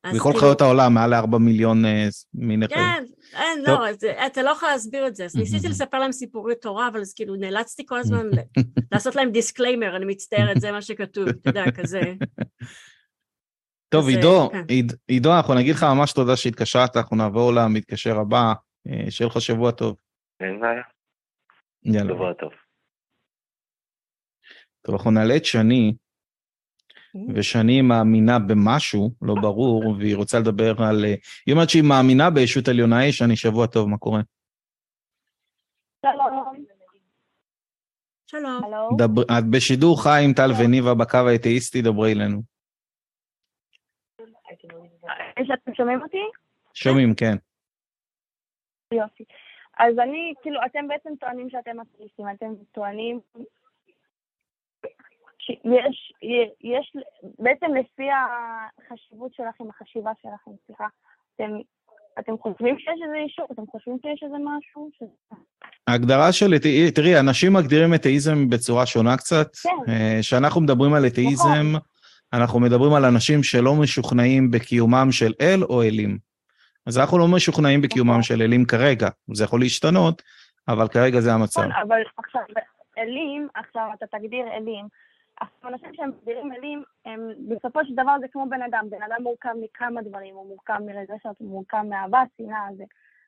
[0.06, 2.78] מכל כאילו- חיות העולם, מעל ל-4 מיליון אה, מיני חיות.
[2.78, 3.04] כן,
[3.36, 3.62] אין.
[3.66, 3.96] לא, אז,
[4.26, 5.24] אתה לא יכול להסביר את זה.
[5.24, 8.26] אז ניסיתי לספר להם סיפורי תורה, אבל אז כאילו נאלצתי כל הזמן
[8.92, 12.00] לעשות להם disclaimer, אני מצטערת, זה מה שכתוב, אתה יודע, כזה.
[13.94, 14.64] טוב, אה, עידו, כן.
[14.68, 18.52] עיד- עידו, אנחנו נגיד לך ממש תודה שהתקשרת, אנחנו נעבור למתקשר הבא.
[18.88, 19.96] אה, שיהיה לך שבוע טוב.
[20.40, 20.82] אין בעיה,
[21.84, 22.14] יאללה.
[22.14, 22.52] שבוע טוב.
[24.82, 25.94] טוב, אנחנו נעלה את שני,
[27.34, 31.04] ושני מאמינה במשהו, לא ברור, והיא רוצה לדבר על...
[31.04, 31.14] אה,
[31.46, 34.20] היא אומרת שהיא מאמינה בישות עליונה, שני, שבוע טוב, מה קורה?
[36.02, 36.64] שלום,
[38.26, 38.96] שלום.
[38.98, 42.42] דבר, את בשידור חי עם טל וניבה בקו האתאיסטי, דברי אלינו.
[45.40, 46.22] יש אתם שומעים אותי?
[46.74, 47.36] שומעים, כן.
[48.94, 49.24] יופי.
[49.78, 53.20] אז אני, כאילו, אתם בעצם טוענים שאתם אתאיסטים, אתם טוענים
[55.48, 56.12] שיש,
[56.60, 56.96] יש,
[57.38, 60.86] בעצם לפי החשיבות שלכם, החשיבה שלכם, סליחה,
[61.36, 61.50] אתם,
[62.18, 63.46] אתם חושבים שיש איזה אישור?
[63.52, 64.90] אתם חושבים שיש איזה משהו?
[64.98, 65.02] ש...
[65.86, 66.58] ההגדרה של
[66.94, 69.56] תראי, אנשים מגדירים אתאיזם בצורה שונה קצת.
[69.62, 69.92] כן.
[69.92, 71.66] אה, כשאנחנו מדברים על אתאיזם,
[72.32, 76.18] אנחנו מדברים על אנשים שלא משוכנעים בקיומם של אל או אלים.
[76.86, 78.22] אז אנחנו לא משוכנעים בקיומם נכון.
[78.22, 80.22] של אלים כרגע, זה יכול להשתנות,
[80.68, 81.60] אבל כרגע זה המצב.
[81.60, 82.42] נכון, אבל עכשיו,
[82.98, 84.88] אלים, עכשיו אתה תגדיר אלים,
[85.64, 89.54] אנשים שהם מגדירים אלים, הם בסופו של דבר זה כמו בן אדם, בן אדם מורכב
[89.62, 92.84] מכמה דברים, הוא מורכב מרגשות, הוא מורכב מאהבה, שנאה, זה.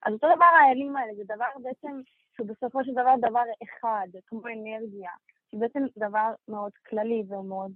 [0.07, 2.01] אז אותו דבר האלים האלה, זה דבר בעצם,
[2.37, 5.11] שהוא בסופו של דבר דבר אחד, כמו אנרגיה,
[5.51, 7.73] שהוא בעצם דבר מאוד כללי ומאוד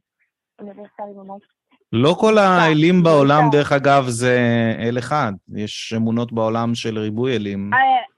[0.59, 1.41] אוניברסלי ומאוד
[1.93, 3.59] לא כל האלים בעולם, בעיקר.
[3.59, 4.39] דרך אגב, זה
[4.79, 5.33] אל אחד.
[5.55, 7.71] יש אמונות בעולם של ריבוי אלים,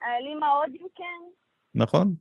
[0.03, 1.23] האלים ההודים כן,
[1.75, 2.15] נכון?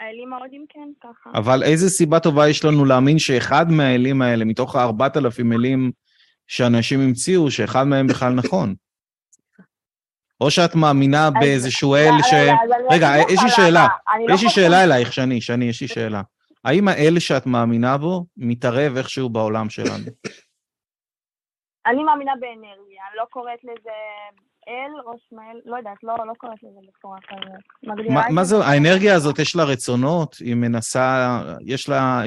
[0.00, 1.30] האלים ההודים כן, ככה.
[1.34, 5.92] אבל איזה סיבה טובה יש לנו להאמין שאחד מהאלים האלה, מתוך הארבעת אלפים אלים
[6.46, 8.74] שאנשים המציאו, שאחד מהם בכלל נכון?
[10.40, 12.34] או שאת מאמינה באיזשהו אל לא, ש...
[12.90, 13.50] רגע, יש לי.
[13.50, 13.86] שאלה.
[14.28, 16.22] לא יש לי שאלה אלייך, שני, שני, יש לי שאלה.
[16.64, 20.04] האם האל שאת מאמינה בו מתערב איכשהו בעולם שלנו?
[21.86, 23.90] אני מאמינה באנרגיה, אני לא קוראת לזה
[24.70, 28.30] אל, ראש מעל, לא יודעת, לא, לא קוראת לזה בצורה כזאת.
[28.34, 29.14] מה- זה, האנרגיה.
[29.14, 30.36] הזאת, יש לה רצונות?
[30.40, 32.22] היא מנסה, יש לה,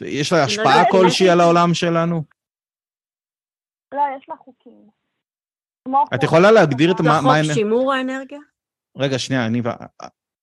[0.00, 2.22] יש לה השפעה כלשהי על העולם שלנו?
[3.94, 4.88] לא, יש לה חוקים.
[6.14, 6.96] את יכולה להגדיר את?
[6.96, 7.20] זה מה...
[7.20, 8.38] מה- חוק שימור האנרגיה?
[8.96, 9.62] רגע, שנייה, אני...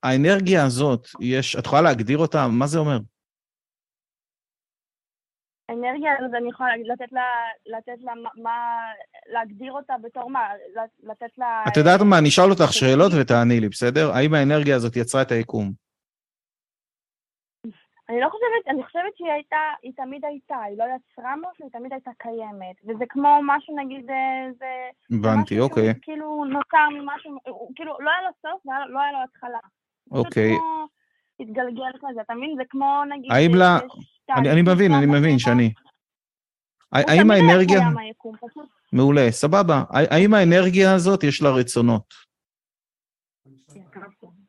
[0.04, 2.48] האנרגיה הזאת, יש, את יכולה להגדיר אותה?
[2.48, 2.98] מה זה אומר?
[5.72, 7.24] אנרגיה הזאת, אני יכולה לתת לה,
[7.66, 8.92] לתת לה מה-
[9.34, 10.48] להגדיר אותה בתור מה,
[11.04, 11.64] לתת לה...
[11.68, 12.74] את יודעת מה, אני אשאל אותך.
[12.74, 14.12] שאלות ותעני לי, בסדר?
[14.12, 15.72] האם האנרגיה הזאת יצרה את היקום?
[18.10, 21.72] אני לא חושבת, אני חושבת שהיא הייתה, היא תמיד הייתה, היא לא יצרה משהו, היא
[21.72, 22.76] תמיד הייתה קיימת.
[22.88, 24.90] וזה כמו משהו, נגיד, אה, זה...
[25.18, 25.94] הבנתי, אוקיי.
[26.02, 27.38] כאילו נוצר ממשהו,
[27.76, 29.60] כאילו, לא היה לו סוף ולא היה לו התחלה.
[30.10, 30.50] פשוט אוקיי.
[30.58, 30.86] כמו
[31.40, 32.56] התגלגל כזה, אתה מבין?
[32.58, 33.32] זה כמו, נגיד...
[33.32, 33.80] האם אה, לה-
[34.38, 35.38] אני אני מבין, אני מבין.
[35.46, 35.52] הוא
[36.92, 37.80] האם היה האנרגיה...
[38.94, 39.84] מעולה, סבבה.
[39.90, 42.14] האם האנרגיה הזאת יש לה רצונות?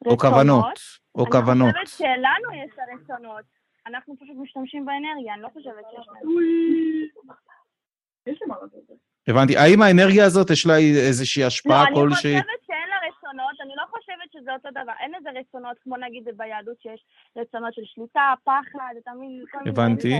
[0.06, 0.18] או.
[0.18, 0.78] כוונות?
[1.14, 1.74] או כוונות?
[1.76, 3.44] אני חושבת שלנו יש הרצונות.
[3.86, 6.30] אנחנו פשוט משתמשים באנרגיה, אני לא חושבת שיש לנו.
[9.28, 9.56] הבנתי.
[9.56, 10.76] האם האנרגיה הזאת יש לה
[11.08, 12.40] איזושהי לא, השפעה אני כלשהי?
[12.40, 13.82] חושבת שאין לה רצונות, אני לא
[14.32, 14.92] שזה אותו דבר.
[15.00, 17.04] אין לזה רצונות, כמו נגיד ביהדות שיש
[17.36, 19.44] רצונות של שליטה, פחד, אתה מבין?
[19.68, 20.12] הבנתי.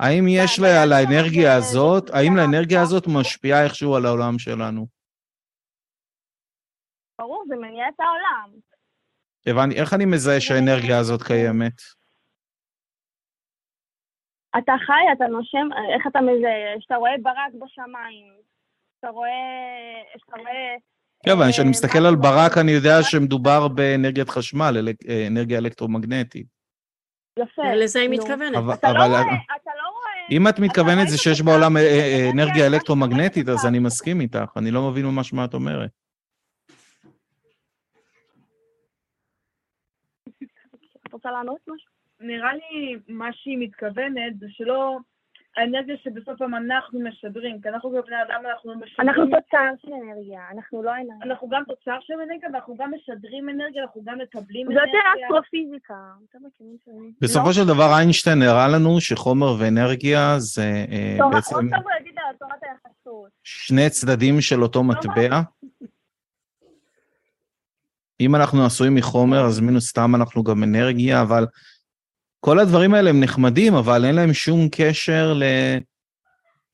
[0.00, 2.82] האם יש ב- לה, ביהדות לאנרגיה זה- הזאת, האם נקרא לאנרגיה.
[2.82, 4.86] הזאת משפיעה איכשהו על העולם שלנו?
[7.18, 8.50] ברור, זה מניע את העולם.
[9.46, 9.80] הבנתי.
[9.80, 11.80] איך אני מזהה שהאנרגיה הזאת קיימת?
[14.58, 16.80] אתה חי, אתה נושם, איך אתה מזהה?
[16.80, 18.34] שאתה רואה ברק בשמיים,
[18.96, 19.30] שאתה רואה...
[20.18, 20.74] שאתה רואה...
[21.26, 25.26] כן, אבל אה, כשאני מסתכל משהו על ברק, בחוץ, אני יודע שמדובר באנרגיית חשמל, אה,
[25.26, 26.46] אנרגיה אלקטרומגנטית.
[27.38, 27.74] יפה.
[27.74, 28.10] לזה היא.
[28.10, 28.78] מתכוונת.
[28.78, 29.20] אתה לא רואה,
[29.56, 30.06] אתה לא רואה...
[30.30, 34.20] אם את מתכוונת ראית זה שיש בעולם אה, אה, אה, אנרגיה אלקטרומגנטית, אז אני מסכים
[34.20, 34.50] איתך.
[34.56, 35.90] אני לא מבין ממש מה את אומרת.
[41.12, 41.90] רוצה לענות משהו?
[42.20, 44.98] נראה לי מה שהיא מתכוונת זה שלא
[45.56, 50.40] האנרגיה שבסוף גם אנחנו משדרים, כי אנחנו כבני אדם אנחנו משדרים, אנחנו תוצר של אנרגיה,
[50.54, 51.16] אנחנו לא אנרגיה.
[51.22, 55.26] אנחנו גם תוצר של אנרגיה ואנחנו גם משדרים אנרגיה, אנחנו גם מקבלים זה יותר אנרגיה.
[55.26, 55.94] אסטרופיזיקה.
[56.20, 56.48] יותר
[56.84, 57.12] שלי.
[57.20, 62.36] בסופו של דבר איינשטיין הראה לנו שחומר ואנרגיה זה אה, בעצם עוד פעם להגיד על
[62.38, 63.30] תורת היחסות.
[63.42, 65.40] שני צדדים של אותו מטבע.
[68.20, 71.46] אם אנחנו עשויים מחומר, אז מן הסתם אנחנו גם אנרגיה, אבל
[72.46, 75.42] כל הדברים האלה הם נחמדים, אבל אין להם שום קשר ל...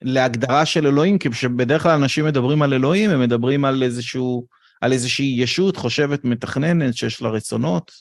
[0.02, 4.46] להגדרה של אלוהים, כי בדרך כלל אנשים מדברים על אלוהים, הם מדברים על איזשהו,
[4.80, 7.92] על איזושהי ישות חושבת מתכננת שיש לה רצונות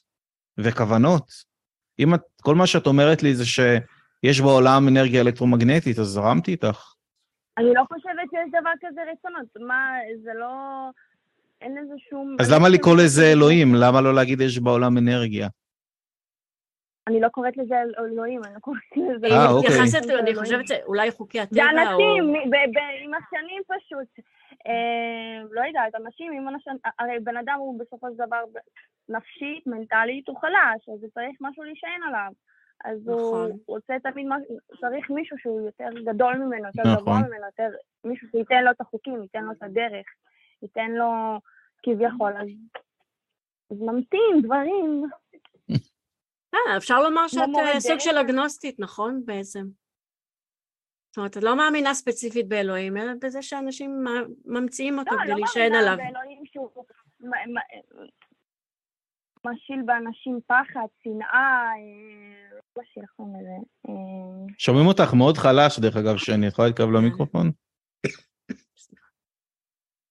[0.58, 1.32] וכוונות.
[2.00, 6.94] אם את, כל מה שאת אומרת לי זה שיש בעולם אנרגיה אלקטרומגנטית, אז זרמתי איתך.
[7.58, 9.68] אני לא חושבת שיש דבר כזה רצונות.
[9.68, 9.90] מה,
[10.24, 10.50] זה לא...
[11.62, 12.38] אין לזה שום...
[12.40, 13.76] אז למה לקרוא לזה אלוהים?
[13.76, 15.48] למה לא להגיד יש בעולם אנרגיה?
[17.08, 19.28] אני לא קוראת לזה אל- אלוהים, אני לא קוראת לזה...
[19.28, 19.70] היא אה, אוקיי.
[19.70, 20.36] מתייחסת, אני אלוהים.
[20.36, 22.00] חושבת שאולי חוקי זה הטבע, או...
[22.00, 24.26] אנשים, ב- ב- עם השנים פשוט.
[24.68, 26.74] אה, לא יודעת, אנשים עם אנשים...
[27.00, 28.44] הרי בן אדם הוא בסופו של דבר
[29.10, 32.32] נפשית, מנטלית, הוא חלש, אז צריך משהו להישען עליו.
[32.86, 33.52] אז הוא נכון.
[33.68, 36.96] רוצה תמיד, משהו- צריך מישהו שהוא יותר גדול ממנו, יותר נכון.
[37.02, 37.70] גבוה ממנו, יותר...
[38.04, 40.06] מישהו שייתן לו את החוקים, ייתן לו את הדרך,
[40.62, 41.12] ייתן לו
[41.84, 42.34] כביכול.
[43.72, 45.04] אז ממתין דברים.
[46.54, 48.02] אה, אפשר לומר שאת אה, סוג דרך.
[48.02, 49.66] של אגנוסטית, נכון, בעצם?
[51.10, 54.04] זאת אומרת, את לא מאמינה ספציפית באלוהים, אלא בזה שאנשים
[54.46, 56.06] ממציאים אותו לא, כדי לא להישען מאמינה עליו.
[56.06, 56.86] באלוהים שהוא
[57.20, 58.08] מ- מ-
[59.46, 63.58] משאיל באנשים פחד, שנאה, אה, לא קוראים לזה?
[63.90, 67.52] אה, שומעים אותך מאוד חלש, דרך אגב, שאני יכולה להתקרב למיקרופון?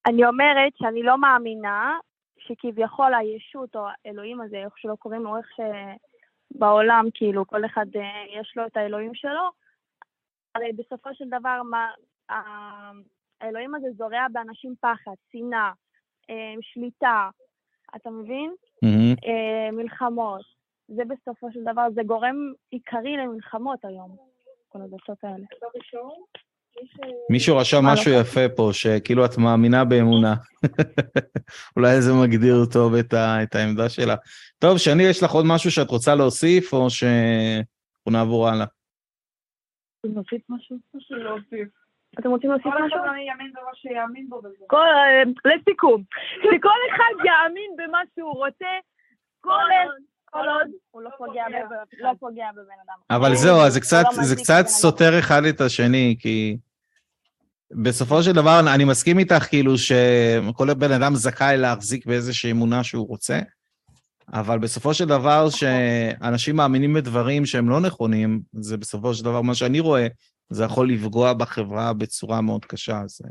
[0.07, 1.97] אני אומרת שאני לא מאמינה
[2.39, 5.47] שכביכול הישות או האלוהים הזה, איך שלא קוראים לו, איך
[6.53, 9.49] שבעולם, כאילו, כל אחד אה, יש לו את האלוהים שלו,
[10.55, 11.91] הרי בסופו של דבר, מה,
[13.41, 15.71] האלוהים הזה זורע באנשים פחד, שנאה,
[16.29, 17.29] אה, שליטה,
[17.95, 18.53] אתה מבין?
[19.27, 20.45] אה, מלחמות.
[20.87, 22.35] זה בסופו של דבר, זה גורם
[22.69, 24.15] עיקרי למלחמות היום,
[24.69, 25.45] כל הדתות האלה.
[27.29, 28.17] מישהו רשם מה, משהו לא?
[28.17, 30.35] יפה פה, שכאילו את מאמינה באמונה.
[31.77, 34.15] אולי זה מגדיר טוב את, ה, את העמדה שלה.
[34.59, 38.65] טוב, שני, יש לך עוד משהו שאת רוצה להוסיף, או שאנחנו נעבור הלאה?
[40.05, 40.77] נוסיף משהו?
[40.95, 41.67] משהו להוסיף.
[42.19, 42.99] אתם רוצים להוסיף כל משהו?
[42.99, 44.65] אחד יאמין במה שיאמין בו וזה.
[44.67, 46.03] כל, אה, לסיכום,
[46.43, 48.69] שכל אחד יאמין במה שהוא רוצה,
[49.41, 49.69] כל...
[50.31, 51.43] כל עוד הוא לא פוגע
[51.99, 53.17] לא פוגע בבן אדם.
[53.17, 53.35] אבל.
[53.35, 54.67] זהו, אז זה הוא קצת, לא זה קצת.
[54.67, 56.57] סותר אחד את השני, כי
[57.71, 63.07] בסופו של דבר, אני מסכים איתך, כאילו, שכל בן אדם זכאי להחזיק באיזושהי אמונה שהוא
[63.07, 63.39] רוצה,
[64.33, 69.55] אבל בסופו של דבר, שאנשים מאמינים בדברים שהם לא נכונים, זה בסופו של דבר, מה
[69.55, 70.07] שאני רואה,
[70.49, 73.01] זה יכול לפגוע בחברה בצורה מאוד קשה.
[73.01, 73.21] אז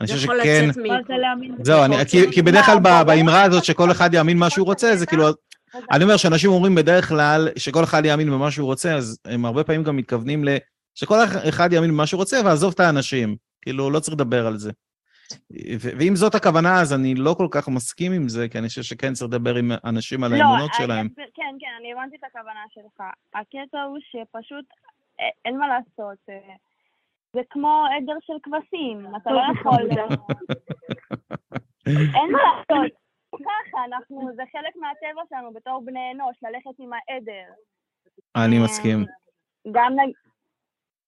[0.00, 1.56] אני זה חושב יכול שכן, לצאת זה להאמין?
[1.62, 4.96] זהו, אני, כי, כי בדרך כלל מה, באמרה הזאת שכל אחד יאמין מה שהוא רוצה,
[4.96, 5.28] זה כאילו,
[5.92, 9.64] אני אומר שאנשים אומרים בדרך כלל שכל אחד יאמין במה שהוא רוצה, אז הם הרבה
[9.64, 10.48] פעמים גם מתכוונים ל...
[10.94, 11.14] שכל
[11.48, 13.36] אחד יאמין במה שהוא רוצה ועזוב את האנשים.
[13.62, 14.70] כאילו, לא צריך לדבר על זה.
[15.80, 18.82] ו- ואם זאת הכוונה, אז אני לא כל כך מסכים עם זה, כי אני חושב
[18.82, 21.06] שכן צריך לדבר עם אנשים על לא, האמונות אני שלהם.
[21.06, 23.00] אסביר- כן, כן, אני הבנתי את הכוונה שלך.
[23.34, 24.64] הקטע הוא שפשוט
[25.20, 26.18] אה, אין מה לעשות.
[27.32, 29.88] זה כמו עדר של כבשים, אתה לא יכול...
[31.86, 32.99] אין מה לעשות.
[33.44, 37.52] ככה, אנחנו, זה חלק מהטבע שלנו בתור בני אנוש, ללכת עם העדר.
[38.36, 39.04] אני אה, מסכים.
[39.72, 40.14] גם נגיד...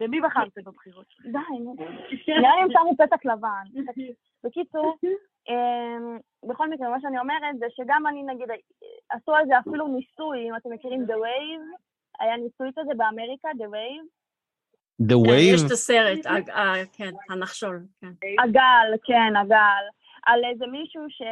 [0.00, 1.06] במי בחרת בבחירות?
[1.24, 1.74] די, נו.
[2.28, 3.64] נראה לי הם שמו פתק לבן.
[4.44, 4.96] בקיצור,
[5.48, 6.18] אמ,
[6.48, 8.48] בכל מקרה, מה שאני אומרת זה שגם אני, נגיד,
[9.10, 11.82] עשו על זה אפילו ניסוי, אם אתם מכירים The Wave,
[12.20, 14.06] היה ניסוי כזה באמריקה, The Wave.
[15.02, 18.12] The כן, יש Wave, את הסרט, אה, כן, הנחשול, כן.
[18.42, 19.84] הגל, כן, הגל.
[20.26, 21.22] על איזה מישהו ש...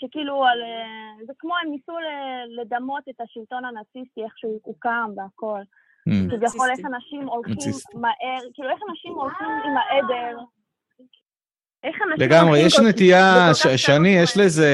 [0.00, 0.62] שכאילו, על...
[0.62, 5.60] אה, זה כמו הם ניסו ל- לדמות את השלטון הנאציסטי, איך שהוא הוקם והכל.
[6.08, 6.30] Mm.
[6.30, 6.86] כביכול איך.
[6.86, 7.54] אנשים הולכים.
[7.94, 10.38] מהר, כאילו איך אנשים הולכים עם העדר.
[11.84, 14.72] איך אנשים לגמרי, יש נטייה, שני, יש לזה,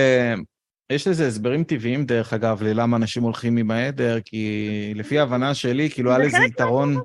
[0.91, 5.91] יש לזה הסברים טבעיים, דרך אגב, ללמה אנשים הולכים עם העדר, כי לפי ההבנה שלי,
[5.91, 6.97] כאילו, היה זה לזה יתרון...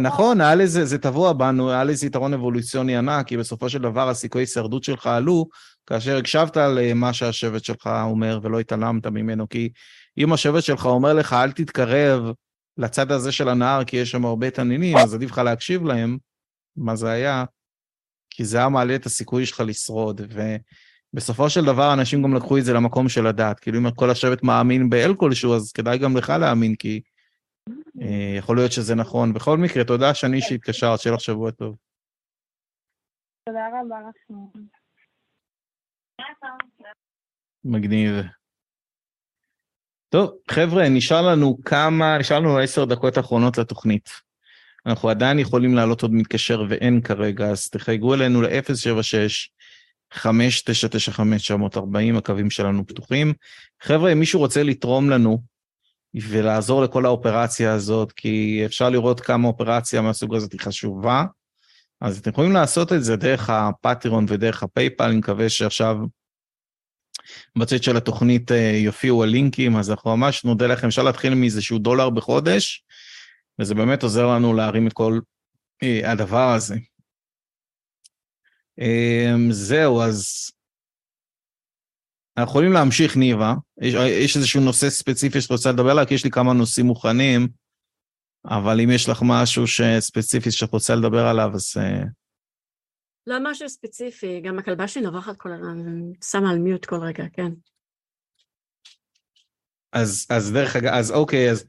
[0.00, 4.08] נכון, היה לזה, זה טבוע בנו, היה לזה יתרון אבולוציוני ענק, כי בסופו של דבר
[4.08, 5.46] הסיכויי הישרדות שלך עלו,
[5.86, 9.68] כאשר הקשבת למה שהשבט שלך אומר ולא התעלמת ממנו, כי
[10.18, 12.22] אם השבט שלך אומר לך, אל תתקרב
[12.78, 16.18] לצד הזה של הנהר כי יש שם הרבה תנינים, אז עדיף לך להקשיב להם,
[16.76, 17.44] מה זה היה,
[18.30, 20.20] כי זה היה מעלה את הסיכוי שלך לשרוד,
[21.14, 24.42] ובסופו של דבר אנשים גם לקחו את זה למקום של הדת, כאילו אם כל השבט
[24.42, 27.00] מאמין באל כלשהו, אז כדאי גם לך להאמין, כי
[28.02, 29.32] אה, יכול להיות שזה נכון.
[29.32, 31.76] בכל מקרה, תודה שני שהתקשרת, שיהיה לך שבוע טוב.
[33.48, 34.60] תודה רבה לכם.
[37.64, 38.26] מגניב.
[40.08, 44.10] טוב, חבר'ה, נשאר לנו כמה, נשאר לנו עשר דקות אחרונות לתוכנית.
[44.86, 49.28] אנחנו עדיין יכולים לעלות עוד מתקשר ואין כרגע, אז תחייגו אלינו ל-076
[50.12, 51.50] 5995
[52.16, 53.32] הקווים שלנו פתוחים.
[53.82, 55.42] חבר'ה, אם מישהו רוצה לתרום לנו
[56.14, 61.24] ולעזור לכל האופרציה הזאת, כי אפשר לראות כמה אופרציה מהסוג הזאת היא חשובה,
[62.00, 65.96] אז אתם יכולים לעשות את זה דרך הפטריון ודרך הפייפל, אני מקווה שעכשיו
[67.58, 72.10] בצד של התוכנית אה, יופיעו הלינקים, אז אנחנו ממש נודה לכם, אפשר להתחיל מאיזשהו דולר
[72.10, 72.84] בחודש,
[73.58, 75.20] וזה באמת עוזר לנו להרים את כל
[75.82, 76.76] אה, הדבר הזה.
[78.80, 80.50] אה, זהו, אז
[82.36, 83.54] אנחנו יכולים להמשיך, ניבה.
[83.80, 87.48] יש, יש איזשהו נושא ספציפי שאת רוצה לדבר עליו, כי יש לי כמה נושאים מוכנים,
[88.44, 89.64] אבל אם יש לך משהו
[90.00, 91.74] ספציפי שאת רוצה לדבר עליו, אז...
[91.76, 92.02] אה,
[93.26, 95.76] לא משהו ספציפי, גם הכלבה שלי נובחת כל הזמן,
[96.24, 97.52] שמה על מיוט כל רגע, כן.
[99.92, 101.64] אז, אז דרך אגב, אז אוקיי, אז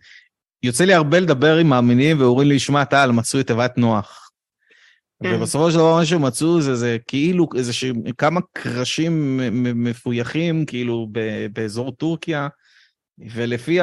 [0.64, 4.27] יוצא לי הרבה לדבר עם מאמינים ואומרים לי, שמע, טל, מצאו את תיבת נוח.
[5.24, 5.36] כן.
[5.36, 7.86] ובסופו של דבר מה שמצאו זה, זה כאילו איזה ש...
[8.18, 9.40] כמה קרשים
[9.84, 11.08] מפויחים, כאילו,
[11.54, 12.48] באזור טורקיה,
[13.20, 13.80] ולפי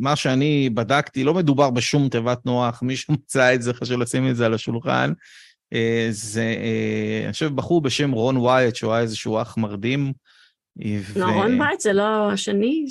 [0.00, 4.36] מה שאני בדקתי, לא מדובר בשום תיבת נוח, מישהו מצא את זה, חשוב לשים את
[4.36, 5.12] זה על השולחן.
[5.72, 10.12] אה, זה, אה, אני חושב, בחור בשם רון ווייט, שהוא היה איזשהו אח מרדים.
[10.78, 11.26] ו- לא,
[11.58, 12.84] בית זה לא השני.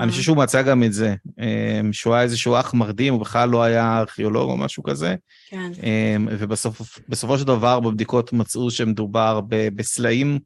[0.00, 3.48] אני חושב שהוא מצא גם את זה, אמ, שהוא היה איזשהו אח מרדים, הוא בכלל
[3.48, 5.14] לא היה ארכיאולוג או משהו כזה,
[5.48, 5.70] כן.
[5.82, 10.38] אמ, ובסופו של דבר בבדיקות מצאו שמדובר בסלעים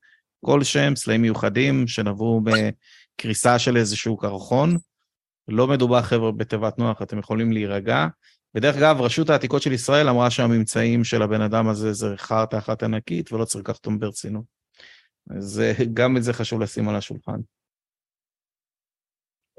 [0.45, 4.77] כל שם, סלעים מיוחדים שנבעו בקריסה של איזשהו קרחון.
[5.49, 8.07] לא מדובר, חבר'ה, בתיבת נוח, אתם יכולים להירגע.
[8.55, 12.83] ודרך אגב, רשות העתיקות של ישראל אמרה שהממצאים של הבן אדם הזה זה חרטא אחת
[12.83, 14.60] ענקית, ולא צריך לקחת אותם ברצינות.
[15.37, 15.63] אז
[15.95, 17.41] גם את זה חשוב לשים על השולחן.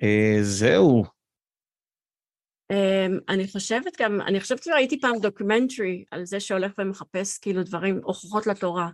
[0.03, 1.03] אה, זהו.
[2.71, 8.01] אמ, אני חושבת גם, אני חושבת שראיתי פעם דוקומנטרי על זה שהולך ומחפש כאילו דברים,
[8.03, 8.89] הוכחות לתורה.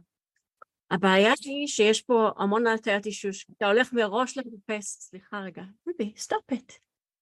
[0.91, 3.47] הבעיה היא שיש פה המון הטיית אישוש.
[3.57, 6.73] אתה הולך מראש לחפש, סליחה רגע, ביבי, stop את.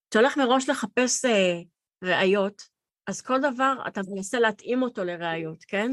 [0.09, 1.59] אתה הולך מראש לחפש אה,
[2.03, 2.61] ראיות,
[3.07, 5.91] אז כל דבר אתה מנסה להתאים אותו לראיות, כן?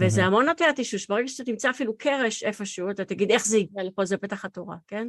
[0.00, 1.06] וזה המון הטיית אישוש.
[1.06, 4.76] ברגע שאתה תמצא אפילו קרש איפשהו, אתה תגיד איך זה הגיע לפה, זה פתח התורה,
[4.86, 5.08] כן?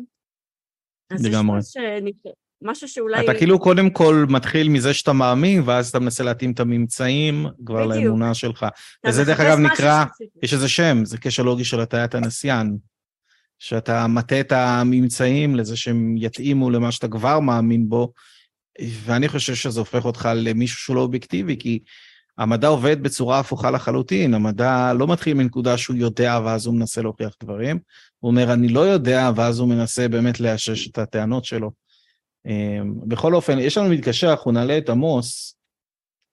[1.12, 1.60] אז יש לגמרי.
[2.66, 3.26] משהו שאולי...
[3.26, 7.88] אתה כאילו קודם כל מתחיל מזה שאתה מאמין, ואז אתה מנסה להתאים את הממצאים כבר
[7.88, 8.04] בדיוק.
[8.06, 8.66] לאמונה שלך.
[9.06, 10.06] וזה דרך אגב נקרא.
[10.44, 12.78] יש איזה שם, זה קשר לוגי של הטיית הנסיין.
[13.60, 18.14] שאתה מטה את הממצאים לזה שהם יתאימו למה שאתה כבר מאמין בו,
[19.06, 21.80] ואני חושב שזה הופך אותך למישהו שהוא לא אובייקטיבי, כי
[22.38, 27.36] המדע עובד בצורה הפוכה לחלוטין, המדע לא מתחיל מנקודה שהוא יודע ואז הוא מנסה להוכיח
[27.44, 27.80] דברים,
[28.20, 31.72] הוא אומר אני לא יודע ואז הוא מנסה באמת לאשש את הטענות שלו.
[32.46, 35.58] אמ, בכל אופן, יש לנו מתקשר, אנחנו נעלה את עמוס,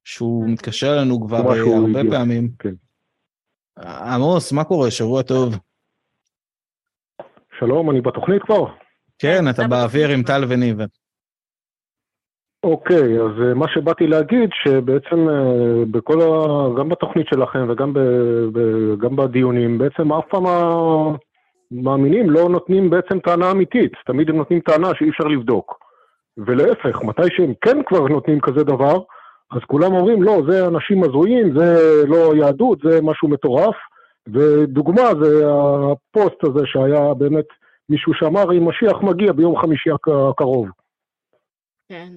[0.05, 2.11] שהוא מתקשר אלינו כבר הרבה הגיע.
[2.11, 2.51] פעמים.
[2.59, 2.75] כן.
[3.87, 4.91] עמוס, מה קורה?
[4.91, 5.55] שבוע טוב.
[7.59, 8.67] שלום, אני בתוכנית כבר?
[9.19, 10.23] כן, אתה באוויר עם.
[10.23, 10.85] טל וניבה.
[12.65, 16.27] אוקיי, אז אה, מה שבאתי להגיד, שבעצם אה, בכל ה...
[16.79, 17.99] גם בתוכנית שלכם וגם ב...
[18.53, 18.59] ב...
[18.99, 24.89] גם בדיונים, בעצם אף פעם המאמינים לא נותנים בעצם טענה אמיתית, תמיד הם נותנים טענה
[24.95, 25.79] שאי אפשר לבדוק.
[26.39, 29.03] ולהפך, מתי שהם כן כבר נותנים כזה דבר,
[29.53, 31.77] אז כולם אומרים, לא, זה אנשים הזויים, זה
[32.09, 33.75] לא יהדות, זה משהו מטורף.
[34.29, 37.45] ודוגמה זה הפוסט הזה שהיה באמת
[37.89, 40.69] מישהו שאמר, אם משיח מגיע ביום חמישי הק- הקרוב.
[41.89, 42.09] כן.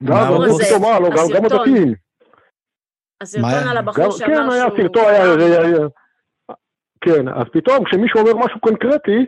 [0.00, 0.58] ואז מה אמרו?
[0.58, 1.68] פתאום, אה, לא, גם- גם הסרטון.
[1.68, 1.94] הדתיים.
[3.20, 4.76] הסרטון מה- על הבחור גם- שאמר כן, היה שהוא...
[4.82, 5.88] סרטון, היה...
[7.00, 9.26] כן, אז פתאום כשמישהו אומר משהו קונקרטי,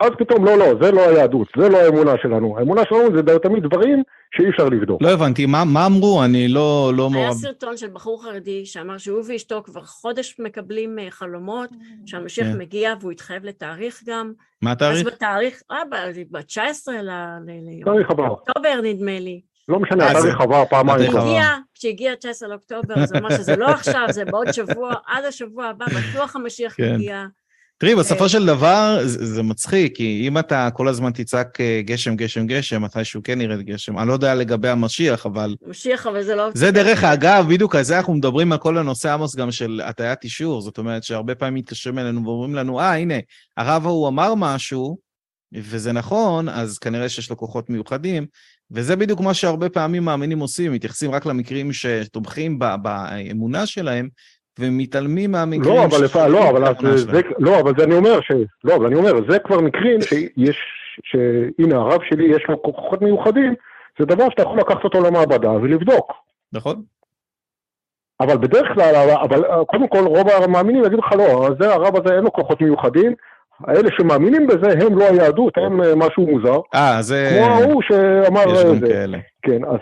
[0.00, 2.58] אז פתאום, לא, לא, זה לא היהדות, זה לא האמונה שלנו.
[2.58, 4.02] האמונה שלנו זה תמיד דברים
[4.36, 5.02] שאי אפשר לבדוק.
[5.02, 6.22] לא הבנתי, מה, מה אמרו?
[6.24, 7.32] אני לא, לא היה מעורב.
[7.36, 11.70] סרטון של בחור חרדי שאמר שהוא ואשתו כבר חודש מקבלים אה, חלומות
[12.06, 12.58] שהמשיח כן.
[12.58, 14.32] מגיע והוא התחייב לתאריך גם.
[14.62, 15.06] מה אז התאריך?
[15.06, 15.82] בתאריך, אה,
[16.30, 18.28] ב-19 ליום תאריך עבר.
[18.28, 19.40] אוקטובר נדמה לי.
[19.68, 21.12] לא משנה, זה- התאריך עבר פעמיים.
[21.74, 25.86] כשהגיע 19 לאוקטובר, אז הוא אמר שזה לא עכשיו, זה בעוד שבוע, עד השבוע הבא,
[25.86, 26.94] בטוח המשיח כן.
[26.94, 27.24] מגיע.
[27.78, 31.80] תראי, אה, בסופו של דבר זה, זה מצחיק, כי אם אתה כל הזמן תצעק אה,
[31.84, 33.98] גשם, גשם, גשם, מתישהו כן ירד גשם.
[33.98, 36.48] אני לא יודע לגבי המשיח, אבל משיח, אבל זה לא...
[36.54, 40.24] זה דרך אגב, בדיוק על זה אנחנו מדברים על כל הנושא, עמוס, גם של הטיית
[40.24, 40.60] אישור.
[40.60, 43.14] זאת אומרת שהרבה פעמים מתקשרים אלינו ואומרים לנו, אה, הנה,
[43.56, 45.09] הרב ההוא אמר משהו,
[45.54, 48.26] וזה נכון, אז כנראה שיש לו כוחות מיוחדים,
[48.70, 54.08] וזה בדיוק מה שהרבה פעמים מאמינים עושים, מתייחסים רק למקרים שתומכים ב- באמונה שלהם,
[54.58, 57.22] ומתעלמים מהמקרים לא, אבל לפעמים, לא, אבל אז זה, שלהם.
[57.38, 58.32] לא, אבל זה אני אומר, ש,
[58.64, 60.58] לא, אבל אני אומר, זה כבר מקרים שיש,
[61.04, 63.54] שהנה הרב שלי יש לו כוחות מיוחדים,
[63.98, 66.12] זה דבר שאתה יכול לקחת אותו למעבדה ולבדוק.
[66.52, 66.82] נכון?
[68.20, 72.24] אבל בדרך כלל, אבל קודם כל רוב המאמינים יגידו לך לא, זה הרב הזה אין
[72.24, 73.14] לו כוחות מיוחדים,
[73.66, 77.38] האלה שמאמינים בזה הם לא היהדות, הם אה, משהו מוזר, אה, זה...
[77.38, 78.86] כמו ההוא שאמר יש גם זה.
[78.88, 79.18] כאלה.
[79.42, 79.78] כן, אז...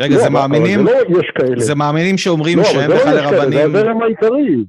[0.00, 1.60] רגע, לא, זה מאמינים, זה לא יש כאלה.
[1.60, 3.72] זה מאמינים שאומרים לא, שהם לא בכלל יש כאלה, רבנים...
[3.72, 4.64] זה הזרם העיקרי.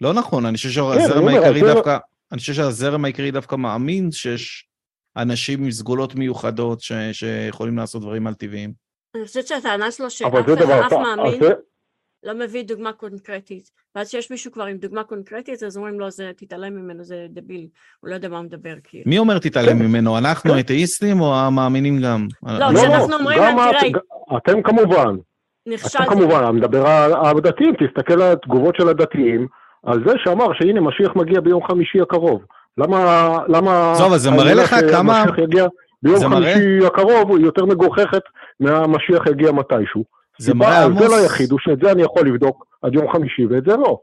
[0.00, 1.98] לא נכון, אני חושב אני שהזרם העיקרי דווקא,
[2.32, 4.68] אני חושב שהזרם העיקרי דווקא מאמין שיש
[5.16, 8.72] אנשים עם סגולות מיוחדות ש, שיכולים לעשות דברים על טבעיים.
[9.16, 10.32] אני חושבת שהטענה שלו שאף
[10.92, 11.40] מאמין
[12.24, 13.70] לא מביא דוגמה קונקרטית.
[13.96, 17.66] ואז כשיש מישהו כבר עם דוגמה קונקרטית, אז אומרים לו, זה, תתעלם ממנו, זה דביל.
[18.00, 19.04] הוא לא יודע מה הוא מדבר, כאילו.
[19.06, 19.84] מי אומר תתעלם כן.
[19.86, 20.18] ממנו?
[20.18, 20.58] אנחנו כן.
[20.58, 22.26] אתאיסטים או המאמינים גם?
[22.42, 25.16] לא, לא, כשאנחנו לא, אומרים גם להם, את- תראה, אתם כמובן,
[25.66, 25.98] נכשל.
[25.98, 29.46] אתם כמובן, אני מדבר על הדתיים, תסתכל על התגובות של הדתיים,
[29.86, 32.42] על זה שאמר שהנה משיח מגיע ביום חמישי הקרוב.
[32.78, 32.98] למה,
[33.48, 33.92] למה...
[33.92, 35.24] עזוב, אז זה מראה לך כמה-
[36.02, 38.22] ביום חמישי הקרוב היא יותר מגוחכת
[38.60, 40.19] מהמשיח יגיע מתישהו.
[40.40, 43.64] זה מראה, ההבדל עמוס, היחיד הוא שאת זה אני יכול לבדוק עד יום חמישי ואת
[43.64, 44.00] זה לא.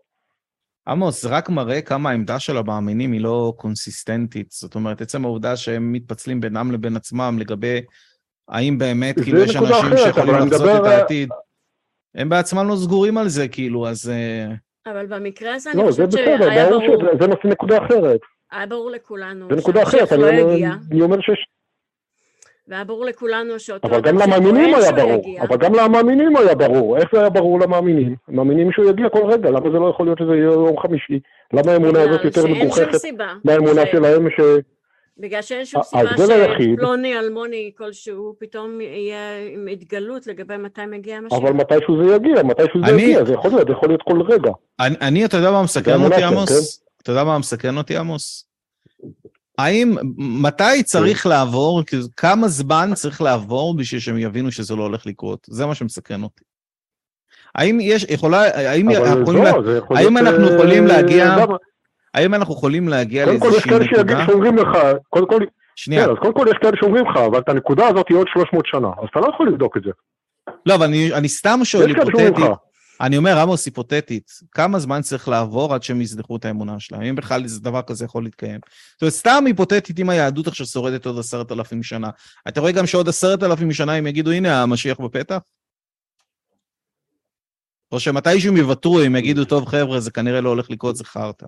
[0.87, 4.51] עמוס, זה רק מראה כמה העמדה של המאמינים היא לא קונסיסטנטית.
[4.51, 7.81] זאת אומרת, עצם העובדה שהם מתפצלים בינם לבין עצמם לגבי
[8.49, 11.29] האם באמת, זה כאילו, יש אנשים אחרת, שיכולים אני לחזות מדבר- את העתיד.
[12.15, 14.09] הם בעצמם לא סגורים על זה, כאילו, אז...
[14.09, 14.47] אה,
[14.91, 18.19] אבל במקרה הזה אני לא, זה חושבת בסדר, שהיה ברור ברור, שזה זה נקודה אחרת.
[18.51, 20.65] היה ברור לכולנו זה נקודה אחרת, לא אני.
[20.91, 21.47] אני אומר שיש...
[22.67, 26.97] והיה ברור לכולנו שאותו אבל גם למאמינים היה ברור, יגיע, אבל גם למאמינים היה ברור.
[26.97, 28.15] איך זה היה ברור למאמינים?
[28.27, 31.19] מאמינים שהוא יגיע כל רגע, למה זה לא יכול להיות שזה יהיה יום חמישי?
[31.53, 32.99] למה האמונה הזאת יותר מגוחכת.
[33.45, 34.41] מהאמונה ש- שלהם ש...
[35.19, 36.01] בגלל שאין שום סיבה
[36.59, 39.19] שפלוני אלמוני כלשהו פתאום יהיה
[39.53, 41.37] עם התגלות לגבי מתי מגיע המשיח.
[41.39, 44.21] אבל מתישהו זה יגיע, מתישהו זה אני- יגיע, זה יכול להיות, זה יכול להיות כל
[44.21, 44.51] רגע.
[44.79, 46.83] אני, אני, אתה יודע מה מסכן אותי, עמוס?
[47.03, 48.46] אתה יודע מה מסכן אותי, עמוס?
[49.57, 55.05] האם, מתי צריך לעבור, כאילו, כמה זמן צריך לעבור בשביל שהם יבינו שזה לא הולך
[55.05, 55.47] לקרות?
[55.49, 56.43] זה מה שמסכן אותי.
[57.55, 60.17] האם יש, יכולה, האם אנחנו לה- לא, זה יכול האם.
[60.17, 61.35] אנחנו אה, יכולים להגיע
[62.13, 64.25] האם אנחנו יכולים להגיע קודם כל יש לאיזושהי כאלה שיגיד- נקודה?
[64.25, 64.67] שאומרים לך,
[65.09, 65.41] קודם כל,
[65.75, 68.27] שנייה, כן, אז קודם כל יש כאלה שאומרים לך, אבל את הנקודה הזאת היא עוד
[68.33, 69.91] 300 שנה, אז אתה לא יכול לבדוק את זה.
[70.65, 72.33] לא, אבל אני, אני סתם שואל היפותטית,
[73.01, 77.01] אני אומר, עמוס, היפותטית, כמה זמן צריך לעבור עד שהם יזנחו את האמונה שלהם?
[77.01, 78.59] אם בכלל איזה דבר כזה יכול להתקיים.
[78.93, 82.09] זאת אומרת, סתם היפותטית, אם היהדות עכשיו שורדת עוד עשרת אלפים שנה,
[82.47, 85.37] אתה רואה גם שעוד עשרת אלפים שנה הם יגידו, הנה, המשיח בפתח?
[87.91, 91.45] או שמתישהו הם יוותרו, הם יגידו, טוב, חבר'ה, זה כנראה לא הולך לקרות, זה חרטא.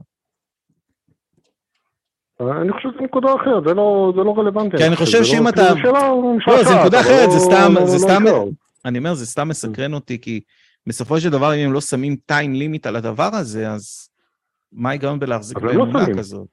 [2.41, 4.77] אני חושב שזו נקודה אחרת, זה לא, זה לא רלוונטי.
[4.77, 5.99] כי אני חושב שאם לא- אתה- כאילו,
[6.39, 8.45] שאלה לא, זה נקודה אבל אחרת, לא- זה סתם- לא- לא.
[8.85, 10.41] אני אומר, זה סתם מסקרן אותי, כי
[10.87, 14.09] בסופו של דבר, אם הם לא שמים טיים לימיט על הדבר הזה, אז
[14.73, 16.17] מה ההיגיון בלהחזיק לא באמונה שמים.
[16.17, 16.47] כזאת?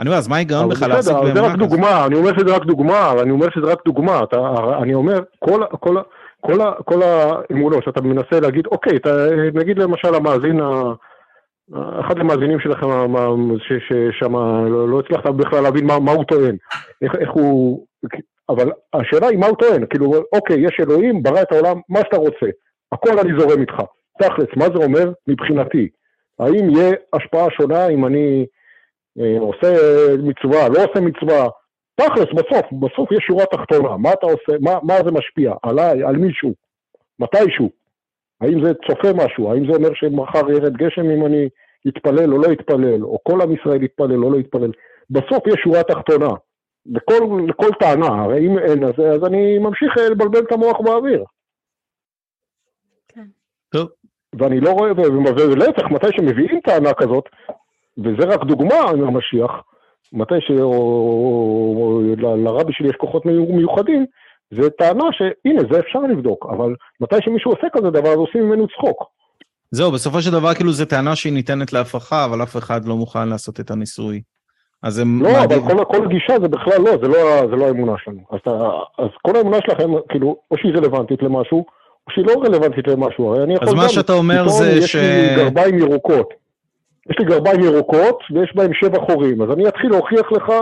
[0.00, 1.68] אני אומר, אז מה ההיגיון בכלל להחזיק בסדר, זה באמונה רק כזאת?
[1.70, 4.36] דוגמה, אני אומר שזה רק דוגמה, אני אומר שזה רק דוגמה, אתה,
[4.82, 5.96] אני אומר, כל, כל,
[6.40, 9.10] כל, ה- כל האמונות שאתה מנסה להגיד, אוקיי, אתה,
[9.54, 10.92] נגיד למשל המאזין, ה-
[12.00, 12.86] אחד המאזינים שלכם,
[13.58, 14.32] ששם
[14.68, 16.56] לא, לא הצלחת בכלל להבין מה, מה הוא טוען,
[17.02, 17.86] איך, איך הוא,
[18.48, 22.16] אבל השאלה היא מה הוא טוען, כאילו, אוקיי, יש אלוהים, ברא את העולם, מה שאתה
[22.16, 22.46] רוצה,
[22.92, 23.74] הכל אני זורם איתך,
[24.18, 25.12] תכלס, מה זה אומר?
[25.28, 25.88] מבחינתי?
[26.38, 28.46] האם יהיה השפעה שונה אם אני
[29.18, 29.68] אה, עושה
[30.18, 31.48] מצווה, לא עושה מצווה,
[31.94, 36.16] תכלס, בסוף, בסוף יש שורה תחתונה, מה אתה עושה, מה, מה זה משפיע, עליי, על
[36.16, 36.54] מישהו,
[37.18, 37.70] מתישהו,
[38.40, 41.48] האם זה צופה משהו, האם זה אומר שמחר ירד גשם אם אני
[41.88, 44.70] אתפלל או לא אתפלל, או כל עם ישראל יתפלל או לא יתפלל,
[45.10, 46.30] בסוף יש שורה תחתונה,
[46.86, 51.24] לכל, לכל טענה, הרי אם אין, אז, אז אני ממשיך אה, לבלבל את המוח באוויר.
[53.08, 53.26] כן.
[53.68, 53.88] טוב.
[54.38, 54.90] ואני לא רואה,
[55.50, 57.24] ולהפך, מתי שמביאים טענה כזאת,
[57.98, 59.50] וזה רק דוגמה מהמשיח,
[60.12, 60.62] מתי שלרבי
[62.72, 64.06] שלי יש כוחות מיו- מיוחדים,
[64.50, 68.66] זה טענה שהנה, זה אפשר לבדוק, אבל מתי שמישהו עושה כזה דבר, אז עושים ממנו
[68.68, 69.04] צחוק.
[69.70, 73.28] זהו, בסופו של דבר, כאילו, זו טענה שהיא ניתנת להפרחה, אבל אף אחד לא מוכן
[73.28, 74.22] לעשות את הניסוי.
[74.82, 77.18] אז הם לא, מעדיף- אבל כל, כל גישה זה בכלל לא, זה לא,
[77.50, 78.20] זה לא האמונה שלנו.
[78.30, 78.50] אז, אתה,
[78.98, 81.64] אז כל האמונה שלכם, כאילו, או שהיא רלוונטית למשהו,
[82.10, 83.28] שהיא לא רלוונטית למשהו.
[83.28, 84.96] הרי אני יכול אז מה גם, שאתה אומר זה יש ש...
[84.96, 86.34] לי גרביים ירוקות.
[87.10, 90.52] יש לי גרביים ירוקות ויש בהם שבע חורים, אז אני אתחיל להוכיח לך,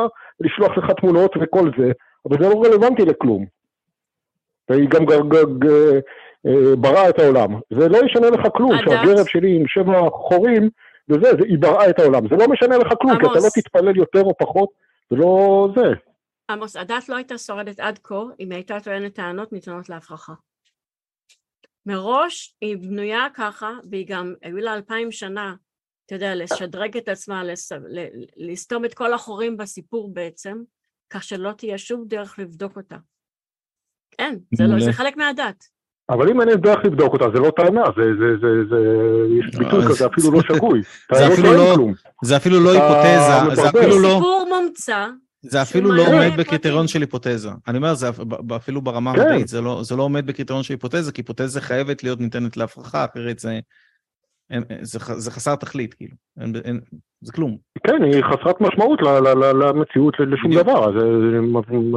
[0.40, 1.92] לשלוח לך תמונות וכל זה,
[2.28, 3.46] אבל זה לא רלוונטי לכלום.
[4.68, 5.44] והיא גם גר, גר,
[6.46, 7.54] אה, בראה את העולם.
[7.70, 8.72] זה לא ישנה לך כלום.
[8.78, 10.70] שהגרב שלי עם שבע חורים,
[11.08, 12.28] וזה, זה, היא בראה את העולם.
[12.28, 13.56] זה לא משנה לך כלום, כי אתה עמוס.
[13.56, 14.68] לא תתפלל יותר או פחות,
[15.10, 15.92] זה לא זה.
[16.50, 20.32] עמוס, הדת לא הייתה שורדת עד כה אם הייתה טוענת טענות ניתנות להפרחה.
[21.86, 25.54] מראש היא בנויה ככה, והיא גם, היו לה אלפיים שנה,
[26.06, 27.72] אתה יודע, לשדרג את עצמה, לס...
[27.72, 28.06] ל...
[28.36, 30.62] לסתום את כל החורים בסיפור בעצם,
[31.10, 32.96] כך שלא תהיה שום דרך לבדוק אותה.
[34.18, 34.84] אין, זה, לא.
[34.84, 35.64] זה חלק מהדת.
[36.10, 38.76] אבל אם אין דרך לבדוק אותה, זה לא טענה, זה, זה, זה, זה,
[39.38, 40.82] יש ביטוי אז- כזה אפילו לא שגוי.
[41.14, 41.86] זה לא אפילו טוען לא-.
[42.24, 43.68] זה אפילו לא היפותזה, זה.
[43.68, 44.08] אפילו לא...
[44.08, 45.08] סיפור מומצא,
[45.50, 46.30] זה אפילו לא עומד.
[46.38, 47.48] בקריטריון של היפותזה.
[47.68, 48.06] אני אומר, זה
[48.56, 49.20] אפילו ברמה כן.
[49.20, 53.04] המדעית, זה לא, זה לא עומד בקריטריון של היפותזה, כי היפותזה חייבת להיות ניתנת להפרחה,
[53.04, 53.58] אחרת זה,
[54.82, 56.14] זה, חסר תכלית, כאילו.
[57.20, 57.56] זה כלום.
[57.86, 59.00] כן, היא חסרת משמעות
[59.62, 60.62] למציאות, לשום בדיוק.
[60.62, 61.40] דבר, אז זה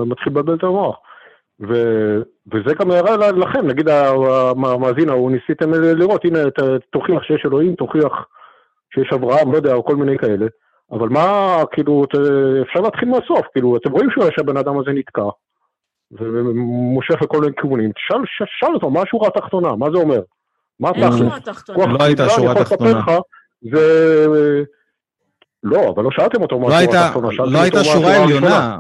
[0.05, 0.95] מתחיל לבלבל את המוח.
[2.53, 6.39] וזה גם הערה לכם, נגיד המ- המאזין ההוא, ניסיתם לראות, הנה,
[6.91, 8.11] תוכיח שיש אלוהים, תוכיח
[8.93, 10.45] שיש אברהם, לא יודע, או כל מיני כאלה.
[10.91, 12.05] אבל מה, כאילו,
[12.61, 15.29] אפשר להתחיל מהסוף, כאילו, אתם רואים שהבן אדם הזה נתקע,
[16.11, 20.21] ומושך לכל מיני כיוונים, תשאל אותו, מה השורה התחתונה, מה זה אומר?
[20.79, 21.17] מה אין תכל'ס?
[21.17, 21.77] שורה תחתונה.
[21.77, 23.01] כוח לא הייתה שורה תחתונה.
[23.61, 24.25] זה...
[25.63, 28.23] לא, אבל לא שאלתם אותו מה לא השורה התחתונה, לא הייתה שורה.
[28.23, 28.77] עליונה.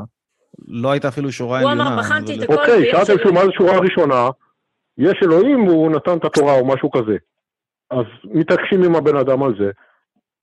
[0.67, 1.93] לא הייתה אפילו שורה הוא עליונה.
[1.93, 3.33] אמר, בחנתי את הכל, אוקיי, שאלתם שהוא.
[3.33, 4.29] מה זה שורה הראשונה,
[4.97, 7.17] יש אלוהים והוא נתן את התורה או משהו כזה.
[7.91, 9.71] אז מתעקשים עם הבן אדם על זה.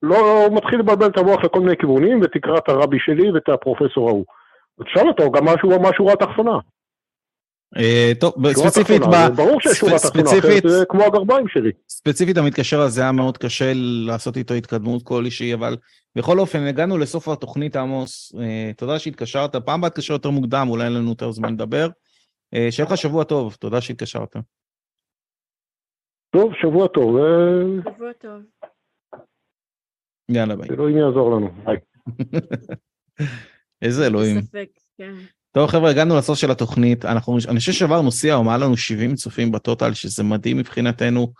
[0.04, 4.24] לא מתחיל לבלבל את המוח לכל מיני כיוונים, ותקרא את הרבי שלי ואת הפרופסור ההוא.
[4.84, 6.58] תשאל אותו גם מה השורה- מה השורה התחתונה.
[7.78, 9.02] אה, טוב, שורה ספציפית,
[9.36, 11.70] ברור שיש שורה ספ- תחתונה, ספציפית- אחרת זה כמו הגרביים שלי.
[11.88, 13.72] ספציפית המתקשר הזה היה מאוד קשה
[14.06, 15.76] לעשות איתו התקדמות כלשהי, אבל
[16.16, 18.34] בכל אופן, הגענו לסוף התוכנית, עמוס.
[18.40, 19.56] אה, תודה שהתקשרת.
[19.56, 21.88] פעם הבאה תתקשר יותר מוקדם, אולי אין לנו יותר זמן לדבר.
[22.54, 24.36] אה, שיהיה לך שבוע טוב, תודה שהתקשרת.
[26.36, 27.16] טוב, שבוע טוב,
[27.84, 28.40] שבוע טוב.
[30.28, 30.68] יאללה ביי.
[30.70, 31.50] אלוהים יעזור לנו.
[31.64, 31.76] ביי.
[33.82, 34.42] איזה אלוהים.
[34.42, 34.68] ספק,
[34.98, 35.14] כן.
[35.52, 37.04] טוב חבר'ה, הגענו לסוף של התוכנית.
[37.04, 41.32] אנחנו, אני חושב שעברנו שיא היה לנו 70 צופים בטוטל, שזה מדהים מבחינתנו,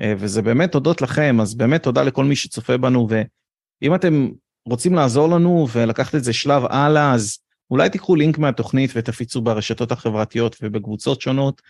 [0.00, 4.28] אה, וזה באמת תודות לכם, אז באמת תודה לכל מי שצופה בנו, ואם אתם
[4.68, 7.38] רוצים לעזור לנו ולקחת את זה שלב הלאה, אז
[7.70, 11.62] אולי תיקחו לינק מהתוכנית ותפיצו ברשתות החברתיות ובקבוצות שונות.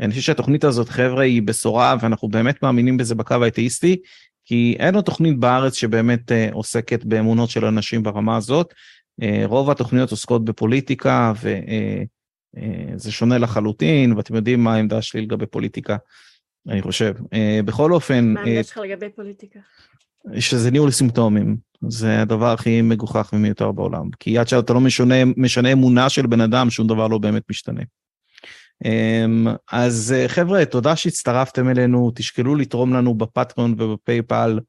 [0.00, 3.96] אני חושב שהתוכנית הזאת, חבר'ה, היא בשורה, ואנחנו באמת מאמינים בזה בקו האתאיסטי,
[4.48, 8.74] כי אין עוד תוכנית בארץ שבאמת אה, עוסקת באמונות של אנשים ברמה הזאת.
[9.22, 11.32] אה, רוב התוכניות עוסקות בפוליטיקה,
[12.54, 15.96] וזה שונה לחלוטין, ואתם יודעים מה העמדה שלי לגבי פוליטיקה,
[16.68, 17.14] אני חושב.
[17.32, 19.60] אה, בכל אופן, מה אה, העמדה שלך לגבי פוליטיקה?
[20.38, 21.56] שזה ניהול סימפטומים,
[21.88, 26.40] זה הדבר הכי מגוחך ומיותר בעולם, כי עד שאתה לא משנה, משנה אמונה של בן
[26.40, 27.82] אדם, שום דבר לא באמת משתנה.
[28.84, 34.60] אמ, אז אה, חבר'ה, תודה שהצטרפתם אלינו, תשקלו לתרום לנו ב Patreon וב PayPal,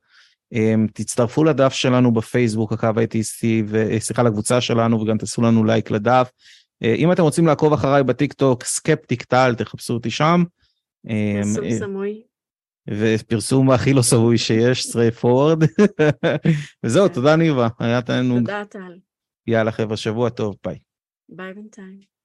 [0.54, 6.32] אמ, תצטרפו לדף שלנו בפייסבוק, הקו האתיסטי, וסליחה, לקבוצה שלנו, וגם תעשו לנו לייק לדף.
[6.84, 10.44] אה, אם אתם רוצים לעקוב אחריי בטיקטוק, Skeptic טל, תחפשו אותי שם.
[11.08, 12.24] אמ, פרסום אה, סמוי.
[12.90, 15.86] ופרסום הכי לא סבוי שיש, straight forward.
[16.84, 18.40] וזהו, תודה ניבה, היה תענוג.
[18.40, 18.98] תודה טל.
[19.48, 20.80] יאללה חבר'ה, שבוע טוב, ביי.
[21.30, 22.19] ביי בינתיים.